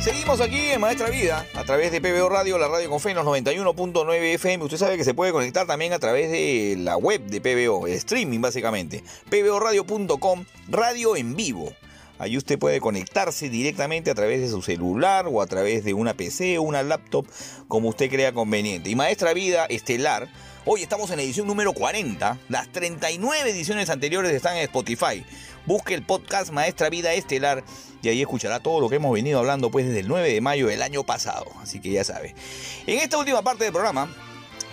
Seguimos 0.01 0.41
aquí 0.41 0.71
en 0.71 0.81
Maestra 0.81 1.11
Vida 1.11 1.45
a 1.55 1.65
través 1.65 1.93
de 1.93 2.01
PBO 2.01 2.29
Radio, 2.29 2.57
la 2.59 2.69
radio 2.69 2.89
con 2.89 3.01
fe 3.01 3.11
en 3.11 3.17
los 3.17 3.27
91.9 3.27 4.35
FM. 4.35 4.65
Usted 4.65 4.79
sabe 4.79 4.97
que 4.97 5.05
se 5.05 5.13
puede 5.15 5.33
conectar 5.33 5.67
también 5.67 5.93
a 5.93 5.99
través 5.99 6.31
de 6.31 6.77
la 6.79 6.97
web 6.97 7.21
de 7.23 7.41
PBO, 7.41 7.87
streaming 7.89 8.41
básicamente. 8.41 9.03
pboradio.com, 9.29 10.45
radio 10.69 11.17
en 11.17 11.37
vivo. 11.37 11.75
Ahí 12.21 12.37
usted 12.37 12.59
puede 12.59 12.81
conectarse 12.81 13.49
directamente 13.49 14.11
a 14.11 14.15
través 14.15 14.43
de 14.43 14.49
su 14.51 14.61
celular 14.61 15.25
o 15.27 15.41
a 15.41 15.47
través 15.47 15.85
de 15.85 15.95
una 15.95 16.13
PC 16.13 16.59
o 16.59 16.63
una 16.63 16.83
laptop, 16.83 17.27
como 17.67 17.89
usted 17.89 18.11
crea 18.11 18.35
conveniente. 18.35 18.91
Y 18.91 18.95
Maestra 18.95 19.33
Vida 19.33 19.65
Estelar, 19.65 20.29
hoy 20.67 20.83
estamos 20.83 21.11
en 21.11 21.17
la 21.17 21.23
edición 21.23 21.47
número 21.47 21.73
40. 21.73 22.39
Las 22.51 22.71
39 22.73 23.49
ediciones 23.49 23.89
anteriores 23.89 24.33
están 24.33 24.59
en 24.59 24.65
Spotify. 24.65 25.25
Busque 25.65 25.95
el 25.95 26.03
podcast 26.03 26.51
Maestra 26.53 26.91
Vida 26.91 27.15
Estelar 27.15 27.65
y 28.03 28.11
ahí 28.11 28.21
escuchará 28.21 28.61
todo 28.61 28.81
lo 28.81 28.91
que 28.91 28.97
hemos 28.97 29.15
venido 29.15 29.39
hablando 29.39 29.71
pues 29.71 29.87
desde 29.87 30.01
el 30.01 30.09
9 30.09 30.31
de 30.31 30.43
mayo 30.43 30.67
del 30.67 30.83
año 30.83 31.05
pasado. 31.05 31.47
Así 31.63 31.81
que 31.81 31.91
ya 31.91 32.05
sabe. 32.05 32.35
En 32.87 32.99
esta 32.99 33.17
última 33.17 33.41
parte 33.41 33.65
del 33.65 33.73
programa 33.73 34.15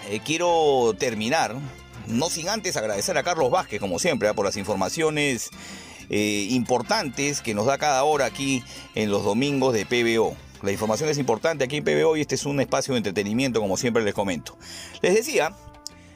eh, 0.10 0.20
quiero 0.20 0.94
terminar, 1.00 1.56
no 2.08 2.30
sin 2.30 2.50
antes 2.50 2.76
agradecer 2.76 3.18
a 3.18 3.24
Carlos 3.24 3.50
Vázquez, 3.50 3.80
como 3.80 4.00
siempre, 4.00 4.28
¿ah? 4.28 4.34
por 4.34 4.46
las 4.46 4.58
informaciones 4.58 5.50
eh, 6.10 6.48
importantes 6.52 7.42
que 7.42 7.54
nos 7.54 7.66
da 7.66 7.78
cada 7.78 8.04
hora 8.04 8.26
aquí 8.26 8.64
en 8.96 9.12
los 9.12 9.24
domingos 9.24 9.74
de 9.74 9.86
PBO. 9.86 10.36
La 10.62 10.72
información 10.72 11.10
es 11.10 11.18
importante 11.18 11.64
aquí 11.64 11.78
en 11.78 11.84
PBO 11.84 12.18
y 12.18 12.22
este 12.22 12.36
es 12.36 12.46
un 12.46 12.60
espacio 12.60 12.94
de 12.94 13.00
entretenimiento, 13.00 13.62
como 13.62 13.78
siempre 13.78 14.04
les 14.04 14.14
comento. 14.14 14.58
Les 15.02 15.14
decía 15.14 15.56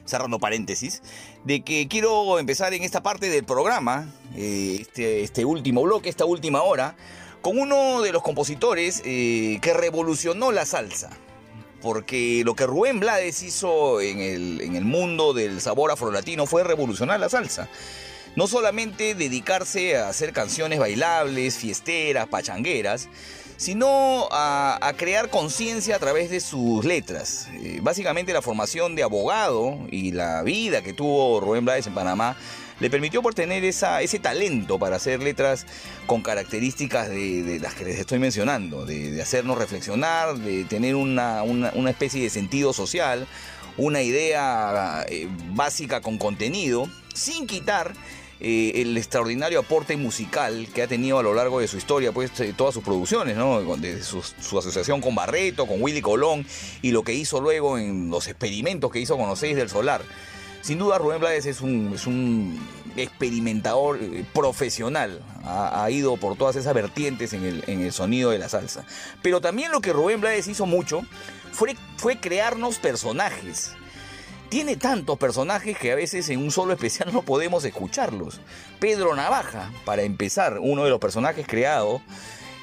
cerrando 0.06 0.40
paréntesis, 0.40 1.02
de 1.46 1.62
que 1.62 1.88
quiero 1.88 2.38
empezar 2.40 2.74
en 2.74 2.84
esta 2.84 3.02
parte 3.02 3.30
del 3.30 3.44
programa, 3.44 4.12
eh, 4.36 4.78
este, 4.82 5.24
este 5.24 5.46
último 5.46 5.84
bloque, 5.84 6.10
esta 6.10 6.26
última 6.26 6.62
hora, 6.62 6.96
con 7.42 7.58
uno 7.58 8.02
de 8.02 8.12
los 8.12 8.22
compositores 8.22 9.02
eh, 9.06 9.60
que 9.62 9.74
revolucionó 9.74 10.52
la 10.52 10.66
salsa. 10.66 11.10
Porque 11.82 12.44
lo 12.46 12.54
que 12.56 12.68
Rubén 12.68 13.00
Blades 13.00 13.42
hizo 13.42 14.02
en 14.02 14.20
el, 14.20 14.62
en 14.62 14.76
el 14.76 14.86
mundo 14.86 15.34
del 15.34 15.62
sabor 15.62 15.90
afrolatino 15.90 16.46
fue 16.46 16.64
revolucionar 16.64 17.20
la 17.20 17.30
salsa. 17.30 17.70
No 18.36 18.48
solamente 18.48 19.14
dedicarse 19.14 19.98
a 19.98 20.10
hacer 20.10 20.32
canciones 20.32 20.80
bailables, 20.80 21.58
fiesteras, 21.58 22.28
pachangueras, 22.28 23.10
sino 23.62 24.28
a, 24.32 24.92
crear 24.98 25.30
conciencia 25.30 25.96
a 25.96 26.00
través 26.00 26.32
de 26.32 26.40
sus 26.40 26.84
letras. 26.84 27.48
Eh, 27.54 27.80
básicamente 27.82 28.34
la 28.34 28.42
formación 28.42 28.96
de 28.96 29.04
abogado 29.04 29.78
y 29.92 30.14
la 30.14 30.42
vida 30.42 30.82
que 30.82 30.94
tuvo 30.94 31.40
Rubén 31.40 31.66
Blades 31.66 31.86
en 31.86 31.94
Panamá 31.94 32.36
le 32.80 32.90
permitió 32.90 33.22
por 33.22 33.36
tener 33.36 33.64
ese 33.64 34.20
talento 34.20 34.80
para 34.80 34.96
hacer 34.96 35.22
letras 35.22 35.68
con 36.08 36.24
características 36.24 37.10
de, 37.10 37.60
las 37.62 37.76
que 37.76 37.86
les 37.86 38.00
estoy 38.00 38.18
mencionando, 38.18 38.86
de, 38.86 39.22
hacernos 39.22 39.60
reflexionar, 39.60 40.36
de 40.38 40.64
tener 40.64 40.96
una 40.96 41.44
especie 41.90 42.24
de 42.24 42.32
sentido 42.32 42.74
social, 42.74 43.28
una 43.78 44.02
idea 44.02 45.06
eh, 45.08 45.28
básica 45.54 46.02
con 46.02 46.18
contenido, 46.18 46.90
sin 47.14 47.46
quitar 47.46 47.94
eh, 48.44 48.82
el 48.82 48.98
extraordinario 48.98 49.60
aporte 49.60 49.96
musical 49.98 50.68
que 50.74 50.82
ha 50.82 50.88
tenido 50.88 51.20
a 51.20 51.24
lo 51.24 51.36
largo 51.36 51.60
de 51.60 51.68
su 51.68 51.78
historia, 51.78 52.12
pues 52.12 52.40
eh, 52.40 52.56
todas 52.58 52.74
sus 52.74 52.84
producciones, 52.84 53.38
¿no? 53.38 53.62
De 53.78 54.02
su, 54.02 54.18
asociación 54.58 55.00
con 55.00 55.14
Barreto, 55.14 55.68
con 55.68 55.80
Willy 55.80 56.02
Colón 56.02 56.44
y 56.82 56.90
lo 56.90 57.04
que 57.04 57.14
hizo 57.14 57.40
luego 57.40 57.78
en 57.78 58.10
los 58.10 58.28
experimentos 58.28 58.92
que 58.92 59.00
hizo 59.00 59.16
con 59.16 59.28
los 59.28 59.38
seis 59.38 59.56
del 59.56 59.70
solar. 59.70 60.02
Sin 60.62 60.80
duda 60.80 60.98
Rubén 60.98 61.20
Blades 61.20 61.46
es 61.46 61.62
un, 61.62 61.92
es 61.94 62.08
un 62.08 62.60
experimentador 62.98 64.00
eh, 64.02 64.26
profesional, 64.34 65.22
ha, 65.44 65.84
ha 65.84 65.92
ido 65.92 66.18
por 66.18 66.36
todas 66.36 66.56
esas 66.56 66.74
vertientes 66.74 67.34
en 67.34 67.46
el, 67.46 67.64
en 67.68 67.82
el 67.82 67.92
sonido 67.92 68.32
de 68.32 68.40
la 68.40 68.50
salsa. 68.50 68.86
Pero 69.22 69.40
también 69.40 69.72
lo 69.72 69.82
que 69.82 69.94
Rubén 69.94 70.20
Blades 70.20 70.48
hizo 70.48 70.66
mucho 70.66 71.04
fue, 71.52 71.76
fue 71.98 72.20
crearnos 72.20 72.80
personajes 72.80 73.76
tiene 74.52 74.76
tantos 74.76 75.18
personajes 75.18 75.78
que 75.78 75.94
a 75.94 75.96
veces 75.96 76.28
en 76.28 76.40
un 76.40 76.52
solo 76.52 76.74
especial 76.74 77.14
no 77.14 77.22
podemos 77.22 77.64
escucharlos. 77.64 78.42
Pedro 78.82 79.16
Navaja, 79.16 79.72
para 79.86 80.02
empezar, 80.02 80.60
uno 80.60 80.84
de 80.84 80.90
los 80.90 81.00
personajes 81.00 81.48
creados 81.48 82.02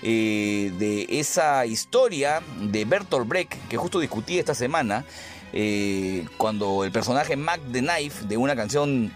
eh, 0.03 0.71
de 0.79 1.07
esa 1.09 1.65
historia 1.65 2.43
de 2.61 2.85
Bertolt 2.85 3.27
Brecht, 3.27 3.55
que 3.71 3.79
justo 3.79 4.01
discutí 4.01 4.39
esta 4.39 4.55
semana, 4.55 5.07
eh, 5.55 6.27
cuando 6.37 6.85
el 6.85 6.93
personaje 6.93 7.37
Mac 7.37 7.63
the 7.73 7.81
Knife, 7.81 8.27
de 8.27 8.37
una 8.37 8.55
canción 8.55 9.11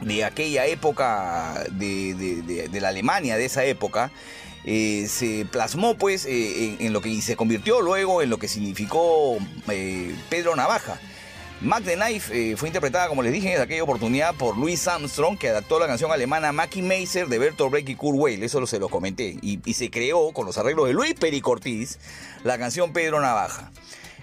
de 0.00 0.24
aquella 0.24 0.64
época, 0.64 1.62
de, 1.72 2.70
la 2.72 2.88
Alemania 2.88 3.36
de 3.36 3.44
esa 3.44 3.66
época, 3.66 4.10
eh, 4.64 5.04
se 5.10 5.44
plasmó 5.44 5.98
pues 5.98 6.24
en, 6.26 6.90
lo 6.94 7.02
que 7.02 7.20
se 7.20 7.36
convirtió 7.36 7.82
luego 7.82 8.22
en 8.22 8.30
lo 8.30 8.38
que 8.38 8.48
significó 8.48 9.36
Pedro 10.30 10.56
Navaja. 10.56 10.98
Mac 11.64 11.82
the 11.82 11.96
Knife 11.96 12.52
eh, 12.52 12.56
fue 12.58 12.68
interpretada, 12.68 13.08
como 13.08 13.22
les 13.22 13.32
dije, 13.32 13.54
en 13.54 13.62
aquella 13.62 13.82
oportunidad 13.82 14.34
por 14.34 14.58
Louis 14.58 14.86
Armstrong, 14.86 15.38
que 15.38 15.48
adaptó 15.48 15.78
la 15.78 15.86
canción 15.86 16.12
alemana 16.12 16.52
Mackie 16.52 16.82
Meiser 16.82 17.26
de 17.26 17.38
Bertolt 17.38 17.70
Brecht 17.72 17.88
y 17.88 17.94
Kurt 17.94 18.18
Weill, 18.18 18.42
eso 18.42 18.66
se 18.66 18.78
lo 18.78 18.90
comenté, 18.90 19.38
y, 19.40 19.58
se 19.72 19.90
creó 19.90 20.32
con 20.32 20.44
los 20.44 20.58
arreglos 20.58 20.88
de 20.88 20.92
Luis 20.92 21.14
Pericortiz 21.14 21.98
la 22.42 22.58
canción 22.58 22.92
Pedro 22.92 23.18
Navaja. 23.18 23.72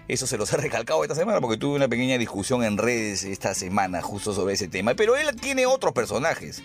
Eso 0.08 0.28
se 0.28 0.38
los 0.38 0.54
he 0.54 0.58
recalcado 0.58 1.04
esta 1.04 1.16
semana 1.16 1.42
porque 1.42 1.58
tuve 1.58 1.78
una 1.78 1.88
pequeña 1.88 2.20
discusión 2.20 2.64
en 2.64 2.78
redes 2.78 3.24
esta 3.24 3.56
semana 3.56 4.04
justo 4.04 4.34
sobre 4.34 4.54
ese 4.54 4.68
tema. 4.68 4.94
Pero 4.94 5.16
él 5.16 5.36
tiene 5.36 5.66
otros 5.66 5.94
personajes. 5.94 6.62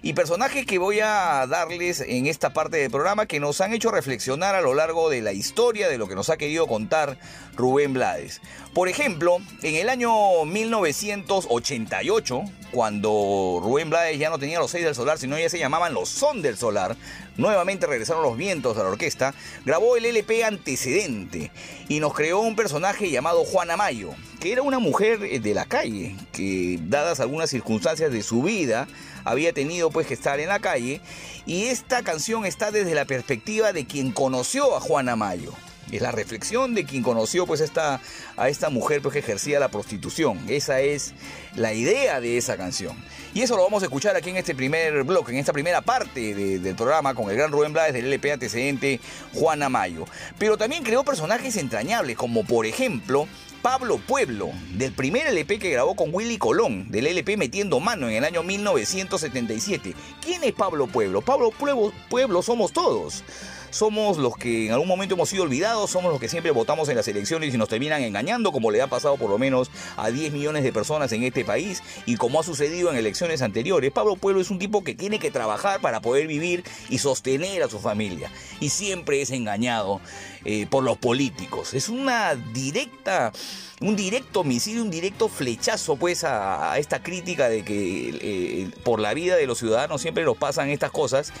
Y 0.00 0.12
personajes 0.12 0.64
que 0.64 0.78
voy 0.78 1.00
a 1.00 1.44
darles 1.48 2.00
en 2.00 2.26
esta 2.26 2.52
parte 2.52 2.76
del 2.76 2.90
programa 2.90 3.26
que 3.26 3.40
nos 3.40 3.60
han 3.60 3.72
hecho 3.72 3.90
reflexionar 3.90 4.54
a 4.54 4.60
lo 4.60 4.74
largo 4.74 5.10
de 5.10 5.22
la 5.22 5.32
historia 5.32 5.88
de 5.88 5.98
lo 5.98 6.06
que 6.06 6.14
nos 6.14 6.30
ha 6.30 6.36
querido 6.36 6.68
contar 6.68 7.18
Rubén 7.56 7.94
Blades. 7.94 8.40
Por 8.74 8.88
ejemplo, 8.88 9.38
en 9.62 9.74
el 9.74 9.88
año 9.88 10.44
1988, 10.44 12.44
cuando 12.70 13.60
Rubén 13.62 13.88
Blades 13.90 14.18
ya 14.18 14.30
no 14.30 14.38
tenía 14.38 14.60
los 14.60 14.70
seis 14.70 14.84
del 14.84 14.94
solar, 14.94 15.18
sino 15.18 15.36
ya 15.36 15.48
se 15.48 15.58
llamaban 15.58 15.94
los 15.94 16.08
son 16.08 16.42
del 16.42 16.56
solar, 16.56 16.94
nuevamente 17.36 17.88
regresaron 17.88 18.22
los 18.22 18.36
vientos 18.36 18.76
a 18.76 18.84
la 18.84 18.90
orquesta, 18.90 19.34
grabó 19.64 19.96
el 19.96 20.06
LP 20.06 20.44
Antecedente 20.44 21.50
y 21.88 21.98
nos 21.98 22.14
creó 22.14 22.38
un 22.40 22.54
personaje 22.54 23.10
llamado 23.10 23.44
Juana 23.44 23.76
Mayo, 23.76 24.10
que 24.38 24.52
era 24.52 24.62
una 24.62 24.78
mujer 24.78 25.40
de 25.40 25.54
la 25.54 25.64
calle, 25.64 26.14
que 26.32 26.78
dadas 26.82 27.18
algunas 27.18 27.50
circunstancias 27.50 28.12
de 28.12 28.22
su 28.22 28.42
vida, 28.42 28.86
había 29.28 29.52
tenido 29.52 29.90
pues 29.90 30.06
que 30.06 30.14
estar 30.14 30.40
en 30.40 30.48
la 30.48 30.58
calle 30.58 31.00
y 31.44 31.64
esta 31.64 32.02
canción 32.02 32.46
está 32.46 32.70
desde 32.70 32.94
la 32.94 33.04
perspectiva 33.04 33.72
de 33.72 33.86
quien 33.86 34.10
conoció 34.10 34.74
a 34.74 34.80
Juana 34.80 35.16
Mayo. 35.16 35.52
Es 35.92 36.02
la 36.02 36.12
reflexión 36.12 36.74
de 36.74 36.84
quien 36.84 37.02
conoció 37.02 37.46
pues 37.46 37.60
esta, 37.60 38.00
a 38.36 38.48
esta 38.48 38.68
mujer 38.68 39.00
pues, 39.00 39.14
que 39.14 39.20
ejercía 39.20 39.58
la 39.58 39.68
prostitución. 39.68 40.44
Esa 40.48 40.80
es 40.80 41.14
la 41.56 41.72
idea 41.72 42.20
de 42.20 42.36
esa 42.36 42.58
canción. 42.58 42.94
Y 43.32 43.40
eso 43.40 43.56
lo 43.56 43.62
vamos 43.62 43.82
a 43.82 43.86
escuchar 43.86 44.14
aquí 44.14 44.28
en 44.30 44.36
este 44.36 44.54
primer 44.54 45.02
bloque, 45.04 45.32
en 45.32 45.38
esta 45.38 45.52
primera 45.52 45.80
parte 45.80 46.34
de, 46.34 46.58
del 46.58 46.74
programa 46.74 47.14
con 47.14 47.30
el 47.30 47.36
gran 47.36 47.50
Rubén 47.50 47.72
Blades 47.72 47.94
del 47.94 48.06
LP 48.06 48.32
antecedente 48.32 49.00
Juana 49.32 49.70
Mayo. 49.70 50.04
Pero 50.38 50.58
también 50.58 50.82
creó 50.82 51.04
personajes 51.04 51.56
entrañables 51.56 52.16
como 52.16 52.44
por 52.44 52.66
ejemplo 52.66 53.26
Pablo 53.62 53.98
Pueblo, 53.98 54.50
del 54.74 54.92
primer 54.92 55.26
LP 55.26 55.58
que 55.58 55.70
grabó 55.70 55.96
con 55.96 56.14
Willy 56.14 56.38
Colón, 56.38 56.90
del 56.90 57.06
LP 57.06 57.36
Metiendo 57.36 57.80
Mano 57.80 58.08
en 58.08 58.16
el 58.16 58.24
año 58.24 58.42
1977. 58.42 59.94
¿Quién 60.20 60.44
es 60.44 60.52
Pablo 60.52 60.86
Pueblo? 60.86 61.22
Pablo 61.22 61.50
Pueblo, 61.50 61.92
Pueblo 62.08 62.42
somos 62.42 62.72
todos. 62.72 63.24
Somos 63.70 64.16
los 64.18 64.36
que 64.36 64.66
en 64.66 64.72
algún 64.72 64.88
momento 64.88 65.14
hemos 65.14 65.28
sido 65.28 65.42
olvidados, 65.44 65.90
somos 65.90 66.10
los 66.10 66.20
que 66.20 66.28
siempre 66.28 66.50
votamos 66.50 66.88
en 66.88 66.96
las 66.96 67.08
elecciones 67.08 67.54
y 67.54 67.58
nos 67.58 67.68
terminan 67.68 68.02
engañando, 68.02 68.52
como 68.52 68.70
le 68.70 68.82
ha 68.82 68.86
pasado 68.86 69.16
por 69.16 69.30
lo 69.30 69.38
menos 69.38 69.70
a 69.96 70.10
10 70.10 70.32
millones 70.32 70.62
de 70.62 70.72
personas 70.72 71.12
en 71.12 71.22
este 71.22 71.44
país 71.44 71.82
y 72.06 72.16
como 72.16 72.40
ha 72.40 72.42
sucedido 72.42 72.90
en 72.90 72.96
elecciones 72.96 73.42
anteriores. 73.42 73.92
Pablo 73.92 74.16
Pueblo 74.16 74.40
es 74.40 74.50
un 74.50 74.58
tipo 74.58 74.82
que 74.82 74.94
tiene 74.94 75.18
que 75.18 75.30
trabajar 75.30 75.80
para 75.80 76.00
poder 76.00 76.26
vivir 76.26 76.64
y 76.88 76.98
sostener 76.98 77.62
a 77.62 77.68
su 77.68 77.78
familia 77.78 78.30
y 78.60 78.70
siempre 78.70 79.22
es 79.22 79.30
engañado 79.30 80.00
eh, 80.44 80.66
por 80.68 80.84
los 80.84 80.96
políticos. 80.96 81.74
Es 81.74 81.88
una 81.88 82.34
directa 82.34 83.32
un 83.80 83.94
directo 83.94 84.40
homicidio, 84.40 84.82
un 84.82 84.90
directo 84.90 85.28
flechazo 85.28 85.96
pues 85.96 86.24
a, 86.24 86.76
esta 86.78 87.02
crítica 87.02 87.48
de 87.48 87.64
que 87.64 88.18
eh, 88.20 88.70
por 88.82 88.98
la 88.98 89.14
vida 89.14 89.36
de 89.36 89.46
los 89.46 89.58
ciudadanos 89.58 90.02
siempre 90.02 90.24
nos 90.24 90.36
pasan 90.36 90.70
estas 90.70 90.90
cosas 90.90 91.32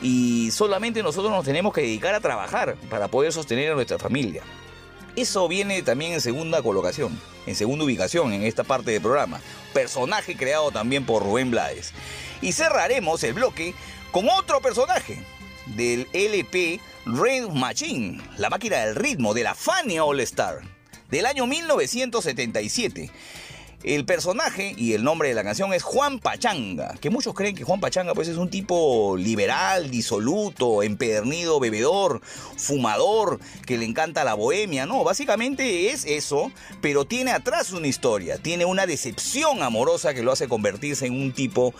y 0.00 0.50
solamente 0.50 1.02
nosotros 1.02 1.32
nos 1.32 1.44
tenemos 1.44 1.72
que 1.72 1.80
dedicar 1.82 2.14
a 2.14 2.20
trabajar 2.20 2.76
para 2.90 3.08
poder 3.08 3.32
sostener 3.32 3.72
a 3.72 3.74
nuestra 3.74 3.98
familia. 3.98 4.42
Eso 5.16 5.48
viene 5.48 5.82
también 5.82 6.12
en 6.12 6.20
segunda 6.20 6.62
colocación, 6.62 7.18
en 7.46 7.56
segunda 7.56 7.84
ubicación 7.84 8.32
en 8.32 8.44
esta 8.44 8.62
parte 8.62 8.92
del 8.92 9.02
programa. 9.02 9.40
Personaje 9.72 10.36
creado 10.36 10.70
también 10.70 11.04
por 11.04 11.24
Rubén 11.24 11.50
Blades. 11.50 11.92
Y 12.40 12.52
cerraremos 12.52 13.22
el 13.24 13.34
bloque 13.34 13.74
con 14.12 14.28
otro 14.28 14.60
personaje 14.60 15.24
del 15.66 16.06
LP 16.12 16.80
Red 17.04 17.48
Machine, 17.48 18.22
la 18.36 18.48
máquina 18.48 18.78
del 18.78 18.94
ritmo 18.94 19.34
de 19.34 19.42
la 19.42 19.54
Fania 19.54 20.04
All 20.04 20.20
Star, 20.20 20.60
del 21.10 21.26
año 21.26 21.46
1977. 21.46 23.10
El 23.84 24.04
personaje 24.04 24.74
y 24.76 24.94
el 24.94 25.04
nombre 25.04 25.28
de 25.28 25.36
la 25.36 25.44
canción 25.44 25.72
es 25.72 25.84
Juan 25.84 26.18
Pachanga, 26.18 26.94
que 27.00 27.10
muchos 27.10 27.32
creen 27.32 27.54
que 27.54 27.62
Juan 27.62 27.78
Pachanga 27.78 28.12
pues 28.12 28.26
es 28.26 28.36
un 28.36 28.50
tipo 28.50 29.16
liberal, 29.16 29.88
disoluto, 29.88 30.82
empedernido, 30.82 31.60
bebedor, 31.60 32.20
fumador, 32.56 33.38
que 33.66 33.78
le 33.78 33.84
encanta 33.84 34.24
la 34.24 34.34
bohemia. 34.34 34.84
No, 34.84 35.04
básicamente 35.04 35.90
es 35.90 36.04
eso, 36.06 36.50
pero 36.80 37.04
tiene 37.04 37.30
atrás 37.30 37.70
una 37.70 37.86
historia, 37.86 38.38
tiene 38.38 38.64
una 38.64 38.84
decepción 38.84 39.62
amorosa 39.62 40.12
que 40.12 40.24
lo 40.24 40.32
hace 40.32 40.48
convertirse 40.48 41.06
en 41.06 41.14
un 41.14 41.32
tipo 41.32 41.72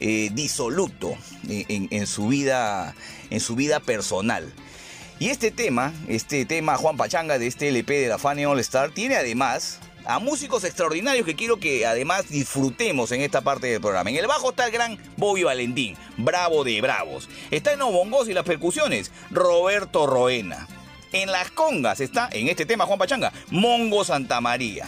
eh, 0.00 0.30
disoluto 0.32 1.10
eh, 1.50 1.66
en, 1.68 1.88
en 1.90 2.06
su 2.06 2.28
vida, 2.28 2.94
en 3.28 3.40
su 3.40 3.56
vida 3.56 3.78
personal. 3.80 4.50
Y 5.18 5.28
este 5.28 5.50
tema, 5.50 5.92
este 6.08 6.46
tema 6.46 6.78
Juan 6.78 6.96
Pachanga 6.96 7.38
de 7.38 7.46
este 7.46 7.68
LP 7.68 8.00
de 8.00 8.08
la 8.08 8.16
Fanny 8.16 8.46
All 8.46 8.58
Star, 8.58 8.90
tiene 8.90 9.16
además 9.16 9.78
a 10.04 10.18
músicos 10.18 10.64
extraordinarios 10.64 11.24
que 11.26 11.34
quiero 11.36 11.58
que 11.58 11.86
además 11.86 12.28
disfrutemos 12.28 13.12
en 13.12 13.20
esta 13.22 13.40
parte 13.40 13.66
del 13.68 13.80
programa. 13.80 14.10
En 14.10 14.16
el 14.16 14.26
bajo 14.26 14.50
está 14.50 14.66
el 14.66 14.72
gran 14.72 14.98
Bobby 15.16 15.42
Valentín, 15.44 15.96
bravo 16.16 16.64
de 16.64 16.80
bravos. 16.80 17.28
Está 17.50 17.72
en 17.72 17.78
los 17.80 17.92
bongos 17.92 18.28
y 18.28 18.32
las 18.34 18.44
percusiones, 18.44 19.10
Roberto 19.30 20.06
Roena. 20.06 20.66
En 21.12 21.30
las 21.30 21.50
congas 21.50 22.00
está, 22.00 22.28
en 22.32 22.48
este 22.48 22.64
tema 22.66 22.86
Juan 22.86 22.98
Pachanga, 22.98 23.32
Mongo 23.50 24.02
Santa 24.04 24.40
María. 24.40 24.86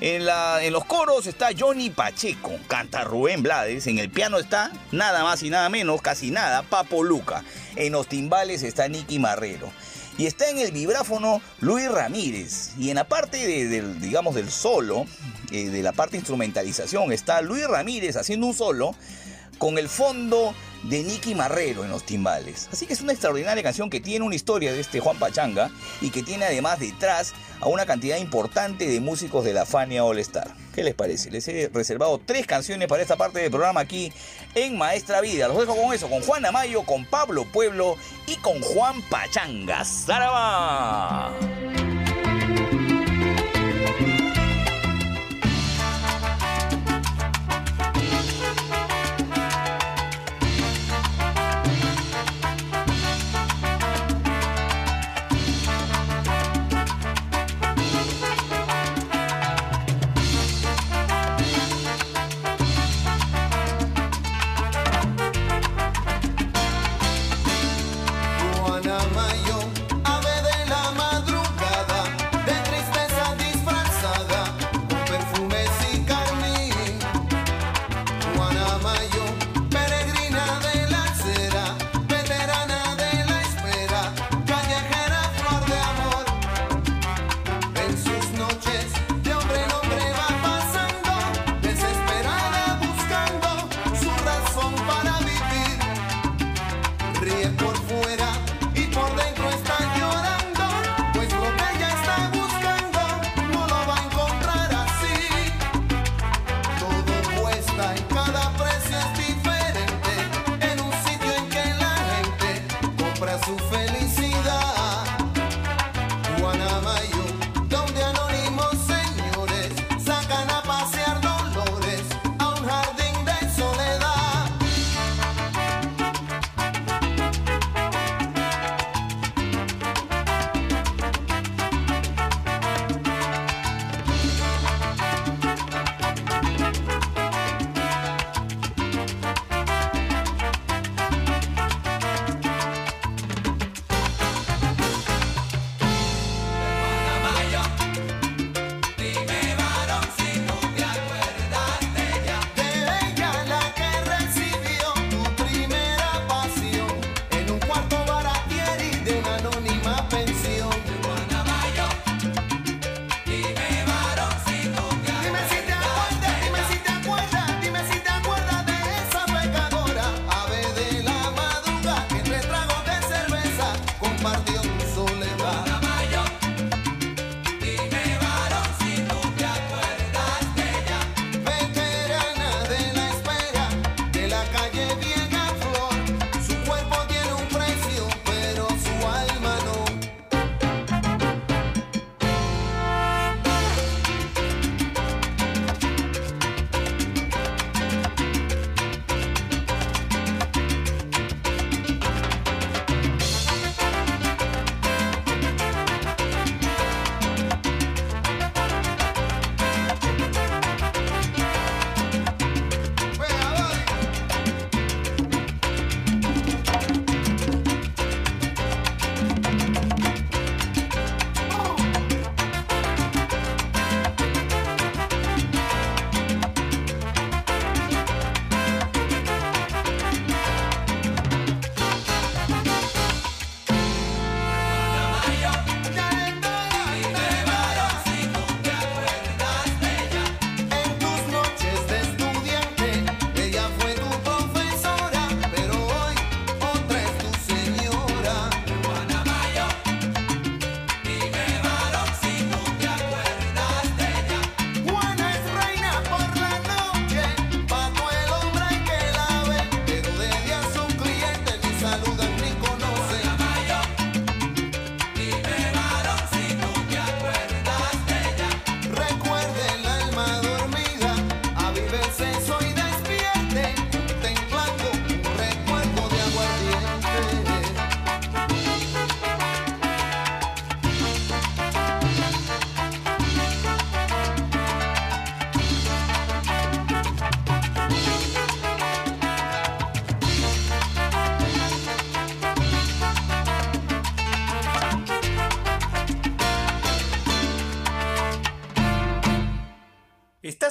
En, 0.00 0.24
la- 0.24 0.64
en 0.64 0.72
los 0.72 0.86
coros 0.86 1.26
está 1.26 1.50
Johnny 1.58 1.90
Pacheco, 1.90 2.52
canta 2.68 3.04
Rubén 3.04 3.42
Blades. 3.42 3.86
En 3.86 3.98
el 3.98 4.08
piano 4.08 4.38
está 4.38 4.72
nada 4.92 5.22
más 5.22 5.42
y 5.42 5.50
nada 5.50 5.68
menos, 5.68 6.00
casi 6.00 6.30
nada, 6.30 6.62
Papo 6.62 7.02
Luca. 7.04 7.44
En 7.76 7.92
los 7.92 8.06
timbales 8.06 8.62
está 8.62 8.88
Nicky 8.88 9.18
Marrero. 9.18 9.70
Y 10.20 10.26
está 10.26 10.50
en 10.50 10.58
el 10.58 10.70
vibráfono 10.70 11.40
Luis 11.60 11.90
Ramírez. 11.90 12.72
Y 12.78 12.90
en 12.90 12.96
la 12.96 13.04
parte 13.08 13.38
de- 13.38 13.68
del, 13.68 14.02
digamos, 14.02 14.34
del 14.34 14.50
solo, 14.50 15.06
eh, 15.50 15.70
de 15.70 15.82
la 15.82 15.92
parte 15.92 16.18
instrumentalización, 16.18 17.10
está 17.10 17.40
Luis 17.40 17.66
Ramírez 17.66 18.16
haciendo 18.16 18.46
un 18.46 18.52
solo 18.54 18.94
con 19.56 19.78
el 19.78 19.88
fondo 19.88 20.54
de 20.82 21.04
Nicky 21.04 21.34
Marrero 21.34 21.84
en 21.86 21.90
los 21.90 22.04
timbales. 22.04 22.68
Así 22.70 22.86
que 22.86 22.92
es 22.92 23.00
una 23.00 23.12
extraordinaria 23.12 23.62
canción 23.62 23.88
que 23.88 24.00
tiene 24.00 24.26
una 24.26 24.34
historia 24.34 24.74
de 24.74 24.80
este 24.80 25.00
Juan 25.00 25.18
Pachanga 25.18 25.70
y 26.02 26.10
que 26.10 26.22
tiene 26.22 26.44
además 26.44 26.80
detrás 26.80 27.32
a 27.60 27.68
una 27.68 27.86
cantidad 27.86 28.18
importante 28.18 28.86
de 28.88 29.00
músicos 29.00 29.42
de 29.42 29.54
la 29.54 29.64
Fania 29.64 30.04
All 30.04 30.18
Star. 30.18 30.54
¿Qué 30.74 30.84
les 30.84 30.94
parece? 30.94 31.30
Les 31.30 31.46
he 31.48 31.68
reservado 31.72 32.20
tres 32.24 32.46
canciones 32.46 32.88
para 32.88 33.02
esta 33.02 33.16
parte 33.16 33.40
del 33.40 33.50
programa 33.50 33.80
aquí 33.80 34.12
en 34.54 34.78
Maestra 34.78 35.20
Vida. 35.20 35.48
Los 35.48 35.58
dejo 35.58 35.76
con 35.76 35.92
eso, 35.92 36.08
con 36.08 36.22
Juan 36.22 36.46
Amayo, 36.46 36.82
con 36.82 37.04
Pablo 37.04 37.44
Pueblo 37.44 37.96
y 38.26 38.36
con 38.36 38.60
Juan 38.60 39.02
Pachanga. 39.10 39.84
¡Zaraba! 39.84 41.32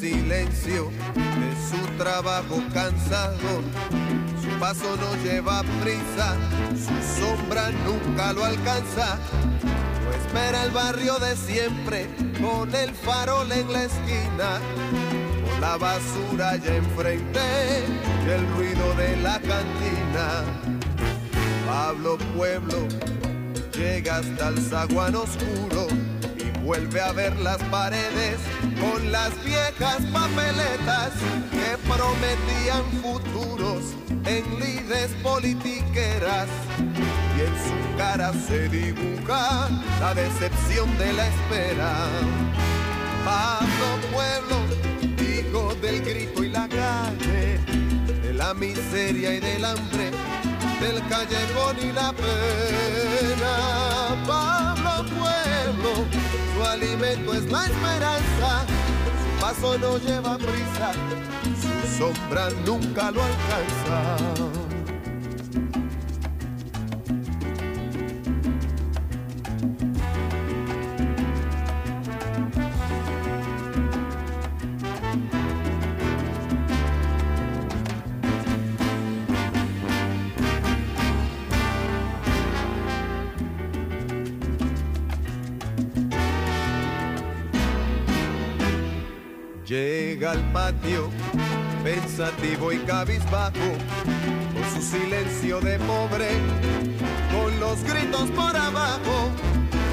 Silencio 0.00 0.90
de 1.14 1.50
su 1.68 1.96
trabajo 1.96 2.62
cansado. 2.72 3.62
Su 4.42 4.58
paso 4.60 4.96
no 4.96 5.24
lleva 5.24 5.62
prisa, 5.82 6.36
su 6.74 7.20
sombra 7.20 7.70
nunca 7.84 8.32
lo 8.32 8.44
alcanza. 8.44 9.18
No 10.04 10.12
espera 10.12 10.64
el 10.64 10.70
barrio 10.70 11.18
de 11.18 11.36
siempre 11.36 12.08
con 12.40 12.74
el 12.74 12.90
farol 12.94 13.50
en 13.50 13.72
la 13.72 13.84
esquina. 13.84 14.60
Con 15.50 15.60
la 15.60 15.76
basura 15.76 16.56
ya 16.56 16.76
enfrente 16.76 17.40
y 18.26 18.30
el 18.30 18.46
ruido 18.54 18.94
de 18.94 19.16
la 19.16 19.40
cantina. 19.40 20.44
Pablo 21.66 22.18
Pueblo 22.36 22.86
llega 23.72 24.18
hasta 24.18 24.48
el 24.48 24.58
zaguán 24.58 25.16
oscuro 25.16 25.88
vuelve 26.66 27.00
a 27.00 27.12
ver 27.12 27.38
las 27.38 27.62
paredes 27.70 28.38
con 28.80 29.12
las 29.12 29.30
viejas 29.44 30.02
papeletas 30.12 31.12
que 31.52 31.78
prometían 31.86 32.84
futuros 33.00 33.84
en 34.24 34.44
lides 34.58 35.12
politiqueras. 35.22 36.48
Y 37.36 37.40
en 37.40 37.54
su 37.54 37.96
cara 37.96 38.32
se 38.48 38.68
dibuja 38.68 39.68
la 40.00 40.14
decepción 40.14 40.98
de 40.98 41.12
la 41.12 41.28
espera. 41.28 41.94
Pablo 43.24 43.88
Pueblo, 44.12 44.56
hijo 45.22 45.74
del 45.76 46.02
grito 46.02 46.42
y 46.42 46.48
la 46.48 46.68
calle, 46.68 47.60
de 48.22 48.34
la 48.34 48.54
miseria 48.54 49.34
y 49.34 49.40
del 49.40 49.64
hambre, 49.64 50.10
del 50.80 51.00
callejón 51.08 51.76
y 51.80 51.92
la 51.92 52.12
pena. 52.12 53.05
Alimento 56.76 57.32
es 57.32 57.50
la 57.50 57.64
esperanza, 57.64 58.66
su 58.66 59.40
paso 59.40 59.78
no 59.78 59.98
lleva 59.98 60.36
prisa, 60.36 60.92
su 61.60 61.98
sombra 61.98 62.50
nunca 62.64 63.10
lo 63.10 63.22
alcanza. 63.22 64.65
Pensativo 91.84 92.72
y 92.72 92.78
cabizbajo, 92.78 93.52
con 94.54 94.64
su 94.74 94.96
silencio 94.96 95.60
de 95.60 95.78
pobre, 95.80 96.28
con 97.30 97.60
los 97.60 97.82
gritos 97.84 98.30
por 98.30 98.56
abajo, 98.56 99.30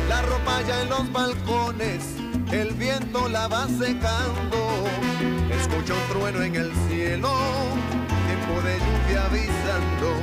la 0.08 0.22
ropa 0.22 0.62
ya 0.66 0.82
en 0.84 0.90
los 0.90 1.12
balcones, 1.12 2.04
el 2.52 2.74
viento 2.76 3.28
la 3.28 3.50
va 3.50 3.68
secando, 3.68 4.86
escucha 5.52 5.94
un 5.94 6.14
trueno 6.14 6.42
en 6.42 6.56
el 6.56 6.72
cielo, 6.88 7.32
tiempo 8.28 8.62
de 8.62 8.80
lluvia 8.80 9.26
avisando, 9.26 10.14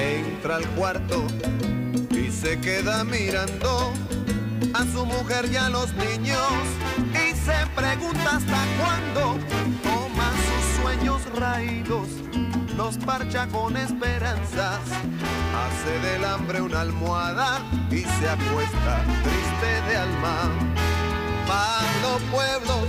entra 0.00 0.56
al 0.56 0.66
cuarto 0.70 1.26
y 2.10 2.30
se 2.30 2.58
queda 2.58 3.04
mirando 3.04 3.92
a 4.72 4.82
su 4.84 5.04
mujer 5.04 5.50
y 5.52 5.56
a 5.56 5.68
los 5.68 5.92
niños 5.94 6.38
pregunta 7.74 8.36
hasta 8.36 8.64
cuándo 8.78 9.38
toma 9.82 10.32
sus 10.46 10.82
sueños 10.82 11.22
raídos, 11.36 12.08
los 12.76 12.96
parcha 12.98 13.46
con 13.48 13.76
esperanzas, 13.76 14.80
hace 15.54 15.98
del 16.06 16.24
hambre 16.24 16.60
una 16.60 16.80
almohada 16.80 17.60
y 17.90 18.00
se 18.00 18.28
acuesta 18.28 19.04
triste 19.22 19.82
de 19.88 19.96
alma. 19.96 20.50
Pablo 21.46 22.18
Pueblo, 22.30 22.86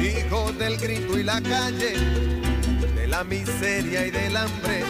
hijo 0.00 0.52
del 0.52 0.78
grito 0.78 1.18
y 1.18 1.22
la 1.22 1.40
calle, 1.40 1.94
de 2.94 3.06
la 3.06 3.24
miseria 3.24 4.06
y 4.06 4.10
del 4.10 4.36
hambre, 4.36 4.84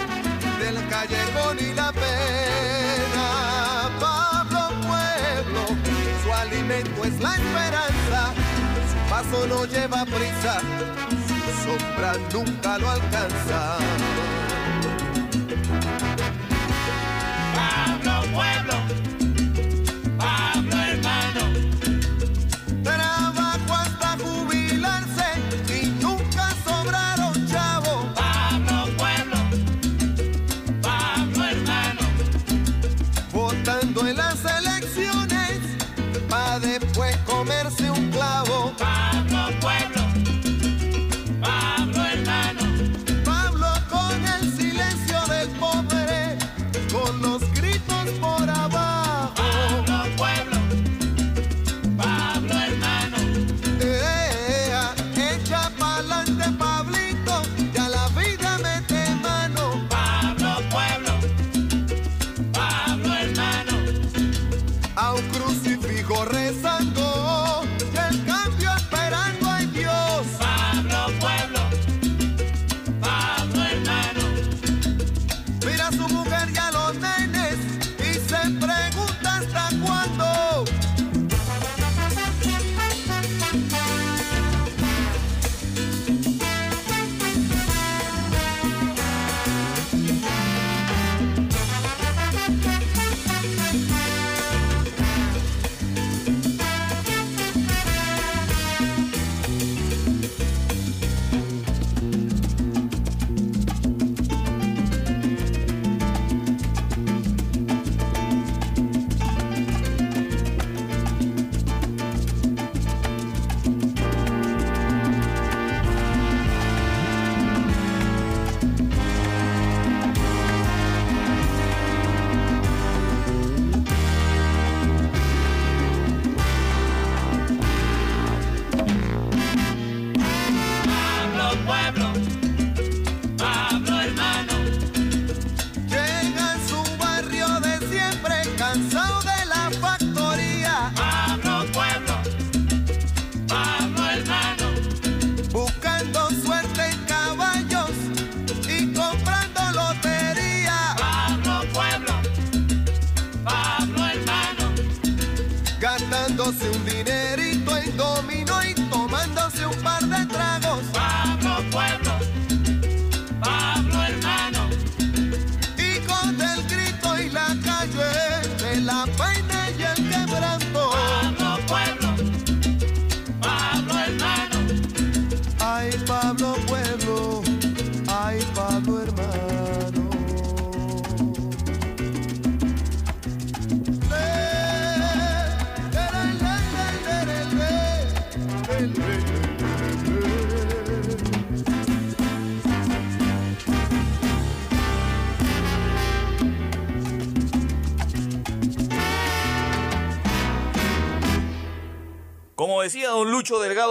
del 0.61 0.89
callejón 0.89 1.59
y 1.59 1.75
la 1.75 1.93
pena. 1.93 3.27
Pablo 3.99 4.69
Pueblo, 4.87 5.67
su 6.23 6.33
alimento 6.33 7.05
es 7.05 7.21
la 7.21 7.35
esperanza, 7.35 7.98
paso 9.19 9.47
no 9.49 9.65
lleva 9.65 10.05
prisa, 10.05 10.61
su 11.27 11.63
sombra 11.65 12.13
nunca 12.33 12.79
lo 12.79 12.89
alcanza. 12.89 14.28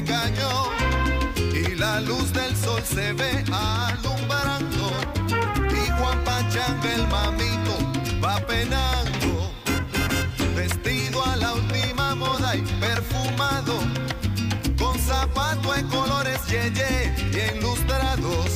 y 0.00 1.74
la 1.74 2.00
luz 2.00 2.32
del 2.32 2.54
sol 2.56 2.80
se 2.84 3.12
ve 3.14 3.44
alumbrando. 3.52 4.92
Y 5.70 5.90
Juan 5.90 6.22
Pachang 6.24 6.80
el 6.94 7.04
mamito 7.08 7.76
va 8.22 8.38
penando 8.46 9.50
vestido 10.54 11.24
a 11.24 11.34
la 11.36 11.54
última 11.54 12.14
moda 12.14 12.54
y 12.54 12.62
perfumado 12.80 13.78
con 14.78 14.96
zapato 15.00 15.74
en 15.74 15.88
colores 15.88 16.46
yeye 16.46 17.12
y 17.32 17.58
ilustrados 17.58 18.50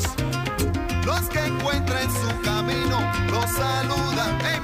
los 1.05 1.23
que 1.29 1.45
encuentran 1.45 2.09
su 2.09 2.41
camino 2.43 3.01
los 3.33 3.51
saludan 3.51 4.39
hey, 4.45 4.61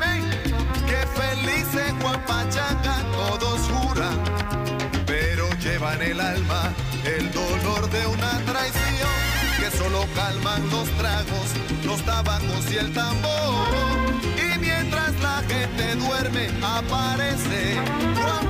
los 10.36 10.88
tragos, 10.98 11.48
los 11.84 12.02
tabacos 12.02 12.70
y 12.70 12.76
el 12.76 12.92
tambor. 12.92 13.66
Y 14.36 14.58
mientras 14.58 15.18
la 15.20 15.42
gente 15.48 15.94
duerme, 15.96 16.48
aparece 16.62 17.76
Juan 18.14 18.46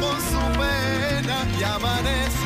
con 0.00 0.18
su 0.20 0.58
pena 0.58 1.46
y 1.58 1.62
amanece. 1.62 2.41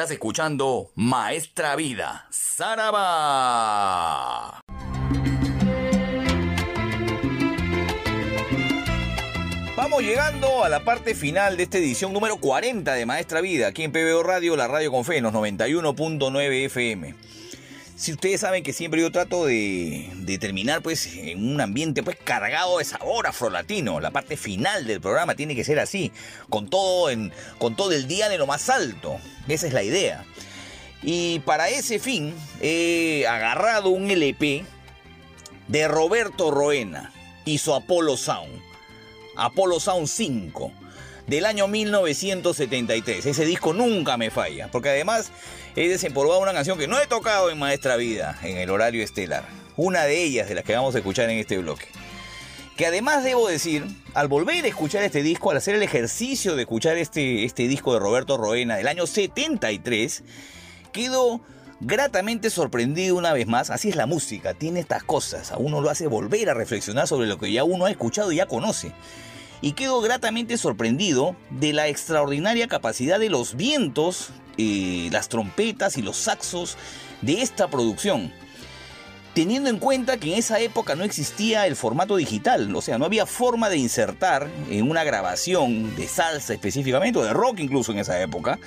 Estás 0.00 0.12
escuchando 0.12 0.92
Maestra 0.94 1.76
Vida, 1.76 2.26
Saraba. 2.30 3.02
Vamos 9.76 10.02
llegando 10.02 10.64
a 10.64 10.70
la 10.70 10.82
parte 10.84 11.14
final 11.14 11.58
de 11.58 11.64
esta 11.64 11.76
edición 11.76 12.14
número 12.14 12.38
40 12.38 12.94
de 12.94 13.04
Maestra 13.04 13.42
Vida, 13.42 13.66
aquí 13.66 13.82
en 13.82 13.92
PBO 13.92 14.22
Radio, 14.22 14.56
la 14.56 14.68
radio 14.68 14.90
con 14.90 15.04
fe, 15.04 15.18
en 15.18 15.24
los 15.24 15.34
91.9 15.34 16.64
FM. 16.64 17.14
Si 17.94 18.12
ustedes 18.12 18.40
saben 18.40 18.62
que 18.62 18.72
siempre 18.72 19.02
yo 19.02 19.12
trato 19.12 19.44
de, 19.44 20.08
de 20.16 20.38
terminar 20.38 20.80
pues 20.80 21.14
en 21.40 21.52
un 21.52 21.60
ambiente 21.60 22.02
pues 22.02 22.16
cargado 22.22 22.78
de 22.78 22.84
sabor 22.84 23.26
afrolatino, 23.26 23.98
la 24.00 24.10
parte 24.10 24.36
final 24.36 24.86
del 24.86 25.00
programa 25.00 25.34
tiene 25.34 25.56
que 25.56 25.64
ser 25.64 25.80
así, 25.80 26.12
con 26.48 26.68
todo, 26.68 27.10
en, 27.10 27.32
con 27.58 27.76
todo 27.76 27.92
el 27.92 28.06
día 28.06 28.28
de 28.28 28.38
lo 28.38 28.46
más 28.46 28.68
alto, 28.68 29.18
esa 29.48 29.66
es 29.66 29.72
la 29.72 29.82
idea. 29.82 30.24
Y 31.02 31.38
para 31.40 31.70
ese 31.70 31.98
fin 31.98 32.34
he 32.60 33.26
agarrado 33.26 33.88
un 33.88 34.10
LP 34.10 34.64
de 35.68 35.88
Roberto 35.88 36.50
Roena 36.50 37.12
y 37.44 37.58
su 37.58 37.74
Apollo 37.74 38.16
Sound. 38.16 38.60
Apollo 39.36 39.80
Sound 39.80 40.08
5 40.08 40.72
del 41.26 41.46
año 41.46 41.68
1973. 41.68 43.24
Ese 43.24 43.44
disco 43.46 43.72
nunca 43.72 44.18
me 44.18 44.30
falla, 44.30 44.68
porque 44.70 44.90
además 44.90 45.30
he 45.74 45.88
desempolvado 45.88 46.40
una 46.40 46.52
canción 46.52 46.78
que 46.78 46.88
no 46.88 47.00
he 47.00 47.06
tocado 47.06 47.50
en 47.50 47.58
Maestra 47.58 47.96
Vida, 47.96 48.38
en 48.42 48.58
el 48.58 48.68
horario 48.68 49.02
estelar. 49.02 49.59
Una 49.76 50.04
de 50.04 50.22
ellas 50.22 50.48
de 50.48 50.54
las 50.54 50.64
que 50.64 50.74
vamos 50.74 50.94
a 50.94 50.98
escuchar 50.98 51.30
en 51.30 51.38
este 51.38 51.58
bloque. 51.58 51.86
Que 52.76 52.86
además 52.86 53.24
debo 53.24 53.48
decir, 53.48 53.84
al 54.14 54.28
volver 54.28 54.64
a 54.64 54.68
escuchar 54.68 55.02
este 55.02 55.22
disco, 55.22 55.50
al 55.50 55.58
hacer 55.58 55.74
el 55.74 55.82
ejercicio 55.82 56.56
de 56.56 56.62
escuchar 56.62 56.96
este, 56.96 57.44
este 57.44 57.68
disco 57.68 57.92
de 57.92 58.00
Roberto 58.00 58.36
Roena 58.36 58.76
del 58.76 58.88
año 58.88 59.06
73, 59.06 60.22
quedo 60.92 61.40
gratamente 61.80 62.48
sorprendido 62.48 63.16
una 63.16 63.32
vez 63.32 63.46
más. 63.46 63.70
Así 63.70 63.90
es 63.90 63.96
la 63.96 64.06
música, 64.06 64.54
tiene 64.54 64.80
estas 64.80 65.02
cosas. 65.02 65.52
A 65.52 65.58
uno 65.58 65.80
lo 65.80 65.90
hace 65.90 66.06
volver 66.06 66.48
a 66.48 66.54
reflexionar 66.54 67.06
sobre 67.06 67.26
lo 67.26 67.38
que 67.38 67.52
ya 67.52 67.64
uno 67.64 67.84
ha 67.84 67.90
escuchado 67.90 68.32
y 68.32 68.36
ya 68.36 68.46
conoce 68.46 68.92
y 69.62 69.72
quedo 69.72 70.00
gratamente 70.00 70.56
sorprendido 70.56 71.36
de 71.50 71.72
la 71.72 71.88
extraordinaria 71.88 72.68
capacidad 72.68 73.18
de 73.18 73.28
los 73.28 73.56
vientos, 73.56 74.30
eh, 74.56 75.08
las 75.12 75.28
trompetas 75.28 75.98
y 75.98 76.02
los 76.02 76.16
saxos 76.16 76.76
de 77.20 77.42
esta 77.42 77.68
producción. 77.68 78.32
Teniendo 79.34 79.70
en 79.70 79.78
cuenta 79.78 80.16
que 80.16 80.32
en 80.32 80.38
esa 80.38 80.58
época 80.58 80.96
no 80.96 81.04
existía 81.04 81.68
el 81.68 81.76
formato 81.76 82.16
digital, 82.16 82.74
o 82.74 82.82
sea, 82.82 82.98
no 82.98 83.04
había 83.04 83.26
forma 83.26 83.68
de 83.68 83.76
insertar 83.76 84.48
en 84.68 84.90
una 84.90 85.04
grabación 85.04 85.94
de 85.94 86.08
salsa 86.08 86.52
específicamente, 86.52 87.20
o 87.20 87.22
de 87.22 87.32
rock 87.32 87.60
incluso 87.60 87.92
en 87.92 87.98
esa 87.98 88.20
época, 88.20 88.58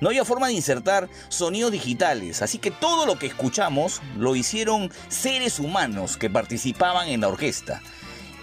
no 0.00 0.10
había 0.10 0.24
forma 0.24 0.46
de 0.46 0.52
insertar 0.52 1.08
sonidos 1.28 1.72
digitales, 1.72 2.40
así 2.40 2.58
que 2.58 2.70
todo 2.70 3.04
lo 3.04 3.18
que 3.18 3.26
escuchamos 3.26 4.00
lo 4.16 4.36
hicieron 4.36 4.92
seres 5.08 5.58
humanos 5.58 6.16
que 6.16 6.30
participaban 6.30 7.08
en 7.08 7.20
la 7.20 7.28
orquesta. 7.28 7.82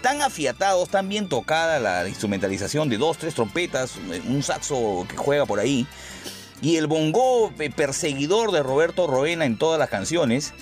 Tan 0.02 0.20
afiatados, 0.20 0.90
tan 0.90 1.08
bien 1.08 1.30
tocada 1.30 1.78
la 1.78 2.06
instrumentalización 2.08 2.90
de 2.90 2.98
dos, 2.98 3.16
tres 3.16 3.34
trompetas, 3.34 3.96
un 4.28 4.42
saxo 4.42 5.06
que 5.08 5.16
juega 5.16 5.46
por 5.46 5.60
ahí, 5.60 5.86
y 6.60 6.76
el 6.76 6.86
bongo 6.86 7.52
eh, 7.58 7.70
perseguidor 7.70 8.52
de 8.52 8.62
Roberto 8.62 9.06
Roena 9.06 9.46
en 9.46 9.56
todas 9.56 9.78
las 9.78 9.88
canciones, 9.88 10.52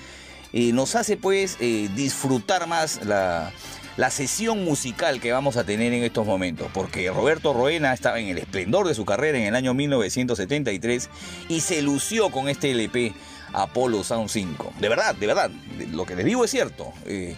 nos 0.52 0.94
hace 0.94 1.16
pues 1.16 1.56
eh, 1.60 1.88
disfrutar 1.94 2.66
más 2.66 3.04
la, 3.04 3.52
la 3.96 4.10
sesión 4.10 4.64
musical 4.64 5.20
que 5.20 5.32
vamos 5.32 5.56
a 5.56 5.64
tener 5.64 5.92
en 5.92 6.04
estos 6.04 6.26
momentos, 6.26 6.68
porque 6.72 7.10
Roberto 7.10 7.52
Roena 7.52 7.92
estaba 7.92 8.20
en 8.20 8.28
el 8.28 8.38
esplendor 8.38 8.86
de 8.86 8.94
su 8.94 9.04
carrera 9.04 9.38
en 9.38 9.44
el 9.44 9.54
año 9.54 9.74
1973 9.74 11.10
y 11.48 11.60
se 11.60 11.82
lució 11.82 12.30
con 12.30 12.48
este 12.48 12.70
LP 12.70 13.12
Apollo 13.52 14.04
Sound 14.04 14.28
5. 14.28 14.74
De 14.78 14.88
verdad, 14.88 15.14
de 15.14 15.26
verdad, 15.26 15.50
lo 15.90 16.06
que 16.06 16.14
les 16.14 16.24
digo 16.24 16.44
es 16.44 16.50
cierto. 16.50 16.92
Eh, 17.06 17.36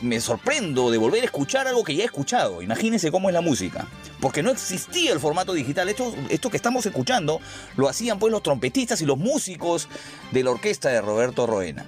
me 0.00 0.20
sorprendo 0.20 0.90
de 0.90 0.98
volver 0.98 1.22
a 1.22 1.26
escuchar 1.26 1.68
algo 1.68 1.84
que 1.84 1.94
ya 1.94 2.02
he 2.02 2.06
escuchado. 2.06 2.62
Imagínense 2.62 3.10
cómo 3.10 3.28
es 3.28 3.34
la 3.34 3.40
música. 3.40 3.86
Porque 4.20 4.42
no 4.42 4.50
existía 4.50 5.12
el 5.12 5.20
formato 5.20 5.52
digital. 5.52 5.88
Esto, 5.88 6.14
esto 6.28 6.50
que 6.50 6.56
estamos 6.56 6.84
escuchando 6.86 7.40
lo 7.76 7.88
hacían 7.88 8.18
pues 8.18 8.32
los 8.32 8.42
trompetistas 8.42 9.00
y 9.00 9.06
los 9.06 9.18
músicos 9.18 9.88
de 10.32 10.42
la 10.42 10.50
orquesta 10.50 10.88
de 10.88 11.00
Roberto 11.00 11.46
Roena. 11.46 11.86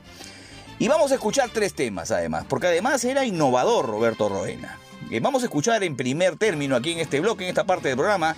Y 0.78 0.86
vamos 0.86 1.10
a 1.10 1.14
escuchar 1.14 1.50
tres 1.52 1.74
temas 1.74 2.12
además, 2.12 2.44
porque 2.48 2.68
además 2.68 3.04
era 3.04 3.24
innovador 3.24 3.86
Roberto 3.86 4.28
Roena. 4.28 4.78
Eh, 5.10 5.18
vamos 5.18 5.42
a 5.42 5.46
escuchar 5.46 5.82
en 5.82 5.96
primer 5.96 6.36
término 6.36 6.76
aquí 6.76 6.92
en 6.92 7.00
este 7.00 7.18
bloque, 7.18 7.44
en 7.44 7.50
esta 7.50 7.64
parte 7.64 7.88
del 7.88 7.96
programa, 7.96 8.36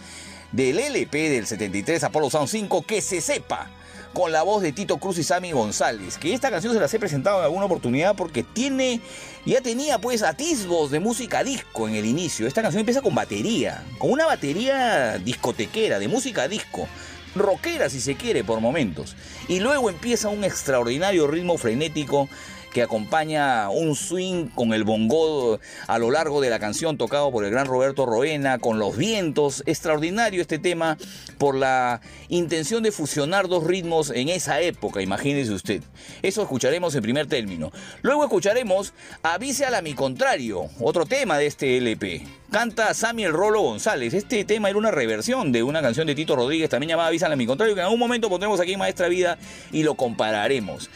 del 0.50 0.78
LP 0.78 1.28
del 1.28 1.46
73 1.46 2.04
Apollo 2.04 2.30
Sound 2.30 2.48
5, 2.48 2.82
que 2.82 3.02
se 3.02 3.20
sepa 3.20 3.70
con 4.12 4.32
la 4.32 4.42
voz 4.42 4.62
de 4.62 4.72
Tito 4.72 4.98
Cruz 4.98 5.18
y 5.18 5.22
Sammy 5.22 5.52
González. 5.52 6.18
Que 6.18 6.34
esta 6.34 6.50
canción 6.50 6.72
se 6.72 6.80
las 6.80 6.92
he 6.92 6.98
presentado 6.98 7.38
en 7.38 7.44
alguna 7.44 7.64
oportunidad 7.66 8.16
porque 8.16 8.42
tiene, 8.42 9.00
ya 9.46 9.60
tenía 9.60 9.98
pues 9.98 10.22
atisbos 10.22 10.90
de 10.90 11.00
música 11.00 11.44
disco 11.44 11.88
en 11.88 11.94
el 11.94 12.04
inicio. 12.04 12.46
Esta 12.46 12.62
canción 12.62 12.80
empieza 12.80 13.02
con 13.02 13.14
batería, 13.14 13.84
con 13.98 14.10
una 14.10 14.26
batería 14.26 15.18
discotequera, 15.18 15.98
de 15.98 16.08
música 16.08 16.48
disco. 16.48 16.88
Rockera 17.34 17.88
si 17.88 18.00
se 18.00 18.16
quiere 18.16 18.42
por 18.42 18.60
momentos. 18.60 19.14
Y 19.48 19.60
luego 19.60 19.88
empieza 19.88 20.28
un 20.28 20.44
extraordinario 20.44 21.26
ritmo 21.26 21.58
frenético 21.58 22.28
que 22.72 22.82
acompaña 22.82 23.68
un 23.70 23.94
swing 23.94 24.46
con 24.48 24.72
el 24.72 24.84
bongo 24.84 25.58
a 25.86 25.98
lo 25.98 26.10
largo 26.10 26.40
de 26.40 26.50
la 26.50 26.58
canción 26.58 26.96
tocado 26.96 27.30
por 27.30 27.44
el 27.44 27.50
gran 27.50 27.66
Roberto 27.66 28.06
Roena, 28.06 28.58
con 28.58 28.78
los 28.78 28.96
vientos. 28.96 29.62
Extraordinario 29.66 30.40
este 30.40 30.58
tema 30.58 30.96
por 31.38 31.54
la 31.54 32.00
intención 32.28 32.82
de 32.82 32.92
fusionar 32.92 33.48
dos 33.48 33.64
ritmos 33.64 34.10
en 34.10 34.28
esa 34.28 34.60
época, 34.60 35.02
imagínese 35.02 35.52
usted. 35.52 35.82
Eso 36.22 36.42
escucharemos 36.42 36.94
en 36.94 37.02
primer 37.02 37.26
término. 37.26 37.72
Luego 38.02 38.24
escucharemos 38.24 38.92
Avise 39.22 39.66
a 39.66 39.82
mi 39.82 39.94
contrario, 39.94 40.68
otro 40.80 41.06
tema 41.06 41.38
de 41.38 41.46
este 41.46 41.76
LP. 41.78 42.26
Canta 42.50 42.94
Samuel 42.94 43.32
Rolo 43.32 43.60
González. 43.60 44.12
Este 44.12 44.44
tema 44.44 44.68
era 44.68 44.78
una 44.78 44.90
reversión 44.90 45.52
de 45.52 45.62
una 45.62 45.82
canción 45.82 46.06
de 46.08 46.16
Tito 46.16 46.34
Rodríguez, 46.34 46.68
también 46.68 46.90
llamada 46.90 47.08
Avisa 47.08 47.26
a 47.26 47.36
mi 47.36 47.46
contrario, 47.46 47.74
que 47.74 47.80
en 47.80 47.84
algún 47.84 48.00
momento 48.00 48.28
pondremos 48.28 48.58
aquí 48.58 48.72
en 48.72 48.80
Maestra 48.80 49.08
Vida 49.08 49.38
y 49.70 49.84
lo 49.84 49.94
compararemos. 49.94 50.90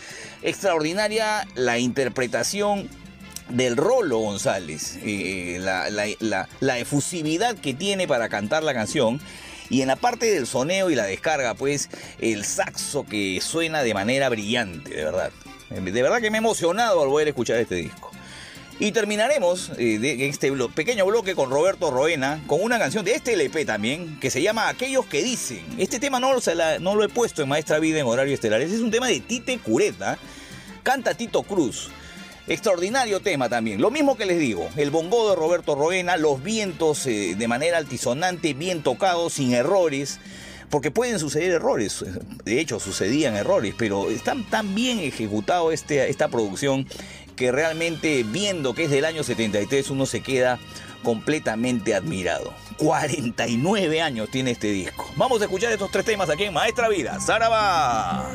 Extraordinaria 0.44 1.48
la 1.54 1.78
interpretación 1.78 2.90
del 3.48 3.78
Rolo 3.78 4.18
González, 4.18 4.98
eh, 5.02 5.56
la, 5.58 5.88
la, 6.60 6.78
efusividad 6.78 7.56
que 7.56 7.72
tiene 7.72 8.06
para 8.06 8.28
cantar 8.28 8.62
la 8.62 8.74
canción. 8.74 9.20
Y 9.70 9.80
en 9.80 9.88
la 9.88 9.96
parte 9.96 10.26
del 10.26 10.46
soneo 10.46 10.90
y 10.90 10.94
la 10.94 11.04
descarga, 11.04 11.54
pues 11.54 11.88
el 12.20 12.44
saxo 12.44 13.06
que 13.06 13.40
suena 13.40 13.82
de 13.82 13.94
manera 13.94 14.28
brillante, 14.28 14.90
de 14.90 15.04
verdad. 15.04 15.30
De 15.70 16.02
verdad 16.02 16.20
que 16.20 16.30
me 16.30 16.36
he 16.36 16.40
emocionado 16.40 17.00
al 17.00 17.08
volver 17.08 17.26
a 17.26 17.30
escuchar 17.30 17.56
este 17.56 17.76
disco. 17.76 18.13
Y 18.80 18.90
terminaremos 18.90 19.70
eh, 19.78 20.28
este 20.28 20.50
pequeño 20.74 21.06
bloque 21.06 21.36
con 21.36 21.48
Roberto 21.48 21.92
Roena, 21.92 22.42
con 22.48 22.60
una 22.60 22.78
canción 22.78 23.04
de 23.04 23.14
este 23.14 23.34
LP 23.34 23.64
también, 23.64 24.18
que 24.18 24.30
se 24.30 24.42
llama 24.42 24.68
Aquellos 24.68 25.06
que 25.06 25.22
dicen. 25.22 25.64
Este 25.78 26.00
tema 26.00 26.18
no, 26.18 26.34
lo 26.34 27.04
he 27.04 27.08
puesto 27.08 27.42
en 27.42 27.48
Maestra 27.48 27.78
Vida 27.78 28.00
en 28.00 28.06
horario 28.06 28.34
estelar, 28.34 28.60
ese 28.60 28.74
es 28.74 28.80
un 28.80 28.90
tema 28.90 29.06
de 29.06 29.20
Tite 29.20 29.58
Cureta, 29.58 30.18
canta 30.82 31.14
Tito 31.14 31.44
Cruz. 31.44 31.90
Extraordinario 32.46 33.20
tema 33.20 33.48
también. 33.48 33.80
Lo 33.80 33.90
mismo 33.90 34.16
que 34.16 34.26
les 34.26 34.38
digo, 34.38 34.68
el 34.76 34.90
bongo 34.90 35.30
de 35.30 35.36
Roberto 35.36 35.76
Roena, 35.76 36.16
los 36.16 36.42
vientos 36.42 37.06
eh, 37.06 37.36
de 37.38 37.48
manera 37.48 37.78
altisonante, 37.78 38.54
bien 38.54 38.82
tocados, 38.82 39.34
sin 39.34 39.54
errores 39.54 40.18
porque 40.74 40.90
pueden 40.90 41.20
suceder 41.20 41.52
errores, 41.52 42.04
de 42.44 42.58
hecho 42.58 42.80
sucedían 42.80 43.36
errores, 43.36 43.76
pero 43.78 44.10
está 44.10 44.34
tan 44.50 44.74
bien 44.74 44.98
ejecutado 44.98 45.70
este, 45.70 46.10
esta 46.10 46.26
producción 46.26 46.88
que 47.36 47.52
realmente 47.52 48.22
viendo 48.22 48.74
que 48.74 48.84
es 48.84 48.90
del 48.90 49.04
año 49.04 49.22
73 49.22 49.90
uno 49.90 50.06
se 50.06 50.22
queda 50.22 50.58
completamente 51.02 51.94
admirado. 51.94 52.52
49 52.78 54.00
años 54.00 54.28
tiene 54.30 54.52
este 54.52 54.68
disco. 54.68 55.08
Vamos 55.16 55.40
a 55.40 55.44
escuchar 55.44 55.72
estos 55.72 55.90
tres 55.90 56.04
temas 56.04 56.30
aquí 56.30 56.44
en 56.44 56.54
Maestra 56.54 56.88
Vida. 56.88 57.20
¡Saraba! 57.20 58.30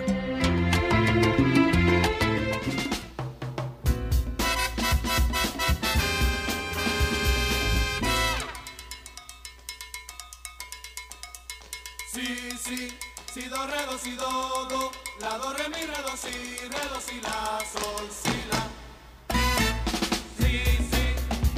Si, 12.11 12.51
si, 12.57 12.89
si, 13.34 13.41
do, 13.49 13.67
re, 13.67 13.85
do, 13.85 13.97
si, 13.97 14.11
do, 14.15 14.67
do, 14.69 14.91
la, 15.19 15.38
do, 15.38 15.53
re, 15.53 15.69
mi, 15.69 15.85
re, 15.85 16.01
do, 16.03 16.17
si, 16.17 16.30
re, 16.67 16.89
do, 16.89 17.01
si, 17.01 17.21
la, 17.21 17.59
sol, 17.71 18.07
si, 18.09 18.30
la 18.51 18.59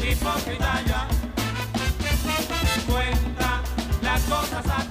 hipócrita 0.03 0.81
ya. 0.87 1.07
Cuenta 2.87 3.61
las 4.01 4.21
cosas 4.23 4.65
atrás. 4.65 4.90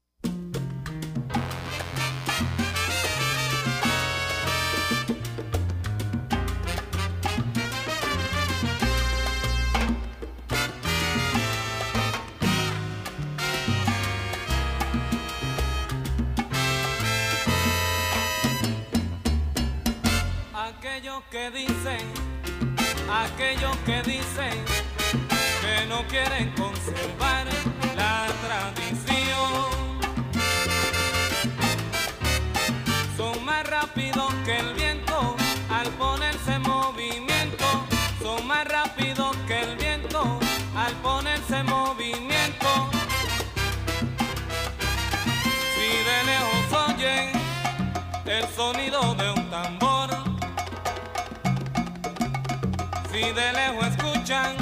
de 53.33 53.53
lejos 53.53 53.87
escuchan 53.87 54.55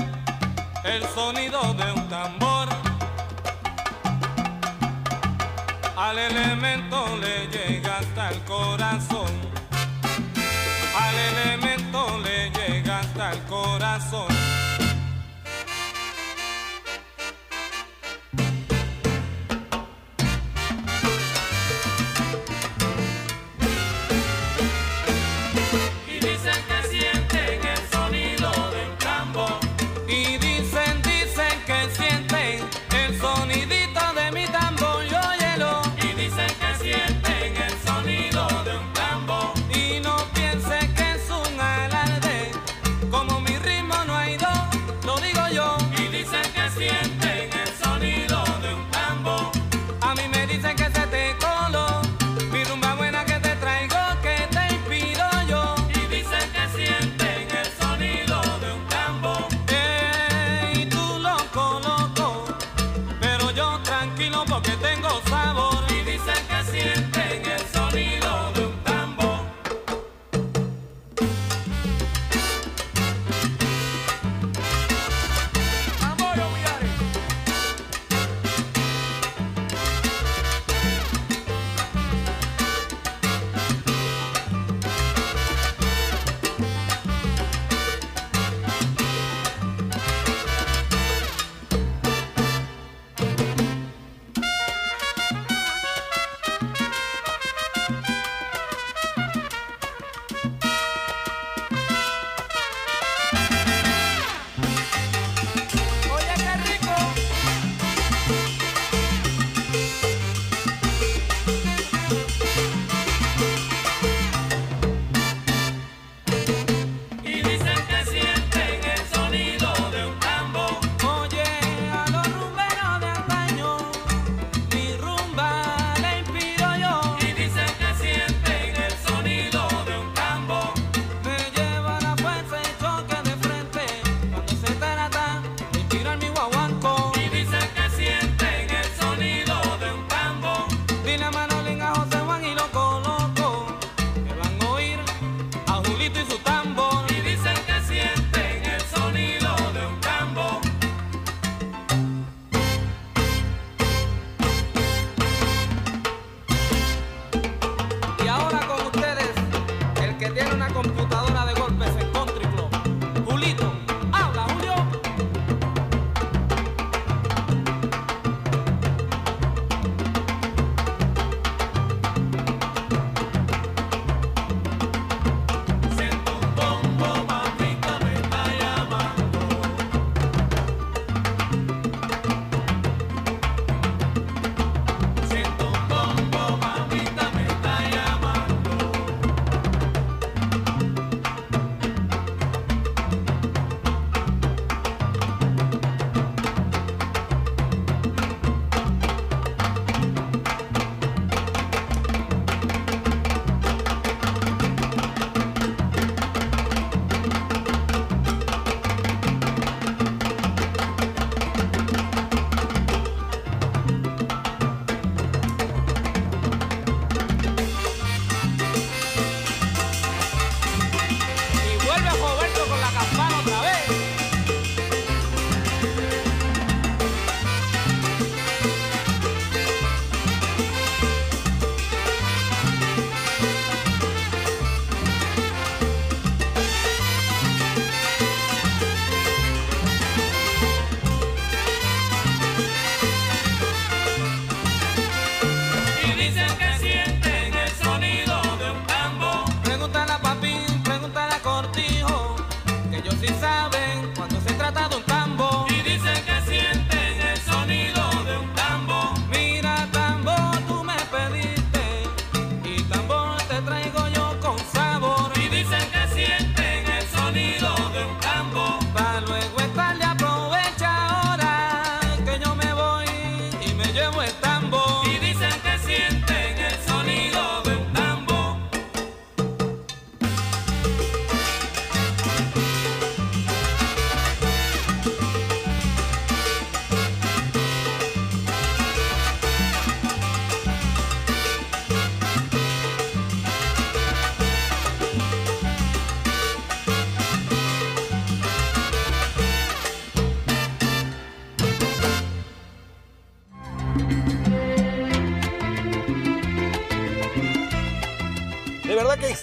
el 0.83 1.03
sonido 1.07 1.73
de 1.73 1.91
un 1.91 2.07
tambor. 2.07 2.67
Al 5.97 6.17
elemento 6.19 7.17
le 7.17 7.47
llega 7.47 7.97
hasta 7.97 8.29
el 8.29 8.39
corazón. 8.41 9.31
Al 10.95 11.15
elemento 11.15 12.19
le 12.19 12.51
llega 12.51 12.99
hasta 12.99 13.31
el 13.31 13.39
corazón. 13.43 13.78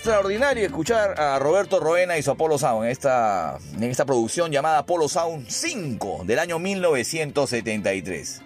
Extraordinario 0.07 0.65
escuchar 0.65 1.21
a 1.21 1.37
Roberto 1.41 1.81
Roena 1.81 2.17
y 2.17 2.23
su 2.23 2.31
Apollo 2.31 2.59
Sound 2.59 2.85
en 2.85 2.93
esta, 2.93 3.59
en 3.75 3.83
esta 3.83 4.05
producción 4.05 4.53
llamada 4.53 4.79
Apollo 4.79 5.09
Sound 5.09 5.49
5 5.49 6.23
del 6.25 6.39
año 6.39 6.61
1973. 6.61 8.41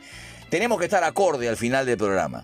Tenemos 0.48 0.78
que 0.78 0.86
estar 0.86 1.05
acorde 1.05 1.50
al 1.50 1.58
final 1.58 1.84
del 1.84 1.98
programa. 1.98 2.39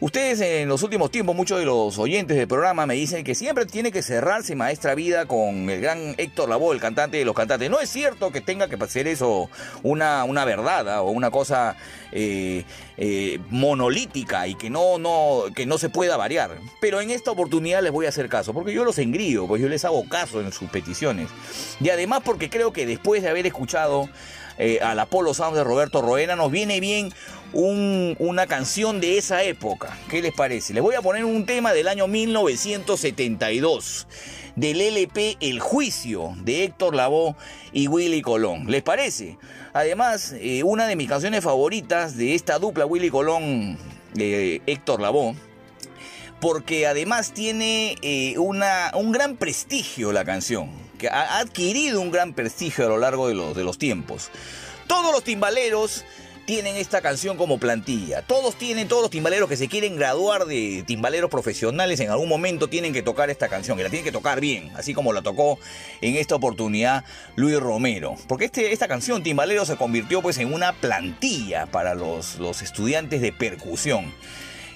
Ustedes 0.00 0.40
en 0.40 0.68
los 0.68 0.84
últimos 0.84 1.10
tiempos, 1.10 1.34
muchos 1.34 1.58
de 1.58 1.64
los 1.64 1.98
oyentes 1.98 2.36
del 2.36 2.46
programa 2.46 2.86
me 2.86 2.94
dicen 2.94 3.24
que 3.24 3.34
siempre 3.34 3.66
tiene 3.66 3.90
que 3.90 4.00
cerrarse 4.00 4.54
Maestra 4.54 4.94
Vida 4.94 5.26
con 5.26 5.68
el 5.68 5.80
gran 5.80 6.14
Héctor 6.18 6.48
Lavoe, 6.48 6.72
el 6.72 6.80
cantante 6.80 7.16
de 7.16 7.24
los 7.24 7.34
cantantes. 7.34 7.68
No 7.68 7.80
es 7.80 7.90
cierto 7.90 8.30
que 8.30 8.40
tenga 8.40 8.68
que 8.68 8.78
ser 8.86 9.08
eso 9.08 9.50
una, 9.82 10.22
una 10.22 10.44
verdad 10.44 10.88
¿ah? 10.88 11.02
o 11.02 11.10
una 11.10 11.32
cosa 11.32 11.74
eh, 12.12 12.64
eh, 12.96 13.40
monolítica 13.50 14.46
y 14.46 14.54
que 14.54 14.70
no, 14.70 14.98
no, 14.98 15.46
que 15.52 15.66
no 15.66 15.78
se 15.78 15.88
pueda 15.88 16.16
variar. 16.16 16.52
Pero 16.80 17.00
en 17.00 17.10
esta 17.10 17.32
oportunidad 17.32 17.82
les 17.82 17.90
voy 17.90 18.06
a 18.06 18.10
hacer 18.10 18.28
caso, 18.28 18.54
porque 18.54 18.72
yo 18.72 18.84
los 18.84 18.98
engrío, 18.98 19.48
pues 19.48 19.60
yo 19.60 19.68
les 19.68 19.84
hago 19.84 20.08
caso 20.08 20.40
en 20.40 20.52
sus 20.52 20.70
peticiones. 20.70 21.28
Y 21.80 21.88
además 21.88 22.20
porque 22.24 22.48
creo 22.48 22.72
que 22.72 22.86
después 22.86 23.24
de 23.24 23.30
haber 23.30 23.48
escuchado 23.48 24.08
eh, 24.58 24.80
al 24.82 24.98
Apolo 24.98 25.32
Sound 25.34 25.56
de 25.56 25.64
Roberto 25.64 26.02
Roena, 26.02 26.36
nos 26.36 26.50
viene 26.50 26.80
bien 26.80 27.12
un- 27.52 28.14
una 28.18 28.46
canción 28.46 29.00
de 29.00 29.16
esa 29.18 29.42
época. 29.44 29.96
¿Qué 30.10 30.20
les 30.20 30.32
parece? 30.34 30.74
Les 30.74 30.82
voy 30.82 30.94
a 30.96 31.00
poner 31.02 31.24
un 31.24 31.46
tema 31.46 31.72
del 31.72 31.88
año 31.88 32.06
1972, 32.08 34.06
del 34.56 34.80
LP 34.80 35.36
El 35.40 35.60
Juicio, 35.60 36.34
de 36.42 36.64
Héctor 36.64 36.94
Lavoe 36.94 37.34
y 37.72 37.86
Willy 37.88 38.20
Colón. 38.22 38.64
¿Les 38.70 38.82
parece? 38.82 39.38
Además, 39.72 40.34
eh, 40.40 40.62
una 40.64 40.86
de 40.86 40.96
mis 40.96 41.08
canciones 41.08 41.44
favoritas 41.44 42.16
de 42.16 42.34
esta 42.34 42.58
dupla 42.58 42.84
Willy 42.86 43.10
Colón, 43.10 43.78
eh, 44.16 44.60
Héctor 44.66 45.00
Lavoe, 45.00 45.34
porque 46.40 46.86
además 46.86 47.32
tiene 47.32 47.96
eh, 48.02 48.34
una, 48.38 48.90
un 48.94 49.12
gran 49.12 49.36
prestigio 49.36 50.12
la 50.12 50.24
canción, 50.24 50.70
que 50.98 51.08
ha 51.08 51.38
adquirido 51.38 52.00
un 52.00 52.10
gran 52.10 52.34
prestigio 52.34 52.84
a 52.84 52.88
lo 52.88 52.98
largo 52.98 53.28
de 53.28 53.34
los, 53.34 53.56
de 53.56 53.64
los 53.64 53.78
tiempos. 53.78 54.30
Todos 54.86 55.12
los 55.12 55.24
timbaleros 55.24 56.04
tienen 56.48 56.76
esta 56.76 57.02
canción 57.02 57.36
como 57.36 57.58
plantilla. 57.58 58.22
Todos 58.22 58.54
tienen, 58.54 58.88
todos 58.88 59.02
los 59.02 59.10
timbaleros 59.10 59.50
que 59.50 59.58
se 59.58 59.68
quieren 59.68 59.96
graduar 59.96 60.46
de 60.46 60.82
timbaleros 60.86 61.30
profesionales 61.30 62.00
en 62.00 62.08
algún 62.08 62.26
momento 62.26 62.68
tienen 62.68 62.94
que 62.94 63.02
tocar 63.02 63.28
esta 63.28 63.48
canción 63.48 63.78
y 63.78 63.82
la 63.82 63.90
tienen 63.90 64.06
que 64.06 64.12
tocar 64.12 64.40
bien, 64.40 64.72
así 64.74 64.94
como 64.94 65.12
la 65.12 65.20
tocó 65.20 65.58
en 66.00 66.16
esta 66.16 66.36
oportunidad 66.36 67.04
Luis 67.36 67.60
Romero. 67.60 68.14
Porque 68.28 68.46
este, 68.46 68.72
esta 68.72 68.88
canción 68.88 69.22
Timbalero 69.22 69.66
se 69.66 69.76
convirtió 69.76 70.22
pues 70.22 70.38
en 70.38 70.50
una 70.50 70.72
plantilla 70.72 71.66
para 71.66 71.94
los, 71.94 72.38
los 72.38 72.62
estudiantes 72.62 73.20
de 73.20 73.30
percusión 73.30 74.10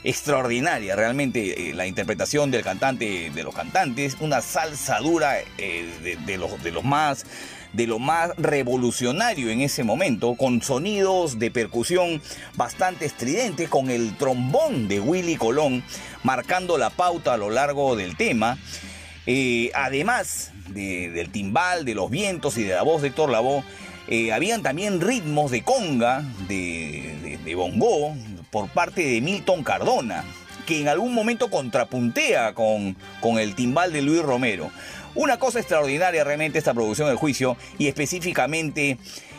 extraordinaria 0.04 0.96
realmente 0.96 1.70
eh, 1.70 1.74
la 1.74 1.86
interpretación 1.86 2.50
del 2.50 2.62
cantante 2.62 3.30
de 3.30 3.42
los 3.42 3.54
cantantes 3.54 4.16
una 4.20 4.40
salsa 4.40 4.98
dura 4.98 5.36
eh, 5.58 6.16
de, 6.26 6.36
los, 6.38 6.62
de 6.62 6.70
los 6.72 6.84
más 6.84 7.24
de 7.72 7.86
lo 7.86 7.98
más 7.98 8.32
revolucionario 8.36 9.48
en 9.48 9.62
ese 9.62 9.82
momento 9.82 10.34
con 10.34 10.60
sonidos 10.60 11.38
de 11.38 11.50
percusión 11.50 12.20
bastante 12.54 13.06
estridentes 13.06 13.68
con 13.70 13.90
el 13.90 14.14
trombón 14.18 14.88
de 14.88 15.00
Willy 15.00 15.36
Colón 15.36 15.82
marcando 16.22 16.76
la 16.76 16.90
pauta 16.90 17.32
a 17.32 17.36
lo 17.38 17.48
largo 17.48 17.96
del 17.96 18.14
tema. 18.16 18.58
Eh, 19.26 19.70
además 19.74 20.50
de- 20.68 21.08
del 21.10 21.30
timbal, 21.30 21.86
de 21.86 21.94
los 21.94 22.10
vientos 22.10 22.58
y 22.58 22.64
de 22.64 22.74
la 22.74 22.82
voz 22.82 23.00
de 23.00 23.08
Héctor 23.08 23.30
Lavoe, 23.30 23.62
habían 24.34 24.62
también 24.62 25.00
ritmos 25.00 25.50
de 25.50 25.62
conga, 25.62 26.22
de, 26.48 27.16
de- 27.22 27.38
de 27.38 27.54
bongo, 27.54 28.14
por 28.52 28.68
parte 28.68 29.02
de 29.02 29.20
Milton 29.22 29.64
Cardona, 29.64 30.24
que 30.66 30.78
en 30.78 30.88
algún 30.88 31.14
momento 31.14 31.50
contrapuntea 31.50 32.52
con, 32.52 32.94
con 33.20 33.38
el 33.38 33.54
timbal 33.54 33.94
de 33.94 34.02
Luis 34.02 34.20
Romero. 34.20 34.70
Una 35.14 35.38
cosa 35.38 35.58
extraordinaria 35.58 36.22
realmente 36.22 36.58
esta 36.58 36.74
producción 36.74 37.08
del 37.08 37.16
juicio 37.16 37.56
y 37.78 37.88
específicamente 37.88 38.98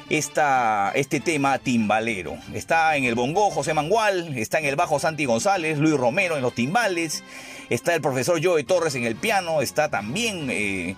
esta, 0.10 0.92
este 0.96 1.20
tema 1.20 1.60
timbalero. 1.60 2.36
Está 2.56 2.98
en 2.98 3.04
el 3.04 3.14
bongo 3.14 3.52
José 3.52 3.76
Mangual, 3.76 4.36
está 4.36 4.58
en 4.58 4.66
el 4.66 4.76
bajo 4.76 4.98
Santi 4.98 5.26
González, 5.26 5.78
Luis 5.78 5.96
Romero 5.96 6.36
en 6.36 6.42
los 6.42 6.56
timbales, 6.56 7.24
está 7.70 7.94
el 7.94 8.02
profesor 8.02 8.44
Joe 8.44 8.64
Torres 8.64 8.96
en 8.96 9.06
el 9.06 9.16
piano, 9.16 9.62
está 9.62 9.90
también 9.90 10.50
eh, 10.50 10.96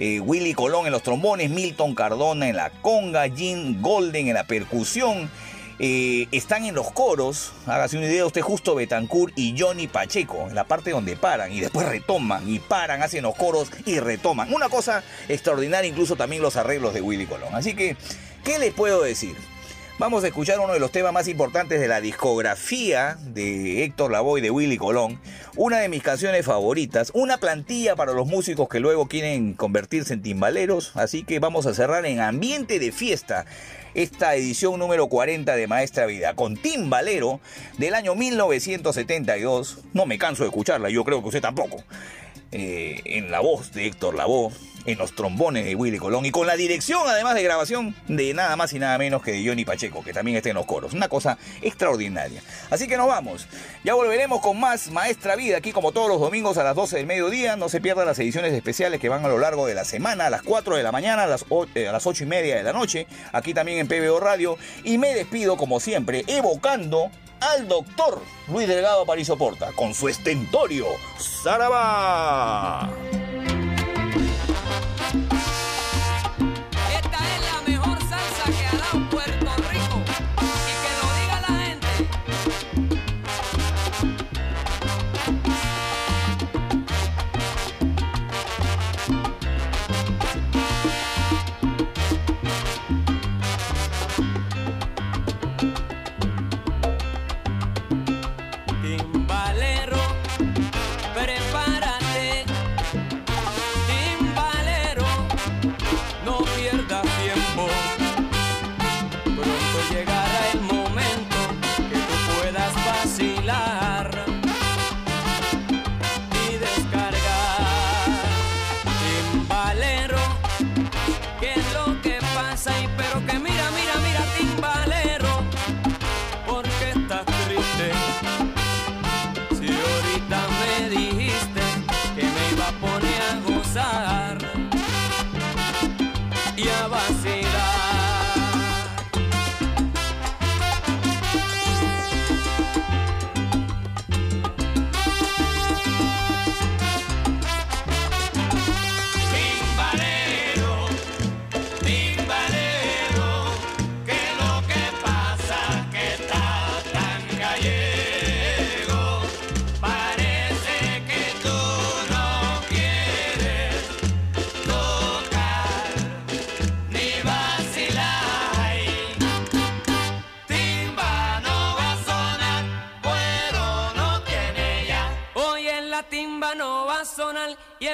eh, 0.00 0.18
Willy 0.18 0.54
Colón 0.54 0.86
en 0.86 0.92
los 0.92 1.04
trombones, 1.04 1.48
Milton 1.48 1.94
Cardona 1.94 2.48
en 2.48 2.56
la 2.56 2.70
conga, 2.70 3.28
Jim 3.28 3.80
Golden 3.80 4.26
en 4.26 4.34
la 4.34 4.48
percusión. 4.48 5.30
Eh, 5.84 6.28
están 6.30 6.64
en 6.64 6.76
los 6.76 6.92
coros, 6.92 7.52
hágase 7.66 7.98
una 7.98 8.06
idea 8.06 8.24
usted, 8.24 8.40
justo 8.40 8.76
Betancourt 8.76 9.36
y 9.36 9.56
Johnny 9.58 9.88
Pacheco, 9.88 10.46
en 10.48 10.54
la 10.54 10.62
parte 10.62 10.92
donde 10.92 11.16
paran 11.16 11.50
y 11.50 11.58
después 11.58 11.88
retoman 11.88 12.48
y 12.48 12.60
paran, 12.60 13.02
hacen 13.02 13.24
los 13.24 13.34
coros 13.34 13.68
y 13.84 13.98
retoman. 13.98 14.54
Una 14.54 14.68
cosa 14.68 15.02
extraordinaria, 15.28 15.90
incluso 15.90 16.14
también 16.14 16.40
los 16.40 16.54
arreglos 16.54 16.94
de 16.94 17.00
Willy 17.00 17.26
Colón. 17.26 17.52
Así 17.52 17.74
que, 17.74 17.96
¿qué 18.44 18.60
les 18.60 18.72
puedo 18.72 19.02
decir? 19.02 19.34
Vamos 19.98 20.22
a 20.22 20.28
escuchar 20.28 20.60
uno 20.60 20.72
de 20.72 20.78
los 20.78 20.92
temas 20.92 21.12
más 21.12 21.26
importantes 21.26 21.80
de 21.80 21.88
la 21.88 22.00
discografía 22.00 23.18
de 23.20 23.82
Héctor 23.82 24.12
Lavoe 24.12 24.38
y 24.38 24.42
de 24.42 24.50
Willy 24.50 24.78
Colón. 24.78 25.20
Una 25.56 25.78
de 25.78 25.88
mis 25.88 26.02
canciones 26.04 26.46
favoritas. 26.46 27.10
Una 27.12 27.38
plantilla 27.38 27.96
para 27.96 28.12
los 28.12 28.28
músicos 28.28 28.68
que 28.68 28.78
luego 28.78 29.08
quieren 29.08 29.54
convertirse 29.54 30.14
en 30.14 30.22
timbaleros. 30.22 30.92
Así 30.94 31.24
que 31.24 31.40
vamos 31.40 31.66
a 31.66 31.74
cerrar 31.74 32.06
en 32.06 32.20
ambiente 32.20 32.78
de 32.78 32.90
fiesta 32.90 33.46
esta 33.94 34.34
edición 34.34 34.78
número 34.78 35.08
40 35.08 35.54
de 35.54 35.66
Maestra 35.66 36.06
Vida. 36.06 36.34
Con 36.34 36.56
Timbalero 36.56 37.40
del 37.78 37.94
año 37.94 38.14
1972. 38.14 39.78
No 39.92 40.06
me 40.06 40.18
canso 40.18 40.42
de 40.42 40.48
escucharla, 40.48 40.90
yo 40.90 41.04
creo 41.04 41.20
que 41.20 41.28
usted 41.28 41.42
tampoco. 41.42 41.82
Eh, 42.52 43.00
en 43.06 43.30
la 43.30 43.40
voz 43.40 43.72
de 43.72 43.86
Héctor 43.86 44.14
Lavoe, 44.14 44.52
en 44.84 44.98
los 44.98 45.14
trombones 45.14 45.64
de 45.64 45.74
Willy 45.74 45.98
Colón 45.98 46.26
y 46.26 46.30
con 46.30 46.46
la 46.46 46.56
dirección 46.56 47.02
además 47.06 47.34
de 47.34 47.42
grabación 47.42 47.94
de 48.08 48.34
nada 48.34 48.56
más 48.56 48.72
y 48.72 48.78
nada 48.78 48.98
menos 48.98 49.22
que 49.22 49.32
de 49.32 49.46
Johnny 49.46 49.64
Pacheco, 49.64 50.02
que 50.02 50.12
también 50.12 50.36
está 50.36 50.50
en 50.50 50.56
los 50.56 50.66
coros. 50.66 50.92
Una 50.92 51.08
cosa 51.08 51.38
extraordinaria. 51.62 52.42
Así 52.70 52.88
que 52.88 52.96
nos 52.96 53.06
vamos. 53.06 53.46
Ya 53.84 53.94
volveremos 53.94 54.40
con 54.40 54.58
más 54.58 54.90
Maestra 54.90 55.36
Vida 55.36 55.56
aquí 55.56 55.72
como 55.72 55.92
todos 55.92 56.08
los 56.08 56.20
domingos 56.20 56.58
a 56.58 56.64
las 56.64 56.76
12 56.76 56.96
del 56.96 57.06
mediodía. 57.06 57.56
No 57.56 57.68
se 57.68 57.80
pierdan 57.80 58.06
las 58.06 58.18
ediciones 58.18 58.52
especiales 58.52 59.00
que 59.00 59.08
van 59.08 59.24
a 59.24 59.28
lo 59.28 59.38
largo 59.38 59.66
de 59.66 59.74
la 59.74 59.84
semana, 59.84 60.26
a 60.26 60.30
las 60.30 60.42
4 60.42 60.76
de 60.76 60.82
la 60.82 60.92
mañana, 60.92 61.24
a 61.24 61.26
las, 61.26 61.44
eh, 61.74 61.88
a 61.88 61.92
las 61.92 62.06
8 62.06 62.24
y 62.24 62.26
media 62.26 62.56
de 62.56 62.62
la 62.62 62.72
noche, 62.72 63.06
aquí 63.32 63.54
también 63.54 63.78
en 63.78 63.88
PBO 63.88 64.20
Radio. 64.20 64.58
Y 64.84 64.98
me 64.98 65.14
despido 65.14 65.56
como 65.56 65.80
siempre, 65.80 66.24
evocando 66.26 67.10
al 67.42 67.66
doctor 67.66 68.22
Luis 68.48 68.68
Delgado 68.68 69.02
Aparicio 69.02 69.36
Porta 69.36 69.72
con 69.72 69.94
su 69.94 70.08
estentorio 70.08 70.86
Sarabá. 71.18 72.88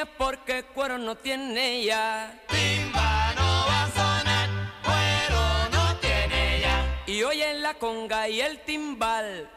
Es 0.02 0.08
porque 0.16 0.62
cuero 0.74 0.98
no 0.98 1.16
tiene 1.16 1.84
ya. 1.84 2.40
Timba 2.48 3.34
no 3.34 3.66
va 3.68 3.82
a 3.82 3.90
sonar, 3.90 4.48
cuero 4.84 5.68
no 5.72 5.96
tiene 5.96 6.60
ya. 6.60 7.02
Y 7.06 7.22
oye 7.22 7.54
la 7.54 7.74
conga 7.74 8.28
y 8.28 8.40
el 8.40 8.60
timbal 8.60 9.50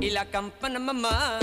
y 0.00 0.10
la 0.10 0.24
campana 0.26 0.78
mamá. 0.78 1.38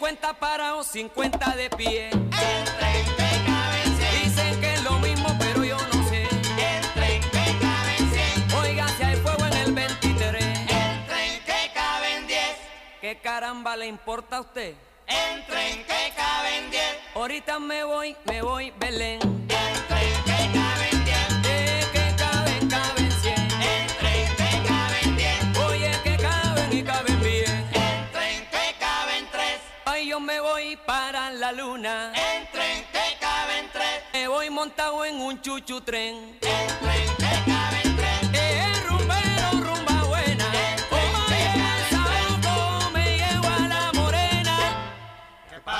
50 0.00 0.32
parados, 0.32 0.86
50 0.86 1.56
de 1.56 1.68
pie. 1.76 2.08
cien, 2.10 2.24
Dicen 4.24 4.60
que 4.62 4.72
es 4.72 4.82
lo 4.82 4.98
mismo, 4.98 5.28
pero 5.38 5.62
yo 5.62 5.76
no 5.76 6.08
sé. 6.08 6.26
que 6.26 7.44
cien, 8.10 8.58
Oiga, 8.62 8.88
si 8.96 9.02
hay 9.02 9.16
fuego 9.16 9.44
en 9.44 9.52
el 9.52 9.72
23. 9.74 10.42
entren 10.42 11.44
que 11.44 11.70
¿Qué 13.02 13.18
caramba 13.22 13.76
le 13.76 13.88
importa 13.88 14.38
a 14.38 14.40
usted? 14.40 14.74
entren 15.06 15.84
que 15.84 16.12
caben 16.16 16.70
diez, 16.70 16.96
Ahorita 17.14 17.58
me 17.58 17.84
voy, 17.84 18.16
me 18.24 18.40
voy, 18.40 18.72
Belén. 18.78 19.20
Yo 30.20 30.26
me 30.26 30.40
voy 30.40 30.76
para 30.86 31.30
la 31.30 31.52
luna. 31.52 32.12
entren 32.14 32.84
que 32.92 33.18
caben 33.20 33.68
tres, 33.72 34.02
Me 34.12 34.28
voy 34.28 34.50
montado 34.50 35.04
en 35.04 35.16
un 35.16 35.40
chuchu 35.40 35.80
tren. 35.80 36.38
entren 36.42 36.78
que 36.80 36.89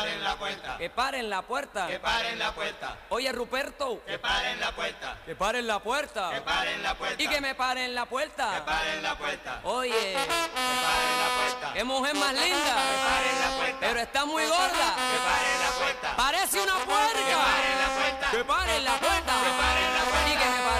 paren 0.00 0.24
la 0.24 0.36
puerta, 0.36 0.76
Que 0.78 0.90
paren 0.90 1.30
la 1.30 1.42
puerta. 1.42 1.86
que 1.86 1.98
paren 2.00 2.38
la 2.38 2.52
puerta, 2.52 2.96
Oye, 3.10 3.32
Ruperto, 3.32 4.02
que 4.06 4.18
paren 4.18 4.60
la 4.60 4.72
puerta, 4.72 5.16
que 5.26 5.34
paren 5.36 5.66
la 5.66 5.78
puerta. 5.80 6.30
que 6.30 6.40
paren 6.40 6.82
la 6.82 6.94
puerta, 6.94 7.22
Y 7.22 7.28
que 7.28 7.40
me 7.40 7.54
paren 7.54 7.94
la 7.94 8.02
que 8.02 8.08
puerta. 8.08 8.64
paren 8.64 9.02
la 9.02 9.14
puerta, 9.16 9.60
Oye, 9.64 9.90
que 10.12 10.14
paren 10.26 11.18
la 11.20 11.28
puerta, 11.36 11.72
qué 11.74 11.84
mujer 11.84 12.14
más 12.14 12.32
linda. 12.34 12.74
paren 12.74 13.40
la 13.40 13.56
puerta. 13.56 13.76
Pero 13.80 14.00
está 14.00 14.24
muy 14.24 14.44
gorda. 14.46 14.68
que 14.96 15.18
paren 15.28 15.60
la 15.64 15.70
puerta, 15.78 16.16
Parece 16.16 16.60
una 16.60 16.74
puerca. 16.74 17.36
paren 17.44 17.78
la 17.78 17.88
puerta, 17.94 18.30
Que 18.30 18.44
paren 18.44 18.84
la 18.84 18.92
puerta. 18.92 19.32
Que 19.44 19.50
paren 19.50 19.94
la 19.94 20.04
puerta. 20.04 20.28
Y 20.30 20.36
que 20.36 20.44
me 20.44 20.60
paren 20.68 20.79